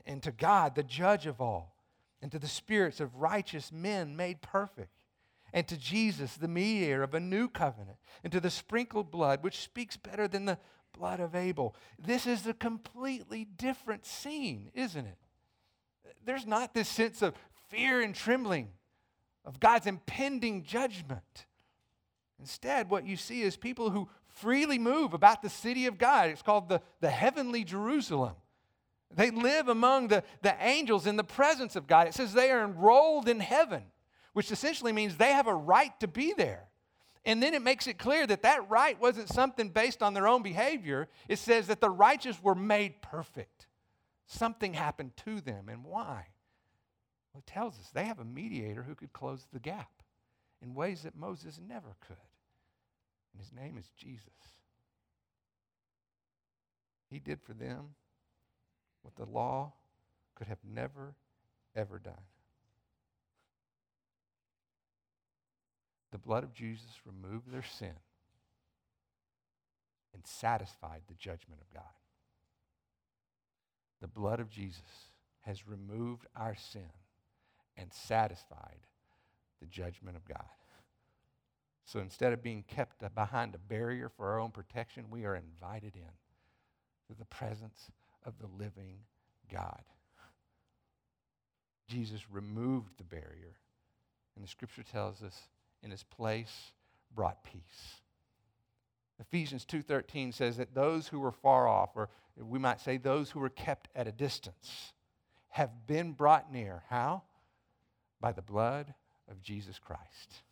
and 0.06 0.22
to 0.22 0.32
God, 0.32 0.74
the 0.74 0.82
judge 0.82 1.26
of 1.26 1.40
all, 1.40 1.74
and 2.20 2.30
to 2.32 2.38
the 2.38 2.48
spirits 2.48 3.00
of 3.00 3.16
righteous 3.16 3.70
men 3.72 4.16
made 4.16 4.42
perfect, 4.42 4.97
and 5.52 5.66
to 5.68 5.76
Jesus, 5.76 6.34
the 6.34 6.48
mediator 6.48 7.02
of 7.02 7.14
a 7.14 7.20
new 7.20 7.48
covenant, 7.48 7.98
and 8.22 8.32
to 8.32 8.40
the 8.40 8.50
sprinkled 8.50 9.10
blood, 9.10 9.42
which 9.42 9.60
speaks 9.60 9.96
better 9.96 10.28
than 10.28 10.44
the 10.44 10.58
blood 10.96 11.20
of 11.20 11.34
Abel. 11.34 11.74
This 11.98 12.26
is 12.26 12.46
a 12.46 12.54
completely 12.54 13.44
different 13.44 14.04
scene, 14.04 14.70
isn't 14.74 15.06
it? 15.06 15.18
There's 16.24 16.46
not 16.46 16.74
this 16.74 16.88
sense 16.88 17.22
of 17.22 17.34
fear 17.68 18.00
and 18.00 18.14
trembling 18.14 18.68
of 19.44 19.60
God's 19.60 19.86
impending 19.86 20.62
judgment. 20.62 21.46
Instead, 22.38 22.90
what 22.90 23.06
you 23.06 23.16
see 23.16 23.42
is 23.42 23.56
people 23.56 23.90
who 23.90 24.08
freely 24.28 24.78
move 24.78 25.14
about 25.14 25.42
the 25.42 25.48
city 25.48 25.86
of 25.86 25.98
God. 25.98 26.30
It's 26.30 26.42
called 26.42 26.68
the, 26.68 26.80
the 27.00 27.10
heavenly 27.10 27.64
Jerusalem. 27.64 28.34
They 29.14 29.30
live 29.30 29.68
among 29.68 30.08
the, 30.08 30.22
the 30.42 30.54
angels 30.60 31.06
in 31.06 31.16
the 31.16 31.24
presence 31.24 31.76
of 31.76 31.86
God. 31.86 32.06
It 32.06 32.14
says 32.14 32.32
they 32.32 32.50
are 32.50 32.62
enrolled 32.62 33.28
in 33.28 33.40
heaven, 33.40 33.82
which 34.32 34.50
essentially 34.50 34.92
means 34.92 35.16
they 35.16 35.32
have 35.32 35.46
a 35.46 35.54
right 35.54 35.98
to 36.00 36.08
be 36.08 36.34
there. 36.36 36.68
And 37.24 37.42
then 37.42 37.54
it 37.54 37.62
makes 37.62 37.86
it 37.86 37.98
clear 37.98 38.26
that 38.26 38.42
that 38.42 38.68
right 38.70 38.98
wasn't 39.00 39.28
something 39.28 39.68
based 39.68 40.02
on 40.02 40.14
their 40.14 40.28
own 40.28 40.42
behavior. 40.42 41.08
It 41.28 41.38
says 41.38 41.66
that 41.66 41.80
the 41.80 41.90
righteous 41.90 42.42
were 42.42 42.54
made 42.54 43.02
perfect. 43.02 43.66
Something 44.26 44.72
happened 44.72 45.12
to 45.24 45.40
them. 45.40 45.68
And 45.68 45.84
why? 45.84 46.26
Well, 47.32 47.42
it 47.46 47.50
tells 47.50 47.78
us 47.78 47.90
they 47.92 48.04
have 48.04 48.18
a 48.18 48.24
mediator 48.24 48.82
who 48.82 48.94
could 48.94 49.12
close 49.12 49.46
the 49.52 49.58
gap 49.58 49.90
in 50.62 50.74
ways 50.74 51.02
that 51.02 51.16
Moses 51.16 51.60
never 51.66 51.96
could. 52.06 52.16
And 53.32 53.42
his 53.42 53.52
name 53.52 53.76
is 53.76 53.90
Jesus. 53.96 54.32
He 57.10 57.18
did 57.18 57.40
for 57.42 57.54
them 57.54 57.94
what 59.02 59.16
the 59.16 59.30
law 59.30 59.72
could 60.34 60.46
have 60.46 60.58
never, 60.64 61.14
ever 61.74 61.98
done. 61.98 62.14
The 66.18 66.26
blood 66.26 66.42
of 66.42 66.52
Jesus 66.52 66.90
removed 67.06 67.52
their 67.52 67.62
sin 67.62 67.94
and 70.12 70.26
satisfied 70.26 71.02
the 71.06 71.14
judgment 71.14 71.60
of 71.60 71.72
God. 71.72 71.84
The 74.00 74.08
blood 74.08 74.40
of 74.40 74.50
Jesus 74.50 74.80
has 75.42 75.68
removed 75.68 76.26
our 76.34 76.56
sin 76.56 76.90
and 77.76 77.92
satisfied 77.92 78.80
the 79.60 79.66
judgment 79.66 80.16
of 80.16 80.26
God. 80.26 80.42
So 81.84 82.00
instead 82.00 82.32
of 82.32 82.42
being 82.42 82.64
kept 82.66 83.00
behind 83.14 83.54
a 83.54 83.58
barrier 83.58 84.08
for 84.08 84.26
our 84.26 84.40
own 84.40 84.50
protection, 84.50 85.04
we 85.10 85.24
are 85.24 85.36
invited 85.36 85.94
in 85.94 86.02
to 87.06 87.16
the 87.16 87.26
presence 87.26 87.92
of 88.26 88.34
the 88.40 88.48
living 88.58 88.98
God. 89.52 89.82
Jesus 91.86 92.22
removed 92.28 92.98
the 92.98 93.04
barrier, 93.04 93.54
and 94.34 94.44
the 94.44 94.48
scripture 94.48 94.82
tells 94.82 95.22
us 95.22 95.42
in 95.82 95.90
his 95.90 96.02
place 96.04 96.72
brought 97.14 97.42
peace. 97.44 98.02
Ephesians 99.20 99.64
2:13 99.64 100.32
says 100.32 100.56
that 100.56 100.74
those 100.74 101.08
who 101.08 101.20
were 101.20 101.32
far 101.32 101.66
off 101.66 101.96
or 101.96 102.08
we 102.36 102.58
might 102.58 102.80
say 102.80 102.96
those 102.96 103.30
who 103.30 103.40
were 103.40 103.48
kept 103.48 103.88
at 103.94 104.06
a 104.06 104.12
distance 104.12 104.92
have 105.48 105.86
been 105.86 106.12
brought 106.12 106.52
near. 106.52 106.84
How? 106.88 107.22
by 108.20 108.32
the 108.32 108.42
blood 108.42 108.94
of 109.30 109.42
Jesus 109.42 109.78
Christ. 109.78 110.42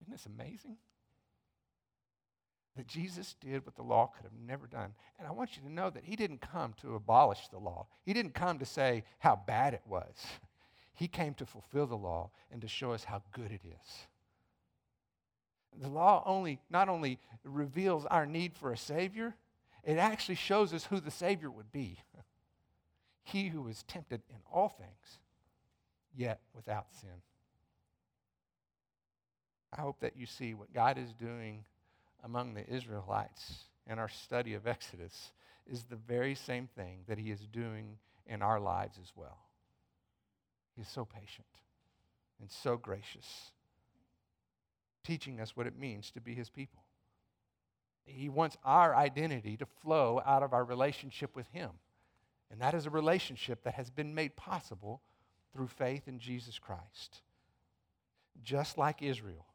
Isn't 0.00 0.12
this 0.12 0.26
amazing? 0.26 0.76
That 2.76 2.86
Jesus 2.86 3.34
did 3.40 3.66
what 3.66 3.76
the 3.76 3.82
law 3.82 4.10
could 4.16 4.24
have 4.24 4.32
never 4.46 4.66
done. 4.66 4.94
And 5.18 5.28
I 5.28 5.32
want 5.32 5.56
you 5.56 5.62
to 5.62 5.72
know 5.72 5.90
that 5.90 6.04
He 6.04 6.16
didn't 6.16 6.40
come 6.40 6.74
to 6.80 6.94
abolish 6.94 7.48
the 7.48 7.58
law, 7.58 7.86
He 8.04 8.12
didn't 8.12 8.34
come 8.34 8.58
to 8.58 8.66
say 8.66 9.04
how 9.18 9.40
bad 9.46 9.74
it 9.74 9.82
was. 9.86 10.16
He 10.94 11.08
came 11.08 11.34
to 11.34 11.46
fulfill 11.46 11.86
the 11.86 11.96
law 11.96 12.30
and 12.50 12.60
to 12.60 12.68
show 12.68 12.92
us 12.92 13.04
how 13.04 13.22
good 13.32 13.50
it 13.50 13.62
is. 13.64 14.06
The 15.80 15.88
law 15.88 16.22
only 16.26 16.60
not 16.70 16.88
only 16.88 17.18
reveals 17.44 18.04
our 18.06 18.26
need 18.26 18.54
for 18.54 18.72
a 18.72 18.76
Savior, 18.76 19.34
it 19.84 19.96
actually 19.96 20.34
shows 20.34 20.72
us 20.74 20.84
who 20.84 21.00
the 21.00 21.10
Savior 21.10 21.50
would 21.50 21.72
be. 21.72 21.98
He 23.24 23.46
who 23.48 23.62
was 23.62 23.84
tempted 23.84 24.20
in 24.30 24.38
all 24.52 24.68
things, 24.68 25.20
yet 26.12 26.40
without 26.56 26.86
sin. 27.00 27.22
I 29.72 29.80
hope 29.80 30.00
that 30.00 30.16
you 30.16 30.26
see 30.26 30.54
what 30.54 30.74
God 30.74 30.98
is 30.98 31.12
doing 31.12 31.64
among 32.24 32.54
the 32.54 32.68
Israelites 32.68 33.64
in 33.88 34.00
our 34.00 34.08
study 34.08 34.54
of 34.54 34.66
Exodus 34.66 35.30
is 35.66 35.84
the 35.84 35.96
very 35.96 36.34
same 36.34 36.66
thing 36.66 37.04
that 37.06 37.18
He 37.18 37.30
is 37.30 37.46
doing 37.46 37.96
in 38.26 38.42
our 38.42 38.58
lives 38.58 38.98
as 39.00 39.12
well. 39.14 39.38
He 40.74 40.82
is 40.82 40.88
so 40.88 41.04
patient 41.04 41.46
and 42.40 42.50
so 42.50 42.76
gracious, 42.76 43.52
teaching 45.04 45.40
us 45.40 45.56
what 45.56 45.66
it 45.66 45.78
means 45.78 46.10
to 46.12 46.20
be 46.20 46.34
His 46.34 46.50
people. 46.50 46.82
He 48.04 48.28
wants 48.28 48.56
our 48.64 48.94
identity 48.94 49.56
to 49.58 49.66
flow 49.66 50.20
out 50.26 50.42
of 50.42 50.52
our 50.52 50.64
relationship 50.64 51.36
with 51.36 51.46
Him. 51.48 51.70
And 52.50 52.60
that 52.60 52.74
is 52.74 52.86
a 52.86 52.90
relationship 52.90 53.62
that 53.62 53.74
has 53.74 53.90
been 53.90 54.14
made 54.14 54.36
possible 54.36 55.00
through 55.52 55.68
faith 55.68 56.08
in 56.08 56.18
Jesus 56.18 56.58
Christ. 56.58 57.22
Just 58.42 58.76
like 58.76 59.02
Israel, 59.02 59.46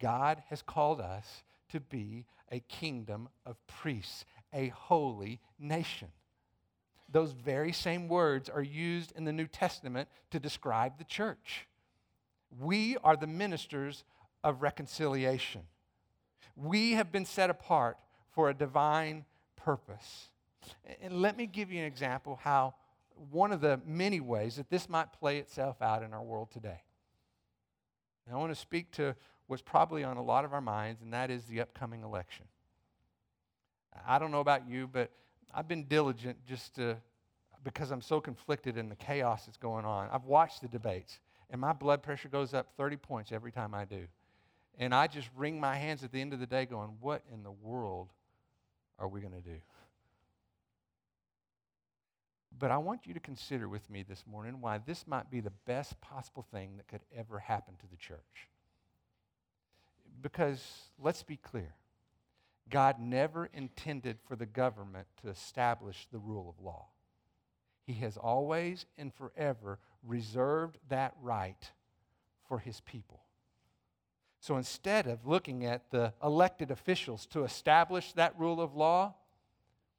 God 0.00 0.42
has 0.48 0.62
called 0.62 1.00
us 1.00 1.44
to 1.70 1.80
be 1.80 2.26
a 2.50 2.60
kingdom 2.60 3.28
of 3.46 3.56
priests, 3.66 4.24
a 4.52 4.68
holy 4.68 5.40
nation. 5.58 6.08
Those 7.12 7.32
very 7.32 7.72
same 7.72 8.08
words 8.08 8.48
are 8.48 8.62
used 8.62 9.12
in 9.16 9.24
the 9.24 9.32
New 9.32 9.46
Testament 9.46 10.08
to 10.30 10.38
describe 10.38 10.98
the 10.98 11.04
church. 11.04 11.66
We 12.60 12.96
are 13.02 13.16
the 13.16 13.26
ministers 13.26 14.04
of 14.44 14.62
reconciliation. 14.62 15.62
We 16.56 16.92
have 16.92 17.10
been 17.10 17.24
set 17.24 17.50
apart 17.50 17.96
for 18.30 18.48
a 18.48 18.54
divine 18.54 19.24
purpose. 19.56 20.30
And 21.00 21.20
let 21.20 21.36
me 21.36 21.46
give 21.46 21.72
you 21.72 21.80
an 21.80 21.86
example 21.86 22.38
how 22.42 22.74
one 23.30 23.52
of 23.52 23.60
the 23.60 23.80
many 23.84 24.20
ways 24.20 24.56
that 24.56 24.70
this 24.70 24.88
might 24.88 25.12
play 25.12 25.38
itself 25.38 25.82
out 25.82 26.02
in 26.02 26.12
our 26.12 26.22
world 26.22 26.50
today. 26.50 26.82
I 28.32 28.36
want 28.36 28.52
to 28.52 28.60
speak 28.60 28.92
to 28.92 29.16
what's 29.48 29.62
probably 29.62 30.04
on 30.04 30.16
a 30.16 30.22
lot 30.22 30.44
of 30.44 30.52
our 30.52 30.60
minds, 30.60 31.02
and 31.02 31.12
that 31.12 31.30
is 31.30 31.44
the 31.46 31.60
upcoming 31.60 32.04
election. 32.04 32.46
I 34.06 34.20
don't 34.20 34.30
know 34.30 34.40
about 34.40 34.68
you, 34.68 34.86
but 34.86 35.10
I've 35.54 35.68
been 35.68 35.84
diligent 35.84 36.38
just 36.46 36.76
to, 36.76 36.96
because 37.64 37.90
I'm 37.90 38.02
so 38.02 38.20
conflicted 38.20 38.76
in 38.76 38.88
the 38.88 38.96
chaos 38.96 39.46
that's 39.46 39.58
going 39.58 39.84
on. 39.84 40.08
I've 40.12 40.24
watched 40.24 40.62
the 40.62 40.68
debates, 40.68 41.18
and 41.50 41.60
my 41.60 41.72
blood 41.72 42.02
pressure 42.02 42.28
goes 42.28 42.54
up 42.54 42.68
30 42.76 42.96
points 42.96 43.32
every 43.32 43.52
time 43.52 43.74
I 43.74 43.84
do. 43.84 44.06
And 44.78 44.94
I 44.94 45.08
just 45.08 45.28
wring 45.36 45.60
my 45.60 45.76
hands 45.76 46.04
at 46.04 46.12
the 46.12 46.20
end 46.20 46.32
of 46.32 46.40
the 46.40 46.46
day 46.46 46.64
going, 46.64 46.90
what 47.00 47.22
in 47.32 47.42
the 47.42 47.50
world 47.50 48.08
are 48.98 49.08
we 49.08 49.20
going 49.20 49.34
to 49.34 49.40
do? 49.40 49.56
But 52.58 52.70
I 52.70 52.78
want 52.78 53.06
you 53.06 53.14
to 53.14 53.20
consider 53.20 53.68
with 53.68 53.88
me 53.88 54.02
this 54.02 54.24
morning 54.30 54.60
why 54.60 54.78
this 54.78 55.06
might 55.06 55.30
be 55.30 55.40
the 55.40 55.52
best 55.66 56.00
possible 56.00 56.46
thing 56.52 56.76
that 56.76 56.88
could 56.88 57.00
ever 57.16 57.38
happen 57.38 57.74
to 57.76 57.86
the 57.90 57.96
church. 57.96 58.48
Because 60.22 60.62
let's 61.02 61.22
be 61.22 61.36
clear 61.36 61.74
God 62.70 63.00
never 63.00 63.50
intended 63.52 64.18
for 64.26 64.36
the 64.36 64.46
government 64.46 65.06
to 65.22 65.28
establish 65.28 66.06
the 66.10 66.18
rule 66.18 66.48
of 66.48 66.64
law. 66.64 66.86
He 67.86 67.94
has 67.94 68.16
always 68.16 68.86
and 68.96 69.12
forever 69.12 69.78
reserved 70.02 70.78
that 70.88 71.14
right 71.20 71.70
for 72.46 72.58
his 72.58 72.80
people. 72.80 73.20
So 74.40 74.56
instead 74.56 75.06
of 75.06 75.26
looking 75.26 75.66
at 75.66 75.90
the 75.90 76.14
elected 76.22 76.70
officials 76.70 77.26
to 77.26 77.44
establish 77.44 78.12
that 78.14 78.38
rule 78.38 78.60
of 78.60 78.74
law, 78.74 79.14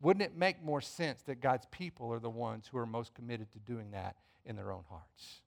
wouldn't 0.01 0.25
it 0.25 0.35
make 0.35 0.63
more 0.63 0.81
sense 0.81 1.21
that 1.23 1.41
God's 1.41 1.67
people 1.69 2.11
are 2.11 2.19
the 2.19 2.29
ones 2.29 2.67
who 2.67 2.77
are 2.79 2.87
most 2.87 3.13
committed 3.13 3.51
to 3.51 3.59
doing 3.59 3.91
that 3.91 4.15
in 4.45 4.55
their 4.55 4.71
own 4.71 4.83
hearts? 4.89 5.41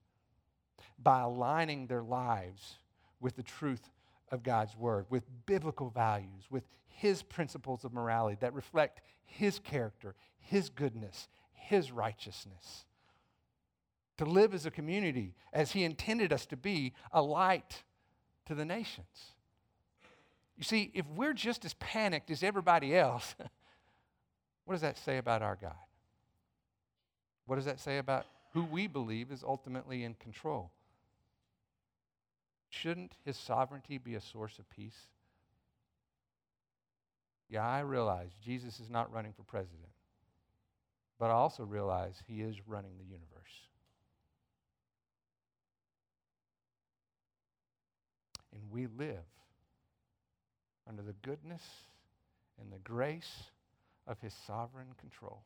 By 1.02 1.20
aligning 1.20 1.88
their 1.88 2.04
lives 2.04 2.74
with 3.20 3.34
the 3.34 3.42
truth 3.42 3.90
of 4.35 4.43
God's 4.43 4.76
word, 4.76 5.07
with 5.09 5.24
biblical 5.47 5.89
values, 5.91 6.45
with 6.51 6.64
His 6.87 7.22
principles 7.22 7.85
of 7.85 7.93
morality 7.93 8.37
that 8.41 8.53
reflect 8.53 9.01
His 9.24 9.59
character, 9.59 10.14
His 10.39 10.68
goodness, 10.68 11.28
His 11.53 11.91
righteousness. 11.91 12.85
To 14.18 14.24
live 14.24 14.55
as 14.55 14.66
a 14.66 14.70
community 14.70 15.35
as 15.53 15.72
He 15.72 15.85
intended 15.85 16.32
us 16.32 16.47
to 16.47 16.57
be, 16.57 16.93
a 17.12 17.22
light 17.22 17.82
to 18.47 18.55
the 18.55 18.64
nations. 18.64 19.32
You 20.57 20.64
see, 20.64 20.91
if 20.95 21.07
we're 21.16 21.32
just 21.32 21.64
as 21.64 21.74
panicked 21.74 22.30
as 22.30 22.43
everybody 22.43 22.97
else, 22.97 23.35
What 24.64 24.74
does 24.74 24.82
that 24.82 24.99
say 24.99 25.18
about 25.18 25.43
our 25.43 25.57
God? 25.61 25.74
What 27.47 27.57
does 27.57 27.66
that 27.66 27.80
say 27.80 27.99
about 27.99 28.26
who 28.53 28.64
we 28.64 28.87
believe 28.87 29.30
is 29.30 29.45
ultimately 29.45 30.05
in 30.05 30.14
control? 30.14 30.70
Shouldn't 32.80 33.12
his 33.24 33.36
sovereignty 33.36 33.98
be 33.98 34.16
a 34.16 34.20
source 34.20 34.58
of 34.58 34.68
peace? 34.68 34.98
Yeah, 37.48 37.66
I 37.66 37.80
realize 37.80 38.30
Jesus 38.44 38.80
is 38.80 38.90
not 38.90 39.12
running 39.12 39.32
for 39.32 39.42
president, 39.44 39.92
but 41.18 41.26
I 41.26 41.34
also 41.34 41.62
realize 41.62 42.20
he 42.26 42.40
is 42.40 42.56
running 42.66 42.92
the 42.98 43.04
universe. 43.04 43.28
And 48.52 48.62
we 48.70 48.86
live 48.86 49.24
under 50.88 51.02
the 51.02 51.14
goodness 51.22 51.62
and 52.60 52.72
the 52.72 52.78
grace 52.78 53.44
of 54.06 54.20
his 54.20 54.34
sovereign 54.46 54.88
control. 55.00 55.42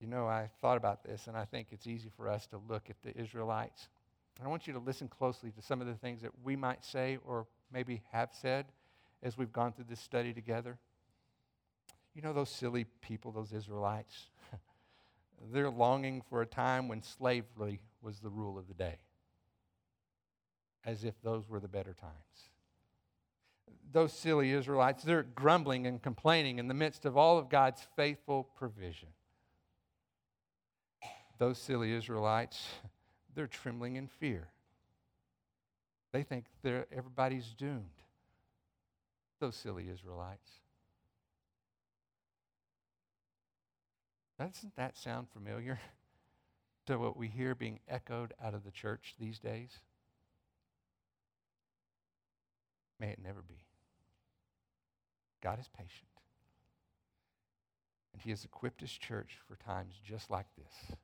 You 0.00 0.06
know, 0.06 0.26
I 0.26 0.48
thought 0.60 0.76
about 0.76 1.04
this, 1.04 1.26
and 1.26 1.36
I 1.36 1.44
think 1.44 1.68
it's 1.70 1.86
easy 1.86 2.10
for 2.16 2.28
us 2.28 2.46
to 2.48 2.60
look 2.68 2.88
at 2.88 2.96
the 3.02 3.16
Israelites. 3.20 3.88
I 4.42 4.48
want 4.48 4.66
you 4.66 4.72
to 4.72 4.78
listen 4.78 5.08
closely 5.08 5.50
to 5.50 5.62
some 5.62 5.80
of 5.80 5.86
the 5.86 5.94
things 5.94 6.22
that 6.22 6.32
we 6.42 6.56
might 6.56 6.84
say 6.84 7.18
or 7.26 7.46
maybe 7.70 8.02
have 8.10 8.30
said 8.32 8.66
as 9.22 9.36
we've 9.36 9.52
gone 9.52 9.72
through 9.72 9.84
this 9.88 10.00
study 10.00 10.32
together. 10.32 10.78
You 12.14 12.22
know, 12.22 12.32
those 12.32 12.48
silly 12.48 12.86
people, 13.02 13.32
those 13.32 13.52
Israelites, 13.52 14.30
they're 15.52 15.70
longing 15.70 16.22
for 16.30 16.40
a 16.40 16.46
time 16.46 16.88
when 16.88 17.02
slavery 17.02 17.80
was 18.00 18.20
the 18.20 18.30
rule 18.30 18.58
of 18.58 18.66
the 18.66 18.74
day, 18.74 18.96
as 20.86 21.04
if 21.04 21.20
those 21.22 21.48
were 21.48 21.60
the 21.60 21.68
better 21.68 21.92
times 21.92 22.50
those 23.92 24.12
silly 24.12 24.52
Israelites, 24.52 25.02
they're 25.02 25.22
grumbling 25.22 25.86
and 25.86 26.00
complaining 26.02 26.58
in 26.58 26.68
the 26.68 26.74
midst 26.74 27.04
of 27.04 27.16
all 27.16 27.38
of 27.38 27.48
God's 27.48 27.86
faithful 27.96 28.44
provision. 28.56 29.08
Those 31.40 31.56
silly 31.56 31.92
Israelites, 31.94 32.68
they're 33.34 33.46
trembling 33.46 33.96
in 33.96 34.08
fear. 34.08 34.48
They 36.12 36.22
think 36.22 36.44
they're, 36.62 36.86
everybody's 36.94 37.54
doomed. 37.56 37.86
Those 39.40 39.56
silly 39.56 39.88
Israelites. 39.88 40.50
Doesn't 44.38 44.76
that 44.76 44.98
sound 44.98 45.28
familiar 45.32 45.80
to 46.86 46.98
what 46.98 47.16
we 47.16 47.28
hear 47.28 47.54
being 47.54 47.80
echoed 47.88 48.34
out 48.44 48.52
of 48.52 48.62
the 48.62 48.70
church 48.70 49.14
these 49.18 49.38
days? 49.38 49.70
May 52.98 53.08
it 53.08 53.18
never 53.24 53.40
be. 53.40 53.64
God 55.42 55.58
is 55.58 55.68
patient. 55.68 56.10
And 58.12 58.20
He 58.20 58.28
has 58.28 58.44
equipped 58.44 58.82
His 58.82 58.92
church 58.92 59.38
for 59.48 59.56
times 59.56 59.94
just 60.04 60.30
like 60.30 60.48
this. 60.58 60.98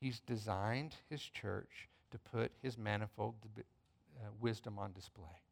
He's 0.00 0.20
designed 0.20 0.94
His 1.08 1.22
church 1.22 1.88
to 2.10 2.18
put 2.18 2.52
His 2.62 2.78
manifold 2.78 3.34
uh, 3.56 4.28
wisdom 4.40 4.78
on 4.78 4.92
display. 4.92 5.42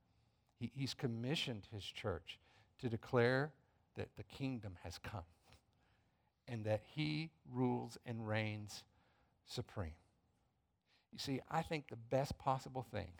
He, 0.58 0.70
he's 0.74 0.94
commissioned 0.94 1.66
His 1.72 1.84
church 1.84 2.38
to 2.80 2.88
declare 2.88 3.52
that 3.96 4.08
the 4.16 4.24
kingdom 4.24 4.76
has 4.82 4.98
come 4.98 5.24
and 6.48 6.64
that 6.64 6.82
He 6.94 7.30
rules 7.52 7.98
and 8.06 8.26
reigns 8.26 8.84
supreme. 9.46 9.92
You 11.12 11.18
see, 11.18 11.40
I 11.50 11.62
think 11.62 11.88
the 11.88 11.96
best 11.96 12.36
possible 12.38 12.84
thing 12.92 13.12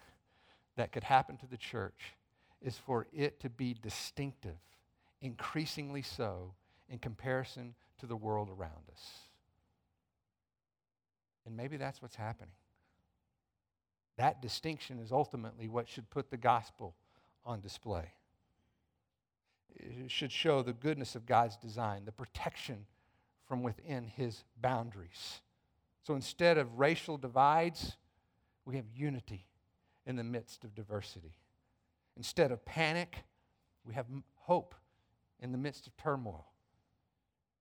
that 0.77 0.93
could 0.93 1.05
happen 1.05 1.37
to 1.39 1.47
the 1.47 1.57
church 1.57 2.15
is 2.61 2.77
for 2.77 3.07
it 3.13 3.39
to 3.41 3.49
be 3.49 3.75
distinctive, 3.81 4.59
increasingly 5.21 6.03
so, 6.03 6.55
in 6.89 6.99
comparison 6.99 7.75
to 8.01 8.07
the 8.07 8.17
world 8.17 8.49
around 8.51 8.91
us. 8.93 9.29
And 11.47 11.57
maybe 11.57 11.77
that's 11.77 12.01
what's 12.01 12.17
happening. 12.17 12.55
That 14.17 14.41
distinction 14.41 14.99
is 14.99 15.13
ultimately 15.13 15.69
what 15.69 15.89
should 15.89 16.09
put 16.09 16.31
the 16.31 16.37
gospel 16.37 16.95
on 17.45 17.61
display. 17.61 18.13
It 19.75 20.11
should 20.11 20.31
show 20.33 20.63
the 20.63 20.73
goodness 20.73 21.17
of 21.17 21.27
God's 21.27 21.57
design, 21.57 22.05
the 22.05 22.13
protection 22.13 22.87
from 23.47 23.63
within 23.63 24.07
his 24.07 24.45
boundaries. 24.61 25.41
So 26.03 26.15
instead 26.15 26.59
of 26.59 26.79
racial 26.79 27.17
divides, 27.17 27.97
we 28.65 28.77
have 28.77 28.85
unity 28.95 29.47
in 30.07 30.17
the 30.17 30.25
midst 30.25 30.65
of 30.65 30.75
diversity. 30.75 31.35
Instead 32.17 32.53
of 32.53 32.65
panic, 32.65 33.25
we 33.85 33.95
have 33.95 34.07
hope 34.37 34.75
in 35.41 35.51
the 35.51 35.59
midst 35.59 35.87
of 35.87 35.97
turmoil. 35.97 36.47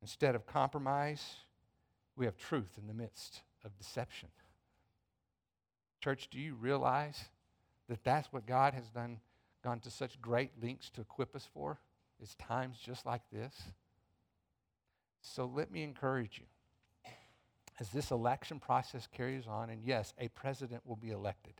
Instead 0.01 0.35
of 0.35 0.45
compromise, 0.45 1.37
we 2.15 2.25
have 2.25 2.37
truth 2.37 2.77
in 2.77 2.87
the 2.87 2.93
midst 2.93 3.41
of 3.63 3.77
deception. 3.77 4.29
Church, 6.01 6.27
do 6.29 6.39
you 6.39 6.55
realize 6.55 7.29
that 7.89 8.03
that's 8.03 8.31
what 8.31 8.45
God 8.45 8.73
has 8.73 8.89
done, 8.89 9.19
gone 9.63 9.79
to 9.81 9.89
such 9.89 10.21
great 10.21 10.51
lengths 10.61 10.89
to 10.91 11.01
equip 11.01 11.35
us 11.35 11.47
for? 11.53 11.79
It's 12.21 12.35
times 12.35 12.77
just 12.83 13.05
like 13.05 13.21
this. 13.31 13.53
So 15.21 15.45
let 15.45 15.71
me 15.71 15.83
encourage 15.83 16.37
you. 16.37 16.45
As 17.79 17.89
this 17.89 18.11
election 18.11 18.59
process 18.59 19.07
carries 19.11 19.47
on, 19.47 19.69
and 19.69 19.83
yes, 19.83 20.13
a 20.19 20.27
president 20.27 20.85
will 20.85 20.95
be 20.95 21.09
elected, 21.09 21.55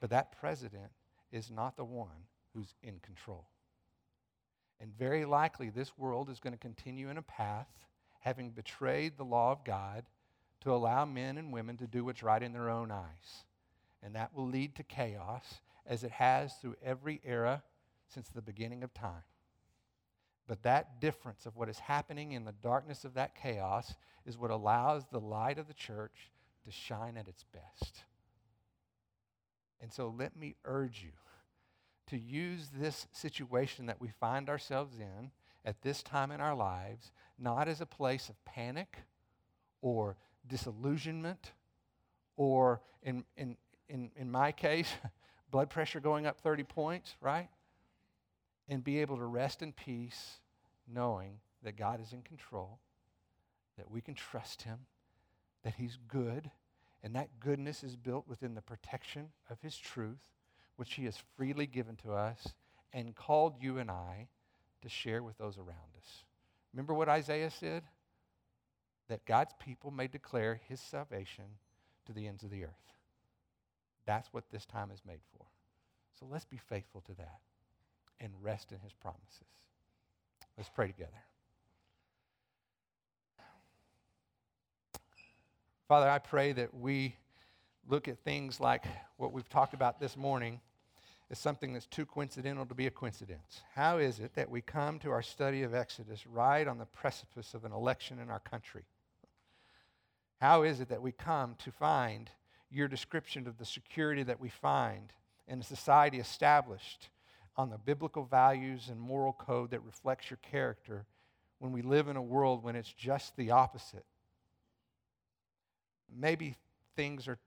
but 0.00 0.10
that 0.10 0.38
president 0.38 0.90
is 1.30 1.50
not 1.50 1.76
the 1.76 1.84
one 1.84 2.26
who's 2.52 2.74
in 2.82 2.98
control. 3.00 3.46
And 4.80 4.92
very 4.98 5.24
likely, 5.24 5.70
this 5.70 5.96
world 5.96 6.28
is 6.28 6.40
going 6.40 6.52
to 6.52 6.58
continue 6.58 7.08
in 7.08 7.16
a 7.16 7.22
path, 7.22 7.68
having 8.20 8.50
betrayed 8.50 9.16
the 9.16 9.24
law 9.24 9.52
of 9.52 9.64
God, 9.64 10.04
to 10.62 10.72
allow 10.72 11.04
men 11.04 11.38
and 11.38 11.52
women 11.52 11.76
to 11.76 11.86
do 11.86 12.04
what's 12.04 12.22
right 12.22 12.42
in 12.42 12.52
their 12.52 12.70
own 12.70 12.90
eyes. 12.90 13.44
And 14.02 14.14
that 14.14 14.34
will 14.34 14.46
lead 14.46 14.74
to 14.76 14.82
chaos, 14.82 15.60
as 15.86 16.04
it 16.04 16.12
has 16.12 16.54
through 16.54 16.76
every 16.84 17.20
era 17.24 17.62
since 18.08 18.28
the 18.28 18.42
beginning 18.42 18.82
of 18.82 18.94
time. 18.94 19.24
But 20.46 20.62
that 20.62 21.00
difference 21.00 21.46
of 21.46 21.56
what 21.56 21.68
is 21.68 21.78
happening 21.78 22.32
in 22.32 22.44
the 22.44 22.54
darkness 22.62 23.04
of 23.04 23.14
that 23.14 23.34
chaos 23.34 23.94
is 24.24 24.38
what 24.38 24.50
allows 24.50 25.04
the 25.10 25.20
light 25.20 25.58
of 25.58 25.66
the 25.66 25.74
church 25.74 26.30
to 26.64 26.70
shine 26.70 27.16
at 27.16 27.28
its 27.28 27.44
best. 27.44 28.04
And 29.80 29.92
so 29.92 30.14
let 30.16 30.36
me 30.36 30.54
urge 30.64 31.02
you 31.02 31.12
to 32.08 32.18
use 32.18 32.68
this 32.72 33.06
situation 33.12 33.86
that 33.86 34.00
we 34.00 34.08
find 34.20 34.48
ourselves 34.48 34.98
in 34.98 35.30
at 35.64 35.82
this 35.82 36.02
time 36.02 36.30
in 36.30 36.40
our 36.40 36.54
lives 36.54 37.10
not 37.38 37.68
as 37.68 37.80
a 37.80 37.86
place 37.86 38.28
of 38.28 38.44
panic 38.44 38.98
or 39.80 40.16
disillusionment 40.46 41.52
or, 42.36 42.80
in, 43.02 43.24
in, 43.36 43.56
in, 43.88 44.10
in 44.16 44.30
my 44.30 44.52
case, 44.52 44.88
blood 45.50 45.70
pressure 45.70 46.00
going 46.00 46.26
up 46.26 46.40
30 46.40 46.64
points, 46.64 47.16
right? 47.20 47.48
And 48.68 48.82
be 48.82 49.00
able 49.00 49.16
to 49.18 49.24
rest 49.26 49.62
in 49.62 49.72
peace 49.72 50.38
knowing 50.92 51.38
that 51.62 51.76
God 51.76 52.00
is 52.00 52.12
in 52.12 52.22
control, 52.22 52.78
that 53.76 53.90
we 53.90 54.00
can 54.00 54.14
trust 54.14 54.62
Him, 54.62 54.78
that 55.62 55.74
He's 55.74 55.98
good, 56.08 56.50
and 57.02 57.14
that 57.14 57.40
goodness 57.40 57.84
is 57.84 57.96
built 57.96 58.26
within 58.28 58.54
the 58.54 58.62
protection 58.62 59.28
of 59.50 59.60
His 59.60 59.76
truth, 59.76 60.30
which 60.76 60.94
He 60.94 61.04
has 61.04 61.22
freely 61.36 61.66
given 61.66 61.96
to 61.96 62.12
us 62.12 62.54
and 62.92 63.14
called 63.14 63.54
you 63.60 63.78
and 63.78 63.90
I 63.90 64.28
to 64.82 64.88
share 64.88 65.22
with 65.22 65.38
those 65.38 65.58
around 65.58 65.96
us. 65.98 66.24
Remember 66.72 66.94
what 66.94 67.08
Isaiah 67.08 67.50
said? 67.50 67.82
That 69.12 69.26
God's 69.26 69.52
people 69.58 69.90
may 69.90 70.06
declare 70.06 70.58
His 70.70 70.80
salvation 70.80 71.44
to 72.06 72.14
the 72.14 72.26
ends 72.26 72.44
of 72.44 72.50
the 72.50 72.64
earth. 72.64 72.70
That's 74.06 74.32
what 74.32 74.44
this 74.50 74.64
time 74.64 74.90
is 74.90 75.02
made 75.06 75.20
for. 75.36 75.44
So 76.18 76.24
let's 76.30 76.46
be 76.46 76.56
faithful 76.56 77.02
to 77.02 77.14
that 77.16 77.40
and 78.20 78.32
rest 78.40 78.72
in 78.72 78.78
His 78.78 78.94
promises. 78.94 79.44
Let's 80.56 80.70
pray 80.70 80.86
together. 80.86 81.10
Father, 85.88 86.08
I 86.08 86.18
pray 86.18 86.52
that 86.52 86.72
we 86.72 87.14
look 87.86 88.08
at 88.08 88.18
things 88.20 88.60
like 88.60 88.86
what 89.18 89.30
we've 89.30 89.50
talked 89.50 89.74
about 89.74 90.00
this 90.00 90.16
morning 90.16 90.58
as 91.30 91.38
something 91.38 91.74
that's 91.74 91.84
too 91.84 92.06
coincidental 92.06 92.64
to 92.64 92.74
be 92.74 92.86
a 92.86 92.90
coincidence. 92.90 93.60
How 93.74 93.98
is 93.98 94.20
it 94.20 94.34
that 94.36 94.48
we 94.48 94.62
come 94.62 94.98
to 95.00 95.10
our 95.10 95.20
study 95.20 95.64
of 95.64 95.74
Exodus 95.74 96.26
right 96.26 96.66
on 96.66 96.78
the 96.78 96.86
precipice 96.86 97.52
of 97.52 97.66
an 97.66 97.72
election 97.72 98.18
in 98.18 98.30
our 98.30 98.40
country? 98.40 98.84
How 100.42 100.64
is 100.64 100.80
it 100.80 100.88
that 100.88 101.00
we 101.00 101.12
come 101.12 101.54
to 101.62 101.70
find 101.70 102.28
your 102.68 102.88
description 102.88 103.46
of 103.46 103.58
the 103.58 103.64
security 103.64 104.24
that 104.24 104.40
we 104.40 104.48
find 104.48 105.12
in 105.46 105.60
a 105.60 105.62
society 105.62 106.18
established 106.18 107.10
on 107.56 107.70
the 107.70 107.78
biblical 107.78 108.24
values 108.24 108.88
and 108.88 109.00
moral 109.00 109.34
code 109.34 109.70
that 109.70 109.84
reflects 109.84 110.30
your 110.30 110.38
character 110.38 111.06
when 111.60 111.70
we 111.70 111.80
live 111.80 112.08
in 112.08 112.16
a 112.16 112.22
world 112.22 112.64
when 112.64 112.74
it's 112.74 112.92
just 112.92 113.36
the 113.36 113.52
opposite. 113.52 114.04
Maybe 116.12 116.56
things 116.96 117.28
are 117.28 117.38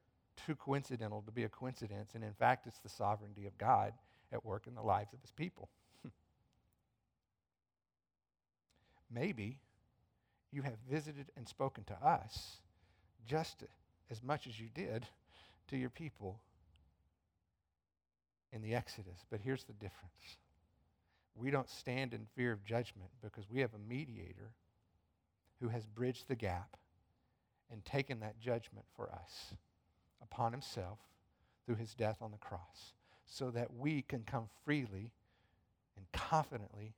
too 0.47 0.55
coincidental 0.55 1.21
to 1.23 1.33
be 1.33 1.43
a 1.43 1.49
coincidence, 1.49 2.11
and 2.15 2.23
in 2.23 2.31
fact, 2.31 2.65
it's 2.65 2.79
the 2.79 2.87
sovereignty 2.87 3.45
of 3.45 3.57
God 3.57 3.91
at 4.31 4.45
work 4.45 4.67
in 4.67 4.73
the 4.73 4.81
lives 4.81 5.11
of 5.11 5.19
his 5.19 5.31
people. 5.31 5.67
Maybe 9.13 9.57
you 10.53 10.61
have 10.61 10.77
visited 10.89 11.25
and 11.35 11.45
spoken 11.45 11.83
to 11.83 11.95
us 11.95 12.61
just 13.25 13.63
as 14.11 14.23
much 14.23 14.47
as 14.47 14.59
you 14.59 14.67
did 14.73 15.05
to 15.69 15.77
your 15.77 15.89
people 15.89 16.39
in 18.51 18.61
the 18.61 18.75
Exodus. 18.75 19.25
But 19.29 19.41
here's 19.41 19.63
the 19.63 19.73
difference 19.73 20.37
we 21.37 21.51
don't 21.51 21.69
stand 21.69 22.13
in 22.13 22.25
fear 22.35 22.53
of 22.53 22.63
judgment 22.63 23.09
because 23.21 23.49
we 23.49 23.59
have 23.59 23.73
a 23.73 23.89
mediator 23.89 24.53
who 25.59 25.67
has 25.67 25.85
bridged 25.85 26.27
the 26.27 26.35
gap 26.35 26.77
and 27.71 27.83
taken 27.83 28.21
that 28.21 28.39
judgment 28.39 28.85
for 28.95 29.11
us 29.11 29.53
upon 30.21 30.51
himself 30.53 30.99
through 31.65 31.75
his 31.75 31.93
death 31.93 32.17
on 32.21 32.31
the 32.31 32.37
cross 32.37 32.93
so 33.25 33.51
that 33.51 33.73
we 33.75 34.01
can 34.03 34.23
come 34.23 34.47
freely 34.63 35.11
and 35.97 36.05
confidently 36.13 36.93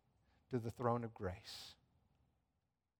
to 0.52 0.60
the 0.60 0.72
throne 0.72 1.04
of 1.04 1.14
grace. 1.14 1.76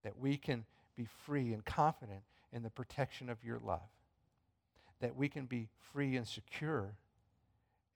That 0.04 0.18
we 0.18 0.38
can 0.38 0.66
be 0.96 1.08
free 1.26 1.54
and 1.54 1.64
confident 1.64 2.22
in 2.52 2.64
the 2.64 2.70
protection 2.70 3.30
of 3.30 3.44
your 3.44 3.60
love. 3.60 3.90
That 5.00 5.16
we 5.16 5.30
can 5.30 5.46
be 5.46 5.68
free 5.92 6.16
and 6.16 6.28
secure 6.28 6.96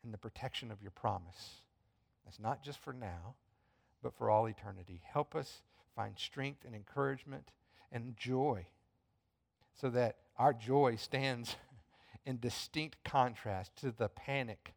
in 0.03 0.11
the 0.11 0.17
protection 0.17 0.71
of 0.71 0.81
your 0.81 0.91
promise. 0.91 1.61
That's 2.25 2.39
not 2.39 2.63
just 2.63 2.79
for 2.79 2.93
now, 2.93 3.35
but 4.01 4.13
for 4.13 4.29
all 4.29 4.47
eternity. 4.47 5.01
Help 5.03 5.35
us 5.35 5.61
find 5.95 6.17
strength 6.17 6.65
and 6.65 6.75
encouragement 6.75 7.51
and 7.91 8.15
joy 8.17 8.67
so 9.79 9.89
that 9.89 10.17
our 10.37 10.53
joy 10.53 10.95
stands 10.95 11.55
in 12.25 12.39
distinct 12.39 13.03
contrast 13.03 13.75
to 13.77 13.91
the 13.91 14.09
panic 14.09 14.73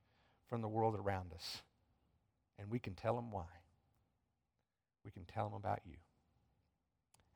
from 0.48 0.62
the 0.62 0.68
world 0.68 0.96
around 0.96 1.32
us. 1.34 1.62
And 2.58 2.70
we 2.70 2.78
can 2.78 2.94
tell 2.94 3.16
them 3.16 3.30
why. 3.30 3.46
We 5.04 5.10
can 5.10 5.24
tell 5.24 5.44
them 5.44 5.54
about 5.54 5.80
you. 5.84 5.96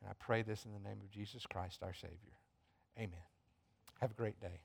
And 0.01 0.11
I 0.11 0.15
pray 0.19 0.43
this 0.43 0.65
in 0.65 0.73
the 0.73 0.89
name 0.89 0.99
of 1.03 1.11
Jesus 1.11 1.47
Christ, 1.47 1.83
our 1.83 1.95
Savior. 1.95 2.37
Amen. 2.97 3.27
Have 4.01 4.13
a 4.13 4.15
great 4.15 4.41
day. 4.41 4.61